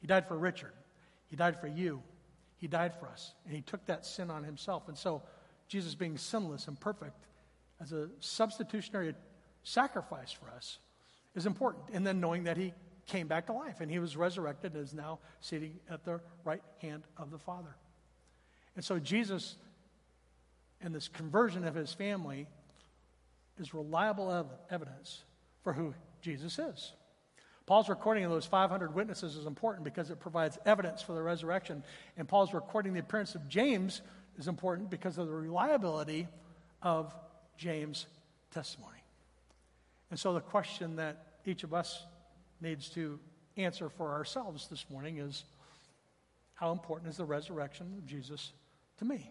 He 0.00 0.06
died 0.06 0.26
for 0.26 0.36
Richard. 0.36 0.72
He 1.28 1.36
died 1.36 1.60
for 1.60 1.66
you. 1.66 2.02
He 2.56 2.66
died 2.66 2.94
for 2.98 3.06
us. 3.06 3.34
And 3.46 3.54
He 3.54 3.62
took 3.62 3.84
that 3.86 4.04
sin 4.04 4.30
on 4.30 4.44
Himself. 4.44 4.88
And 4.88 4.96
so, 4.96 5.22
Jesus 5.68 5.94
being 5.94 6.18
sinless 6.18 6.66
and 6.68 6.78
perfect 6.78 7.26
as 7.80 7.92
a 7.92 8.08
substitutionary 8.18 9.14
sacrifice 9.62 10.32
for 10.32 10.50
us 10.50 10.78
is 11.34 11.46
important. 11.46 11.84
And 11.92 12.06
then 12.06 12.20
knowing 12.20 12.44
that 12.44 12.56
He 12.56 12.72
came 13.06 13.28
back 13.28 13.46
to 13.46 13.52
life 13.52 13.80
and 13.80 13.90
He 13.90 13.98
was 13.98 14.16
resurrected 14.16 14.74
and 14.74 14.82
is 14.82 14.94
now 14.94 15.20
sitting 15.40 15.78
at 15.88 16.04
the 16.04 16.20
right 16.44 16.62
hand 16.78 17.04
of 17.16 17.30
the 17.30 17.38
Father. 17.38 17.76
And 18.74 18.84
so, 18.84 18.98
Jesus 18.98 19.56
and 20.82 20.94
this 20.94 21.08
conversion 21.08 21.64
of 21.64 21.74
His 21.74 21.92
family 21.92 22.46
is 23.58 23.74
reliable 23.74 24.32
ev- 24.32 24.46
evidence 24.70 25.24
for 25.62 25.72
who 25.72 25.94
Jesus 26.22 26.58
is. 26.58 26.92
Paul's 27.66 27.88
recording 27.88 28.24
of 28.24 28.30
those 28.30 28.46
500 28.46 28.94
witnesses 28.94 29.36
is 29.36 29.46
important 29.46 29.84
because 29.84 30.10
it 30.10 30.18
provides 30.18 30.58
evidence 30.66 31.02
for 31.02 31.12
the 31.12 31.22
resurrection. 31.22 31.84
And 32.16 32.26
Paul's 32.26 32.52
recording 32.52 32.92
the 32.92 33.00
appearance 33.00 33.34
of 33.34 33.48
James 33.48 34.02
is 34.38 34.48
important 34.48 34.90
because 34.90 35.18
of 35.18 35.28
the 35.28 35.32
reliability 35.32 36.26
of 36.82 37.14
James' 37.56 38.06
testimony. 38.50 38.98
And 40.10 40.18
so 40.18 40.34
the 40.34 40.40
question 40.40 40.96
that 40.96 41.26
each 41.46 41.62
of 41.62 41.72
us 41.72 42.04
needs 42.60 42.88
to 42.90 43.20
answer 43.56 43.88
for 43.88 44.10
ourselves 44.12 44.66
this 44.68 44.86
morning 44.90 45.18
is 45.18 45.44
how 46.54 46.72
important 46.72 47.10
is 47.10 47.18
the 47.18 47.24
resurrection 47.24 47.94
of 47.98 48.06
Jesus 48.06 48.52
to 48.98 49.04
me? 49.04 49.30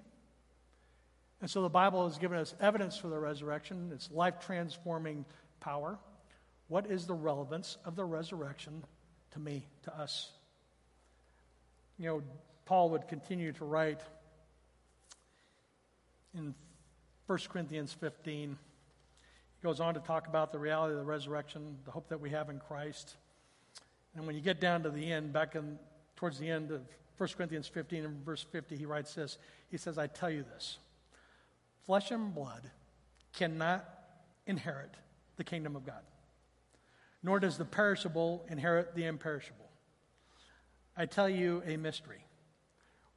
And 1.42 1.50
so 1.50 1.62
the 1.62 1.70
Bible 1.70 2.08
has 2.08 2.18
given 2.18 2.38
us 2.38 2.54
evidence 2.60 2.98
for 2.98 3.08
the 3.08 3.20
resurrection, 3.20 3.92
its 3.94 4.10
life 4.12 4.36
transforming 4.40 5.26
power. 5.60 5.98
What 6.70 6.90
is 6.90 7.06
the 7.06 7.14
relevance 7.14 7.78
of 7.84 7.96
the 7.96 8.06
resurrection 8.06 8.84
to 9.32 9.40
me, 9.40 9.66
to 9.84 9.96
us? 9.98 10.32
You 11.98 12.06
know, 12.06 12.24
Paul 12.66 12.92
would 12.92 13.08
continue 13.08 13.52
to 13.54 13.66
write 13.66 14.02
in 16.34 16.54
1 17.28 17.40
Corinthians 17.50 17.94
15. 17.94 18.50
He 18.52 19.68
goes 19.68 19.80
on 19.80 19.96
to 19.96 20.00
talk 20.00 20.28
about 20.28 20.52
the 20.52 20.60
reality 20.60 20.94
of 20.94 21.00
the 21.00 21.06
resurrection, 21.06 21.78
the 21.86 21.92
hope 21.92 22.08
that 22.10 22.22
we 22.22 22.30
have 22.30 22.50
in 22.50 22.60
Christ. 22.60 23.16
And 24.16 24.26
when 24.26 24.36
you 24.36 24.42
get 24.42 24.62
down 24.62 24.84
to 24.84 24.90
the 24.90 25.12
end, 25.12 25.34
back 25.34 25.56
in, 25.56 25.78
towards 26.16 26.40
the 26.40 26.50
end 26.50 26.72
of 26.72 26.82
1 27.18 27.30
Corinthians 27.36 27.68
15 27.68 28.06
and 28.06 28.26
verse 28.26 28.46
50, 28.52 28.78
he 28.78 28.86
writes 28.86 29.14
this. 29.16 29.38
He 29.70 29.78
says, 29.78 29.98
I 29.98 30.08
tell 30.08 30.30
you 30.30 30.44
this 30.44 30.78
flesh 31.86 32.12
and 32.12 32.34
blood 32.34 32.70
cannot 33.34 33.84
inherit 34.46 34.94
the 35.38 35.44
kingdom 35.44 35.76
of 35.76 35.86
God, 35.86 36.02
nor 37.24 37.40
does 37.40 37.58
the 37.58 37.66
perishable 37.66 38.46
inherit 38.50 38.96
the 38.96 39.06
imperishable. 39.06 39.70
I 40.96 41.06
tell 41.06 41.30
you 41.30 41.64
a 41.66 41.78
mystery. 41.78 42.26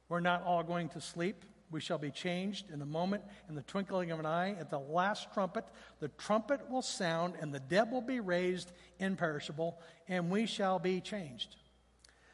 We're 0.09 0.19
not 0.19 0.43
all 0.43 0.63
going 0.63 0.89
to 0.89 1.01
sleep. 1.01 1.43
We 1.71 1.81
shall 1.81 1.97
be 1.97 2.11
changed 2.11 2.69
in 2.71 2.81
a 2.81 2.85
moment, 2.85 3.23
in 3.49 3.55
the 3.55 3.63
twinkling 3.63 4.11
of 4.11 4.19
an 4.19 4.25
eye. 4.25 4.55
At 4.59 4.69
the 4.69 4.79
last 4.79 5.33
trumpet, 5.33 5.65
the 5.99 6.09
trumpet 6.09 6.69
will 6.69 6.83
sound, 6.83 7.33
and 7.41 7.53
the 7.53 7.59
dead 7.59 7.91
will 7.91 8.01
be 8.01 8.19
raised 8.19 8.71
imperishable, 8.99 9.79
and 10.07 10.29
we 10.29 10.45
shall 10.45 10.77
be 10.77 11.01
changed. 11.01 11.55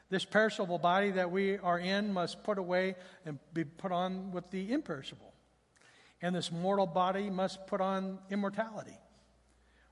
This 0.10 0.26
perishable 0.26 0.80
body 0.80 1.12
that 1.12 1.32
we 1.32 1.58
are 1.60 1.80
in 1.80 2.12
must 2.12 2.44
put 2.44 2.58
away 2.58 2.96
and 3.26 3.40
be 3.54 3.64
put 3.64 3.92
on 3.92 4.32
with 4.32 4.50
the 4.52 4.74
imperishable. 4.74 5.34
And 6.22 6.36
this 6.36 6.52
mortal 6.52 6.88
body 6.88 7.30
must 7.30 7.66
put 7.66 7.80
on 7.80 8.20
immortality. 8.30 8.98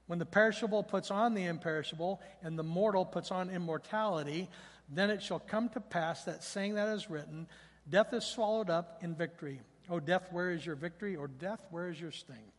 When 0.07 0.19
the 0.19 0.25
perishable 0.25 0.83
puts 0.83 1.11
on 1.11 1.33
the 1.33 1.45
imperishable, 1.45 2.21
and 2.41 2.57
the 2.57 2.63
mortal 2.63 3.05
puts 3.05 3.31
on 3.31 3.49
immortality, 3.49 4.49
then 4.89 5.09
it 5.09 5.21
shall 5.21 5.39
come 5.39 5.69
to 5.69 5.81
pass 5.81 6.23
that 6.23 6.43
saying 6.43 6.75
that 6.75 6.87
is 6.89 7.09
written, 7.09 7.47
Death 7.89 8.13
is 8.13 8.25
swallowed 8.25 8.69
up 8.69 8.99
in 9.01 9.15
victory. 9.15 9.61
O 9.89 9.99
death, 9.99 10.27
where 10.31 10.51
is 10.51 10.65
your 10.65 10.75
victory? 10.75 11.15
Or 11.15 11.27
death, 11.27 11.65
where 11.71 11.89
is 11.89 11.99
your 11.99 12.11
sting? 12.11 12.51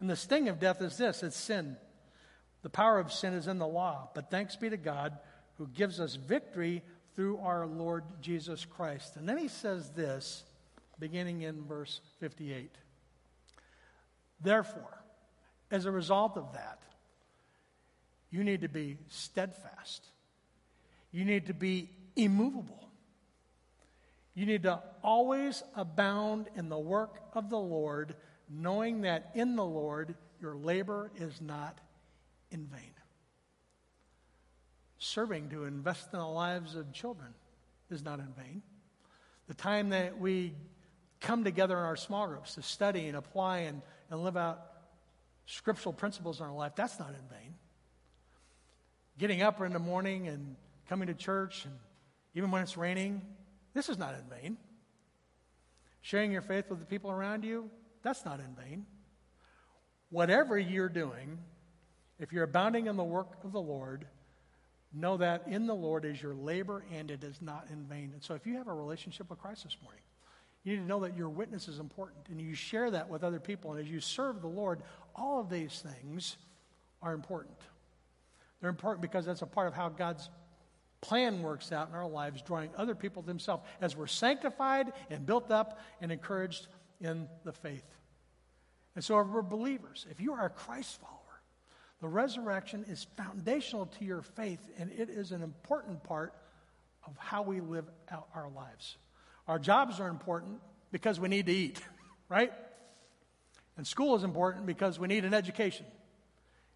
And 0.00 0.08
the 0.08 0.16
sting 0.16 0.48
of 0.48 0.60
death 0.60 0.80
is 0.80 0.96
this 0.96 1.22
it's 1.22 1.36
sin. 1.36 1.76
The 2.62 2.70
power 2.70 2.98
of 2.98 3.12
sin 3.12 3.34
is 3.34 3.46
in 3.46 3.58
the 3.58 3.66
law. 3.66 4.10
But 4.14 4.30
thanks 4.30 4.56
be 4.56 4.70
to 4.70 4.76
God 4.76 5.18
who 5.56 5.66
gives 5.68 6.00
us 6.00 6.14
victory 6.14 6.82
through 7.14 7.38
our 7.38 7.66
Lord 7.66 8.04
Jesus 8.20 8.64
Christ. 8.64 9.16
And 9.16 9.28
then 9.28 9.38
he 9.38 9.48
says 9.48 9.90
this, 9.90 10.44
beginning 10.98 11.42
in 11.42 11.64
verse 11.64 12.00
58. 12.20 12.70
Therefore, 14.40 15.02
as 15.70 15.84
a 15.84 15.90
result 15.90 16.36
of 16.36 16.52
that, 16.52 16.78
you 18.30 18.44
need 18.44 18.62
to 18.62 18.68
be 18.68 18.98
steadfast. 19.08 20.06
You 21.12 21.24
need 21.24 21.46
to 21.46 21.54
be 21.54 21.90
immovable. 22.16 22.88
You 24.34 24.46
need 24.46 24.64
to 24.64 24.80
always 25.02 25.62
abound 25.74 26.48
in 26.56 26.68
the 26.68 26.78
work 26.78 27.20
of 27.34 27.50
the 27.50 27.58
Lord, 27.58 28.14
knowing 28.48 29.02
that 29.02 29.30
in 29.34 29.56
the 29.56 29.64
Lord 29.64 30.14
your 30.40 30.54
labor 30.54 31.10
is 31.16 31.40
not 31.40 31.78
in 32.50 32.66
vain. 32.66 32.92
Serving 34.98 35.48
to 35.50 35.64
invest 35.64 36.08
in 36.12 36.18
the 36.18 36.26
lives 36.26 36.76
of 36.76 36.92
children 36.92 37.34
is 37.90 38.04
not 38.04 38.18
in 38.18 38.32
vain. 38.36 38.62
The 39.46 39.54
time 39.54 39.88
that 39.90 40.18
we 40.18 40.54
come 41.20 41.42
together 41.44 41.76
in 41.78 41.84
our 41.84 41.96
small 41.96 42.28
groups 42.28 42.54
to 42.54 42.62
study 42.62 43.08
and 43.08 43.16
apply 43.16 43.58
and, 43.60 43.82
and 44.10 44.22
live 44.22 44.36
out 44.36 44.60
scriptural 45.48 45.94
principles 45.94 46.40
in 46.40 46.46
our 46.46 46.52
life, 46.52 46.72
that's 46.76 46.98
not 46.98 47.08
in 47.08 47.36
vain. 47.36 47.54
Getting 49.18 49.42
up 49.42 49.60
in 49.60 49.72
the 49.72 49.78
morning 49.78 50.28
and 50.28 50.56
coming 50.88 51.08
to 51.08 51.14
church, 51.14 51.64
and 51.64 51.74
even 52.34 52.50
when 52.50 52.62
it's 52.62 52.76
raining, 52.76 53.22
this 53.74 53.88
is 53.88 53.98
not 53.98 54.14
in 54.14 54.22
vain. 54.28 54.58
Sharing 56.02 56.30
your 56.30 56.42
faith 56.42 56.66
with 56.68 56.78
the 56.78 56.84
people 56.84 57.10
around 57.10 57.44
you, 57.44 57.70
that's 58.02 58.24
not 58.24 58.40
in 58.40 58.54
vain. 58.62 58.86
Whatever 60.10 60.58
you're 60.58 60.88
doing, 60.88 61.38
if 62.18 62.32
you're 62.32 62.44
abounding 62.44 62.86
in 62.86 62.96
the 62.96 63.04
work 63.04 63.42
of 63.42 63.52
the 63.52 63.60
Lord, 63.60 64.06
know 64.92 65.16
that 65.16 65.44
in 65.48 65.66
the 65.66 65.74
Lord 65.74 66.04
is 66.04 66.22
your 66.22 66.34
labor 66.34 66.84
and 66.92 67.10
it 67.10 67.24
is 67.24 67.40
not 67.40 67.66
in 67.72 67.84
vain. 67.84 68.10
And 68.12 68.22
so 68.22 68.34
if 68.34 68.46
you 68.46 68.56
have 68.56 68.68
a 68.68 68.74
relationship 68.74 69.30
with 69.30 69.38
Christ 69.38 69.64
this 69.64 69.76
morning, 69.82 70.02
you 70.64 70.76
need 70.76 70.82
to 70.82 70.86
know 70.86 71.00
that 71.00 71.16
your 71.16 71.28
witness 71.28 71.68
is 71.68 71.78
important 71.78 72.28
and 72.28 72.40
you 72.40 72.54
share 72.54 72.90
that 72.90 73.08
with 73.08 73.24
other 73.24 73.40
people. 73.40 73.72
And 73.72 73.80
as 73.80 73.90
you 73.90 74.00
serve 74.00 74.40
the 74.42 74.48
Lord, 74.48 74.82
all 75.18 75.40
of 75.40 75.50
these 75.50 75.82
things 75.82 76.36
are 77.02 77.12
important. 77.12 77.58
They're 78.60 78.70
important 78.70 79.02
because 79.02 79.26
that's 79.26 79.42
a 79.42 79.46
part 79.46 79.68
of 79.68 79.74
how 79.74 79.88
God's 79.88 80.30
plan 81.00 81.42
works 81.42 81.70
out 81.70 81.88
in 81.88 81.94
our 81.94 82.08
lives, 82.08 82.42
drawing 82.42 82.70
other 82.76 82.94
people 82.94 83.22
to 83.22 83.28
Himself 83.28 83.62
as 83.80 83.96
we're 83.96 84.06
sanctified 84.06 84.92
and 85.10 85.24
built 85.24 85.50
up 85.50 85.78
and 86.00 86.10
encouraged 86.10 86.66
in 87.00 87.28
the 87.44 87.52
faith. 87.52 87.84
And 88.96 89.04
so, 89.04 89.20
if 89.20 89.28
we're 89.28 89.42
believers, 89.42 90.06
if 90.10 90.20
you 90.20 90.32
are 90.32 90.46
a 90.46 90.50
Christ 90.50 91.00
follower, 91.00 91.14
the 92.00 92.08
resurrection 92.08 92.84
is 92.88 93.06
foundational 93.16 93.86
to 93.86 94.04
your 94.04 94.22
faith, 94.22 94.60
and 94.78 94.90
it 94.90 95.08
is 95.08 95.30
an 95.32 95.42
important 95.42 96.02
part 96.02 96.34
of 97.06 97.16
how 97.16 97.42
we 97.42 97.60
live 97.60 97.88
out 98.10 98.28
our 98.34 98.48
lives. 98.50 98.96
Our 99.46 99.58
jobs 99.58 100.00
are 100.00 100.08
important 100.08 100.60
because 100.90 101.20
we 101.20 101.28
need 101.28 101.46
to 101.46 101.52
eat, 101.52 101.80
right? 102.28 102.52
And 103.78 103.86
school 103.86 104.16
is 104.16 104.24
important 104.24 104.66
because 104.66 104.98
we 104.98 105.06
need 105.06 105.24
an 105.24 105.32
education. 105.32 105.86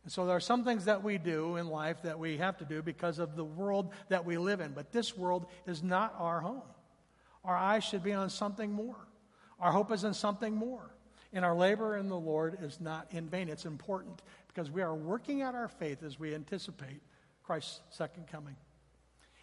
And 0.05 0.12
so 0.12 0.24
there 0.24 0.36
are 0.36 0.40
some 0.40 0.64
things 0.64 0.86
that 0.86 1.03
we 1.03 1.18
do 1.18 1.57
in 1.57 1.66
life 1.66 2.03
that 2.03 2.18
we 2.18 2.38
have 2.38 2.57
to 2.59 2.64
do 2.64 2.80
because 2.80 3.18
of 3.18 3.36
the 3.36 3.44
world 3.44 3.92
that 4.09 4.24
we 4.24 4.38
live 4.38 4.61
in. 4.61 4.72
But 4.72 4.92
this 4.92 5.16
world 5.16 5.46
is 5.66 5.82
not 5.82 6.14
our 6.16 6.40
home. 6.40 6.62
Our 7.44 7.57
eyes 7.57 7.82
should 7.82 8.05
be 8.05 8.12
on 8.12 8.30
something 8.30 8.72
more. 8.72 8.96
Our 9.59 9.72
hope 9.72 9.90
is 9.92 10.05
in 10.05 10.14
something 10.14 10.55
more. 10.55 10.94
And 11.32 11.44
our 11.44 11.57
labor 11.57 11.96
in 11.96 12.09
the 12.09 12.18
Lord 12.18 12.59
is 12.62 12.80
not 12.80 13.09
in 13.11 13.28
vain. 13.28 13.48
It's 13.48 13.64
important 13.64 14.22
because 14.46 14.70
we 14.70 14.82
are 14.82 14.94
working 14.94 15.42
out 15.42 15.57
our 15.57 15.68
faith 15.68 16.05
as 16.05 16.20
we 16.20 16.34
anticipate 16.34 17.00
Christ's 17.42 17.80
second 17.90 18.28
coming. 18.28 18.55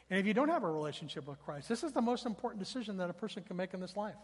And 0.10 0.18
if 0.18 0.26
you 0.26 0.34
don't 0.34 0.50
have 0.50 0.64
a 0.64 0.72
relationship 0.72 1.28
with 1.28 1.40
Christ, 1.44 1.68
this 1.68 1.84
is 1.84 1.92
the 1.92 2.02
most 2.02 2.26
important 2.26 2.64
decision 2.64 2.98
that 2.98 3.10
a 3.10 3.14
person 3.14 3.44
can 3.44 3.58
make 3.58 3.74
in 3.74 3.82
this 3.82 3.98
life. 3.98 4.16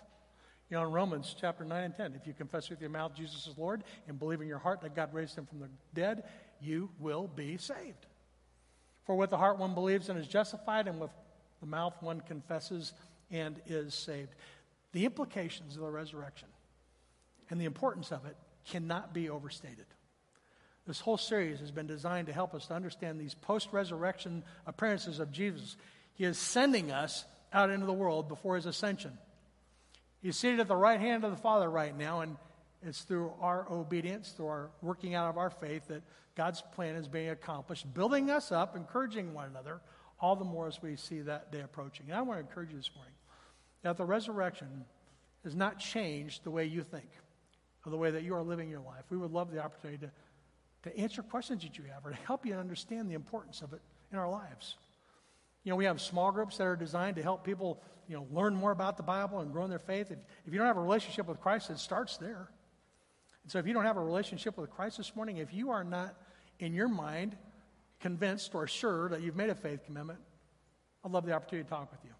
You 0.70 0.78
know, 0.78 0.84
in 0.84 0.92
Romans 0.92 1.36
chapter 1.40 1.64
9 1.64 1.84
and 1.84 1.96
10, 1.96 2.16
if 2.20 2.26
you 2.26 2.34
confess 2.34 2.70
with 2.70 2.82
your 2.82 2.90
mouth 2.90 3.14
Jesus 3.16 3.46
is 3.48 3.58
Lord 3.58 3.84
and 4.08 4.18
believe 4.18 4.42
in 4.42 4.48
your 4.48 4.58
heart 4.58 4.82
that 4.82 4.96
God 4.96 5.14
raised 5.14 5.38
him 5.38 5.46
from 5.46 5.60
the 5.60 5.70
dead, 5.94 6.24
you 6.60 6.90
will 7.00 7.28
be 7.28 7.58
saved. 7.58 8.08
For 9.06 9.16
with 9.16 9.30
the 9.30 9.38
heart 9.38 9.60
one 9.60 9.76
believes 9.76 10.10
and 10.10 10.20
is 10.20 10.28
justified, 10.28 10.88
and 10.88 11.00
with 11.00 11.12
the 11.60 11.68
mouth 11.68 11.94
one 12.02 12.22
confesses 12.22 12.94
and 13.30 13.62
is 13.68 13.94
saved. 13.94 14.34
The 14.94 15.06
implications 15.06 15.76
of 15.76 15.84
the 15.84 15.92
resurrection 15.92 16.48
and 17.50 17.62
the 17.62 17.66
importance 17.66 18.12
of 18.12 18.26
it 18.26 18.36
cannot 18.66 19.14
be 19.14 19.30
overstated. 19.30 19.86
This 20.88 21.00
whole 21.00 21.18
series 21.18 21.60
has 21.60 21.72
been 21.72 21.88
designed 21.88 22.28
to 22.28 22.34
help 22.34 22.54
us 22.54 22.68
to 22.68 22.74
understand 22.74 23.20
these 23.20 23.36
post 23.36 23.70
resurrection 23.72 24.44
appearances 24.66 25.20
of 25.20 25.32
Jesus. 25.32 25.78
He 26.14 26.24
is 26.24 26.38
sending 26.38 26.92
us 26.92 27.26
out 27.54 27.70
into 27.70 27.86
the 27.86 27.94
world 27.94 28.28
before 28.28 28.56
his 28.56 28.66
ascension. 28.66 29.18
He's 30.26 30.36
seated 30.36 30.60
at 30.60 30.68
the 30.68 30.76
right 30.76 31.00
hand 31.00 31.24
of 31.24 31.30
the 31.30 31.38
Father 31.38 31.70
right 31.70 31.96
now, 31.96 32.22
and 32.22 32.36
it's 32.82 33.04
through 33.04 33.32
our 33.40 33.72
obedience, 33.72 34.32
through 34.32 34.48
our 34.48 34.70
working 34.82 35.14
out 35.14 35.30
of 35.30 35.38
our 35.38 35.52
faith, 35.52 35.88
that 35.90 36.02
God's 36.36 36.64
plan 36.74 36.96
is 36.96 37.08
being 37.08 37.30
accomplished, 37.30 37.94
building 37.94 38.32
us 38.32 38.52
up, 38.52 38.76
encouraging 38.76 39.36
one 39.36 39.46
another, 39.46 39.82
all 40.20 40.36
the 40.36 40.44
more 40.44 40.66
as 40.66 40.82
we 40.82 40.96
see 40.96 41.20
that 41.20 41.52
day 41.52 41.60
approaching. 41.60 42.08
And 42.08 42.16
I 42.16 42.24
want 42.24 42.40
to 42.40 42.42
encourage 42.44 42.72
you 42.72 42.78
this 42.78 42.90
morning 42.96 43.14
that 43.84 43.98
the 43.98 44.04
resurrection 44.04 44.86
has 45.44 45.54
not 45.54 45.78
changed 45.78 46.44
the 46.44 46.50
way 46.50 46.66
you 46.66 46.82
think 46.82 47.12
or 47.86 47.92
the 47.92 47.98
way 47.98 48.10
that 48.10 48.24
you 48.24 48.34
are 48.34 48.42
living 48.42 48.68
your 48.68 48.80
life. 48.80 49.04
We 49.12 49.18
would 49.18 49.30
love 49.30 49.52
the 49.52 49.64
opportunity 49.64 50.08
to, 50.08 50.90
to 50.90 50.98
answer 50.98 51.22
questions 51.22 51.62
that 51.62 51.78
you 51.78 51.84
have 51.94 52.04
or 52.04 52.10
to 52.10 52.18
help 52.26 52.48
you 52.48 52.56
understand 52.56 53.12
the 53.12 53.16
importance 53.16 53.62
of 53.62 53.74
it 53.74 53.82
in 54.12 54.18
our 54.18 54.32
lives. 54.32 54.74
You 55.66 55.72
know, 55.72 55.76
we 55.76 55.86
have 55.86 56.00
small 56.00 56.32
groups 56.32 56.58
that 56.58 56.64
are 56.64 56.76
designed 56.76 57.18
to 57.18 57.24
help 57.24 57.44
people 57.44 57.82
you 58.08 58.16
know, 58.16 58.28
learn 58.32 58.56
more 58.56 58.72
about 58.72 58.98
the 58.98 59.04
Bible 59.04 59.40
and 59.40 59.52
grow 59.52 59.64
in 59.64 59.70
their 59.70 59.80
faith. 59.80 60.12
If, 60.12 60.20
if 60.46 60.54
you 60.54 60.60
don't 60.60 60.68
have 60.68 60.78
a 60.78 60.82
relationship 60.82 61.28
with 61.28 61.42
Christ, 61.42 61.72
it 61.72 61.80
starts 61.80 62.18
there. 62.18 62.50
And 63.44 63.52
so 63.52 63.58
if 63.58 63.68
you 63.68 63.74
don't 63.74 63.84
have 63.84 63.98
a 63.98 64.04
relationship 64.04 64.58
with 64.58 64.70
Christ 64.70 64.98
this 64.98 65.16
morning, 65.16 65.38
if 65.38 65.54
you 65.54 65.72
are 65.72 65.84
not 65.84 66.16
in 66.60 66.74
your 66.74 66.88
mind 66.88 67.36
convinced 68.00 68.54
or 68.54 68.68
sure 68.68 69.10
that 69.10 69.22
you've 69.22 69.36
made 69.36 69.50
a 69.50 69.56
faith 69.56 69.84
commitment, 69.86 70.20
I'd 71.04 71.12
love 71.12 71.26
the 71.26 71.34
opportunity 71.34 71.64
to 71.64 71.70
talk 71.70 71.92
with 71.92 72.02
you. 72.04 72.12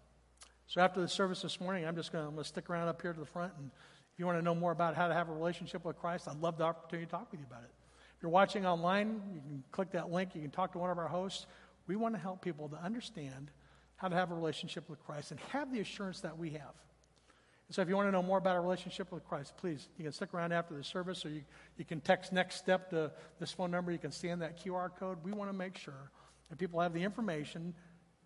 So 0.66 0.80
after 0.80 1.00
the 1.00 1.08
service 1.08 1.42
this 1.42 1.60
morning, 1.60 1.86
I'm 1.86 1.94
just 1.94 2.10
going 2.10 2.36
to 2.36 2.44
stick 2.44 2.68
around 2.68 2.88
up 2.88 3.00
here 3.00 3.12
to 3.12 3.20
the 3.20 3.26
front. 3.26 3.52
And 3.58 3.70
if 4.12 4.18
you 4.18 4.26
want 4.26 4.38
to 4.38 4.42
know 4.42 4.54
more 4.56 4.72
about 4.72 4.96
how 4.96 5.06
to 5.06 5.14
have 5.14 5.28
a 5.28 5.32
relationship 5.32 5.84
with 5.84 5.96
Christ, 5.98 6.26
I'd 6.26 6.40
love 6.40 6.58
the 6.58 6.64
opportunity 6.64 7.06
to 7.06 7.12
talk 7.12 7.30
with 7.30 7.38
you 7.38 7.46
about 7.48 7.62
it. 7.62 7.70
If 8.16 8.22
you're 8.22 8.32
watching 8.32 8.66
online, 8.66 9.20
you 9.32 9.40
can 9.40 9.62
click 9.70 9.92
that 9.92 10.10
link. 10.10 10.34
You 10.34 10.40
can 10.40 10.50
talk 10.50 10.72
to 10.72 10.78
one 10.78 10.90
of 10.90 10.98
our 10.98 11.06
hosts. 11.06 11.46
We 11.86 11.96
want 11.96 12.14
to 12.14 12.20
help 12.20 12.42
people 12.42 12.68
to 12.68 12.76
understand 12.76 13.50
how 13.96 14.08
to 14.08 14.14
have 14.14 14.30
a 14.30 14.34
relationship 14.34 14.88
with 14.88 15.02
Christ 15.04 15.30
and 15.30 15.40
have 15.52 15.72
the 15.72 15.80
assurance 15.80 16.20
that 16.20 16.36
we 16.38 16.50
have. 16.50 16.74
And 17.68 17.74
so 17.74 17.82
if 17.82 17.88
you 17.88 17.96
want 17.96 18.08
to 18.08 18.12
know 18.12 18.22
more 18.22 18.38
about 18.38 18.54
our 18.54 18.62
relationship 18.62 19.10
with 19.10 19.24
Christ, 19.24 19.54
please, 19.56 19.88
you 19.98 20.04
can 20.04 20.12
stick 20.12 20.32
around 20.34 20.52
after 20.52 20.74
the 20.74 20.84
service 20.84 21.24
or 21.24 21.30
you, 21.30 21.42
you 21.78 21.84
can 21.84 22.00
text 22.00 22.32
next 22.32 22.56
step 22.56 22.90
to 22.90 23.10
this 23.40 23.50
phone 23.50 23.70
number. 23.70 23.90
You 23.90 23.98
can 23.98 24.12
scan 24.12 24.38
that 24.40 24.62
QR 24.64 24.90
code. 24.96 25.18
We 25.24 25.32
want 25.32 25.50
to 25.50 25.56
make 25.56 25.76
sure 25.76 26.10
that 26.48 26.58
people 26.58 26.80
have 26.80 26.92
the 26.92 27.02
information 27.02 27.74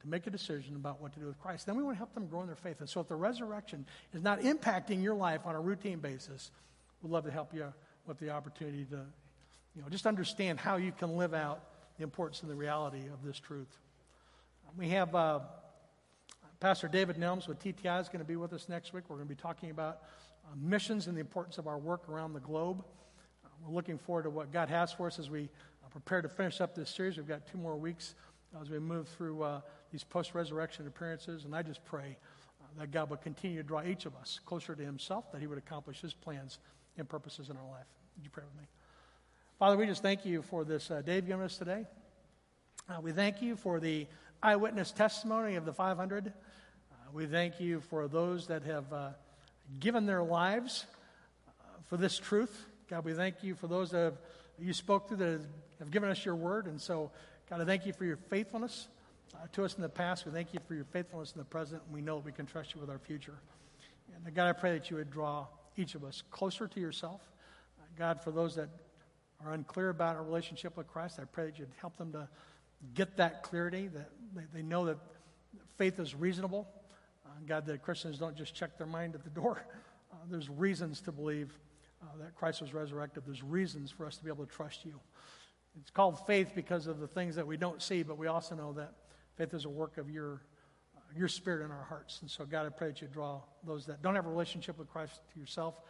to 0.02 0.08
make 0.08 0.26
a 0.26 0.30
decision 0.30 0.76
about 0.76 1.00
what 1.00 1.12
to 1.14 1.20
do 1.20 1.26
with 1.26 1.38
Christ. 1.38 1.66
Then 1.66 1.76
we 1.76 1.82
want 1.82 1.94
to 1.94 1.98
help 1.98 2.12
them 2.14 2.26
grow 2.26 2.40
in 2.42 2.46
their 2.46 2.56
faith. 2.56 2.80
And 2.80 2.88
so 2.88 3.00
if 3.00 3.08
the 3.08 3.16
resurrection 3.16 3.86
is 4.12 4.22
not 4.22 4.40
impacting 4.40 5.02
your 5.02 5.14
life 5.14 5.42
on 5.44 5.54
a 5.54 5.60
routine 5.60 6.00
basis, 6.00 6.50
we'd 7.02 7.10
love 7.10 7.24
to 7.24 7.30
help 7.30 7.54
you 7.54 7.72
with 8.06 8.18
the 8.18 8.30
opportunity 8.30 8.84
to, 8.86 9.00
you 9.74 9.82
know, 9.82 9.88
just 9.88 10.06
understand 10.06 10.58
how 10.58 10.76
you 10.76 10.92
can 10.92 11.16
live 11.16 11.32
out 11.32 11.62
the 12.00 12.04
importance 12.04 12.40
and 12.40 12.50
the 12.50 12.54
reality 12.54 13.02
of 13.12 13.22
this 13.22 13.38
truth. 13.38 13.76
We 14.78 14.88
have 14.88 15.14
uh, 15.14 15.40
Pastor 16.58 16.88
David 16.88 17.16
Nelms 17.16 17.46
with 17.46 17.62
TTI 17.62 18.00
is 18.00 18.08
going 18.08 18.20
to 18.20 18.24
be 18.24 18.36
with 18.36 18.54
us 18.54 18.70
next 18.70 18.94
week. 18.94 19.04
We're 19.08 19.16
going 19.16 19.28
to 19.28 19.34
be 19.34 19.38
talking 19.38 19.70
about 19.70 19.98
uh, 20.46 20.56
missions 20.56 21.08
and 21.08 21.16
the 21.16 21.20
importance 21.20 21.58
of 21.58 21.66
our 21.66 21.76
work 21.76 22.08
around 22.08 22.32
the 22.32 22.40
globe. 22.40 22.82
Uh, 23.44 23.48
we're 23.66 23.74
looking 23.74 23.98
forward 23.98 24.22
to 24.22 24.30
what 24.30 24.50
God 24.50 24.70
has 24.70 24.94
for 24.94 25.08
us 25.08 25.18
as 25.18 25.28
we 25.28 25.42
uh, 25.84 25.88
prepare 25.90 26.22
to 26.22 26.28
finish 26.30 26.62
up 26.62 26.74
this 26.74 26.88
series. 26.88 27.18
We've 27.18 27.28
got 27.28 27.46
two 27.46 27.58
more 27.58 27.76
weeks 27.76 28.14
as 28.58 28.70
we 28.70 28.78
move 28.78 29.06
through 29.06 29.42
uh, 29.42 29.60
these 29.92 30.02
post 30.02 30.34
resurrection 30.34 30.86
appearances. 30.86 31.44
And 31.44 31.54
I 31.54 31.62
just 31.62 31.84
pray 31.84 32.16
uh, 32.62 32.80
that 32.80 32.92
God 32.92 33.10
would 33.10 33.20
continue 33.20 33.58
to 33.58 33.62
draw 33.62 33.82
each 33.82 34.06
of 34.06 34.16
us 34.16 34.40
closer 34.46 34.74
to 34.74 34.82
Himself, 34.82 35.30
that 35.32 35.42
He 35.42 35.46
would 35.46 35.58
accomplish 35.58 36.00
His 36.00 36.14
plans 36.14 36.60
and 36.96 37.06
purposes 37.06 37.50
in 37.50 37.58
our 37.58 37.70
life. 37.70 37.84
Would 38.16 38.24
you 38.24 38.30
pray 38.30 38.44
with 38.44 38.58
me? 38.58 38.68
Father, 39.60 39.76
we 39.76 39.84
just 39.84 40.00
thank 40.00 40.24
you 40.24 40.40
for 40.40 40.64
this 40.64 40.90
uh, 40.90 41.02
day 41.02 41.16
you've 41.16 41.26
given 41.26 41.44
us 41.44 41.58
today. 41.58 41.84
Uh, 42.88 42.98
we 43.02 43.12
thank 43.12 43.42
you 43.42 43.56
for 43.56 43.78
the 43.78 44.06
eyewitness 44.42 44.90
testimony 44.90 45.56
of 45.56 45.66
the 45.66 45.72
500. 45.74 46.28
Uh, 46.28 46.30
we 47.12 47.26
thank 47.26 47.60
you 47.60 47.80
for 47.80 48.08
those 48.08 48.46
that 48.46 48.62
have 48.62 48.90
uh, 48.90 49.10
given 49.78 50.06
their 50.06 50.22
lives 50.22 50.86
uh, 51.46 51.62
for 51.84 51.98
this 51.98 52.16
truth. 52.16 52.68
God, 52.88 53.04
we 53.04 53.12
thank 53.12 53.42
you 53.42 53.54
for 53.54 53.66
those 53.66 53.90
that 53.90 53.98
have, 53.98 54.18
you 54.58 54.72
spoke 54.72 55.08
to 55.08 55.16
that 55.16 55.42
have 55.78 55.90
given 55.90 56.08
us 56.08 56.24
your 56.24 56.36
word. 56.36 56.64
And 56.64 56.80
so, 56.80 57.10
God, 57.50 57.60
I 57.60 57.66
thank 57.66 57.84
you 57.84 57.92
for 57.92 58.06
your 58.06 58.16
faithfulness 58.16 58.88
uh, 59.34 59.46
to 59.52 59.66
us 59.66 59.74
in 59.74 59.82
the 59.82 59.90
past. 59.90 60.24
We 60.24 60.32
thank 60.32 60.54
you 60.54 60.60
for 60.66 60.72
your 60.72 60.86
faithfulness 60.86 61.32
in 61.32 61.38
the 61.38 61.44
present. 61.44 61.82
And 61.84 61.94
we 61.94 62.00
know 62.00 62.16
that 62.16 62.24
we 62.24 62.32
can 62.32 62.46
trust 62.46 62.74
you 62.74 62.80
with 62.80 62.88
our 62.88 62.98
future. 62.98 63.36
And 64.24 64.34
God, 64.34 64.48
I 64.48 64.54
pray 64.54 64.72
that 64.72 64.88
you 64.88 64.96
would 64.96 65.10
draw 65.10 65.48
each 65.76 65.94
of 65.94 66.02
us 66.02 66.22
closer 66.30 66.66
to 66.66 66.80
yourself. 66.80 67.20
Uh, 67.78 67.84
God, 67.98 68.24
for 68.24 68.30
those 68.30 68.54
that 68.54 68.70
are 69.44 69.52
unclear 69.52 69.88
about 69.88 70.16
our 70.16 70.22
relationship 70.22 70.76
with 70.76 70.86
Christ, 70.88 71.18
I 71.20 71.24
pray 71.24 71.46
that 71.46 71.58
you'd 71.58 71.68
help 71.80 71.96
them 71.96 72.12
to 72.12 72.28
get 72.94 73.16
that 73.16 73.42
clarity, 73.42 73.88
that 73.88 74.10
they, 74.54 74.62
know 74.62 74.86
that 74.86 74.98
faith 75.76 75.98
is 75.98 76.14
reasonable. 76.14 76.68
Uh, 77.24 77.30
God, 77.46 77.66
that 77.66 77.82
Christians 77.82 78.18
don't 78.18 78.36
just 78.36 78.54
check 78.54 78.76
their 78.78 78.86
mind 78.86 79.14
at 79.14 79.24
the 79.24 79.30
door. 79.30 79.64
Uh, 80.12 80.16
there's 80.28 80.50
reasons 80.50 81.00
to 81.00 81.12
believe 81.12 81.56
uh, 82.02 82.06
that 82.18 82.34
Christ 82.34 82.60
was 82.62 82.74
resurrected. 82.74 83.22
There's 83.24 83.44
reasons 83.44 83.92
for 83.92 84.06
us 84.06 84.16
to 84.16 84.24
be 84.24 84.28
able 84.28 84.44
to 84.44 84.52
trust 84.52 84.84
you. 84.84 84.98
It's 85.80 85.90
called 85.90 86.26
faith 86.26 86.50
because 86.52 86.88
of 86.88 86.98
the 86.98 87.06
things 87.06 87.36
that 87.36 87.46
we 87.46 87.56
don't 87.56 87.80
see, 87.80 88.02
but 88.02 88.18
we 88.18 88.26
also 88.26 88.56
know 88.56 88.72
that 88.72 88.92
faith 89.36 89.54
is 89.54 89.66
a 89.66 89.68
work 89.68 89.98
of 89.98 90.10
your, 90.10 90.42
uh, 90.96 91.00
your 91.16 91.28
spirit 91.28 91.64
in 91.64 91.70
our 91.70 91.84
hearts. 91.84 92.18
And 92.22 92.30
so, 92.30 92.44
God, 92.44 92.66
I 92.66 92.70
pray 92.70 92.88
that 92.88 93.00
you 93.00 93.06
draw 93.06 93.40
those 93.64 93.86
that 93.86 94.02
don't 94.02 94.16
have 94.16 94.26
a 94.26 94.30
relationship 94.30 94.78
with 94.78 94.90
Christ 94.90 95.20
to 95.32 95.38
yourself. 95.38 95.80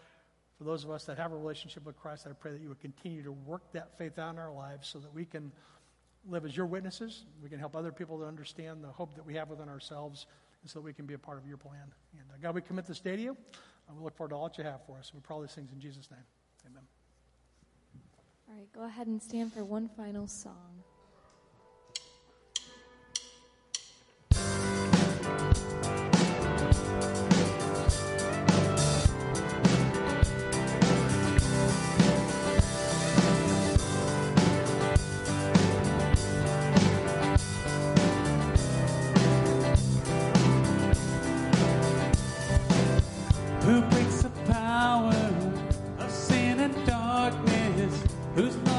For 0.61 0.65
those 0.65 0.85
of 0.85 0.91
us 0.91 1.05
that 1.07 1.17
have 1.17 1.33
a 1.33 1.37
relationship 1.37 1.87
with 1.87 1.99
Christ, 1.99 2.27
I 2.29 2.35
pray 2.35 2.53
that 2.53 2.61
you 2.61 2.69
would 2.69 2.81
continue 2.81 3.23
to 3.23 3.33
work 3.33 3.63
that 3.73 3.97
faith 3.97 4.19
out 4.19 4.35
in 4.35 4.39
our 4.39 4.53
lives 4.53 4.89
so 4.89 4.99
that 4.99 5.15
we 5.15 5.25
can 5.25 5.53
live 6.29 6.45
as 6.45 6.55
your 6.55 6.67
witnesses. 6.67 7.25
We 7.43 7.49
can 7.49 7.59
help 7.59 7.75
other 7.75 7.91
people 7.91 8.19
to 8.19 8.27
understand 8.27 8.85
the 8.85 8.89
hope 8.89 9.15
that 9.15 9.25
we 9.25 9.37
have 9.37 9.49
within 9.49 9.71
ourselves 9.71 10.27
and 10.61 10.71
so 10.71 10.81
that 10.81 10.85
we 10.85 10.93
can 10.93 11.07
be 11.07 11.15
a 11.15 11.19
part 11.19 11.39
of 11.39 11.47
your 11.47 11.57
plan. 11.57 11.81
And 12.13 12.29
uh, 12.31 12.35
God, 12.43 12.55
we 12.55 12.61
commit 12.61 12.85
this 12.85 13.01
day 13.01 13.17
to 13.17 13.23
you. 13.23 13.39
And 13.89 13.97
we 13.97 14.05
look 14.05 14.15
forward 14.15 14.33
to 14.33 14.37
all 14.37 14.49
that 14.49 14.59
you 14.59 14.65
have 14.65 14.85
for 14.85 14.99
us. 14.99 15.13
We 15.15 15.21
pray 15.21 15.35
all 15.35 15.41
these 15.41 15.55
things 15.55 15.73
in 15.73 15.81
Jesus' 15.81 16.11
name. 16.11 16.21
Amen. 16.67 16.83
All 18.47 18.55
right, 18.55 18.71
go 18.75 18.85
ahead 18.85 19.07
and 19.07 19.23
stand 19.23 19.55
for 19.55 19.65
one 19.65 19.89
final 19.97 20.27
song. 20.27 20.85
Darkness? 48.41 48.70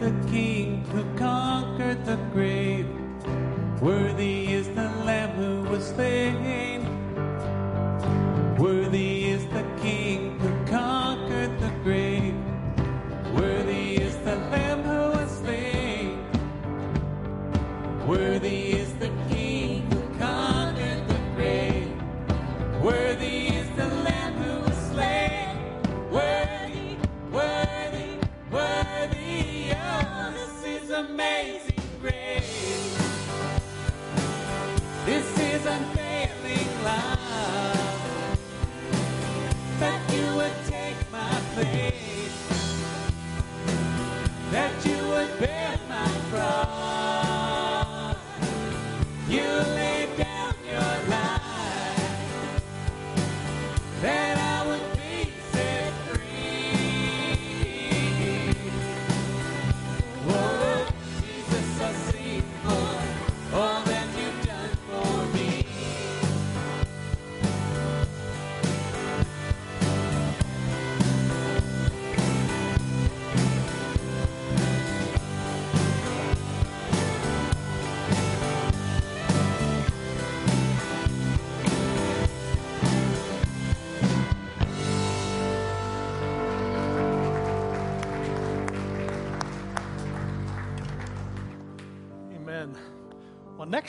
Worthy 0.00 0.57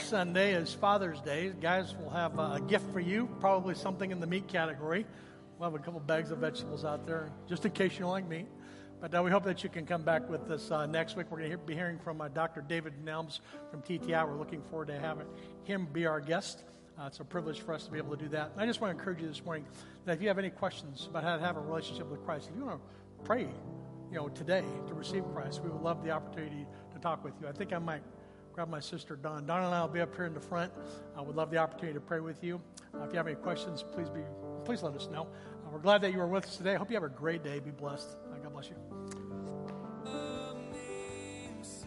Sunday 0.09 0.53
is 0.53 0.73
Father's 0.73 1.21
Day. 1.21 1.51
Guys, 1.61 1.93
we'll 1.99 2.09
have 2.09 2.39
a 2.39 2.59
gift 2.67 2.91
for 2.91 2.99
you, 2.99 3.29
probably 3.39 3.75
something 3.75 4.09
in 4.09 4.19
the 4.19 4.25
meat 4.25 4.47
category. 4.47 5.05
We'll 5.59 5.69
have 5.69 5.79
a 5.79 5.83
couple 5.83 5.99
bags 5.99 6.31
of 6.31 6.39
vegetables 6.39 6.83
out 6.83 7.05
there, 7.05 7.31
just 7.47 7.63
in 7.63 7.71
case 7.71 7.93
you 7.93 7.99
don't 7.99 8.09
like 8.09 8.27
meat. 8.27 8.47
But 8.99 9.13
uh, 9.13 9.21
we 9.21 9.29
hope 9.29 9.43
that 9.43 9.63
you 9.63 9.69
can 9.69 9.85
come 9.85 10.01
back 10.01 10.27
with 10.27 10.49
us 10.49 10.71
uh, 10.71 10.87
next 10.87 11.15
week. 11.15 11.27
We're 11.29 11.37
going 11.37 11.51
to 11.51 11.57
be 11.59 11.75
hearing 11.75 11.99
from 11.99 12.21
uh, 12.21 12.27
Dr. 12.29 12.61
David 12.61 12.93
Nelms 13.05 13.41
from 13.69 13.83
TTI. 13.83 14.27
We're 14.27 14.39
looking 14.39 14.63
forward 14.63 14.87
to 14.87 14.99
having 14.99 15.27
him 15.63 15.87
be 15.93 16.07
our 16.07 16.19
guest. 16.19 16.63
Uh, 16.99 17.05
it's 17.05 17.19
a 17.19 17.23
privilege 17.23 17.59
for 17.59 17.75
us 17.75 17.85
to 17.85 17.91
be 17.91 17.99
able 17.99 18.17
to 18.17 18.23
do 18.23 18.29
that. 18.29 18.49
And 18.53 18.61
I 18.61 18.65
just 18.65 18.81
want 18.81 18.91
to 18.91 18.97
encourage 18.97 19.21
you 19.21 19.27
this 19.27 19.45
morning 19.45 19.67
that 20.05 20.13
if 20.13 20.23
you 20.23 20.27
have 20.27 20.39
any 20.39 20.49
questions 20.49 21.05
about 21.07 21.23
how 21.23 21.37
to 21.37 21.43
have 21.43 21.55
a 21.55 21.61
relationship 21.61 22.07
with 22.07 22.25
Christ, 22.25 22.49
if 22.49 22.57
you 22.57 22.65
want 22.65 22.81
to 22.81 23.25
pray, 23.25 23.41
you 23.41 24.17
know, 24.17 24.27
today 24.29 24.63
to 24.87 24.95
receive 24.95 25.23
Christ, 25.35 25.61
we 25.63 25.69
would 25.69 25.83
love 25.83 26.03
the 26.03 26.09
opportunity 26.09 26.65
to 26.93 26.99
talk 26.99 27.23
with 27.23 27.35
you. 27.39 27.47
I 27.47 27.51
think 27.51 27.73
I 27.73 27.77
might 27.77 28.01
grab 28.59 28.67
my 28.67 28.81
sister 28.81 29.15
Don. 29.15 29.45
Dawn 29.45 29.63
and 29.63 29.73
I 29.73 29.79
will 29.79 29.87
be 29.87 30.01
up 30.01 30.13
here 30.13 30.25
in 30.25 30.33
the 30.33 30.39
front. 30.41 30.69
I 31.15 31.21
would 31.21 31.37
love 31.37 31.49
the 31.49 31.55
opportunity 31.55 31.93
to 31.93 32.01
pray 32.01 32.19
with 32.19 32.43
you. 32.43 32.59
Uh, 32.93 33.05
if 33.05 33.13
you 33.13 33.17
have 33.17 33.25
any 33.25 33.37
questions, 33.37 33.85
please 33.93 34.09
be 34.09 34.19
please 34.65 34.83
let 34.83 34.93
us 34.95 35.07
know. 35.09 35.21
Uh, 35.65 35.69
we're 35.71 35.79
glad 35.79 36.01
that 36.01 36.11
you 36.11 36.17
were 36.17 36.27
with 36.27 36.43
us 36.43 36.57
today. 36.57 36.73
I 36.73 36.75
hope 36.75 36.89
you 36.89 36.97
have 36.97 37.03
a 37.03 37.07
great 37.07 37.41
day. 37.41 37.59
Be 37.59 37.71
blessed. 37.71 38.17
Uh, 38.29 38.37
God 38.39 38.51
bless 38.51 38.67
you. 38.67 38.88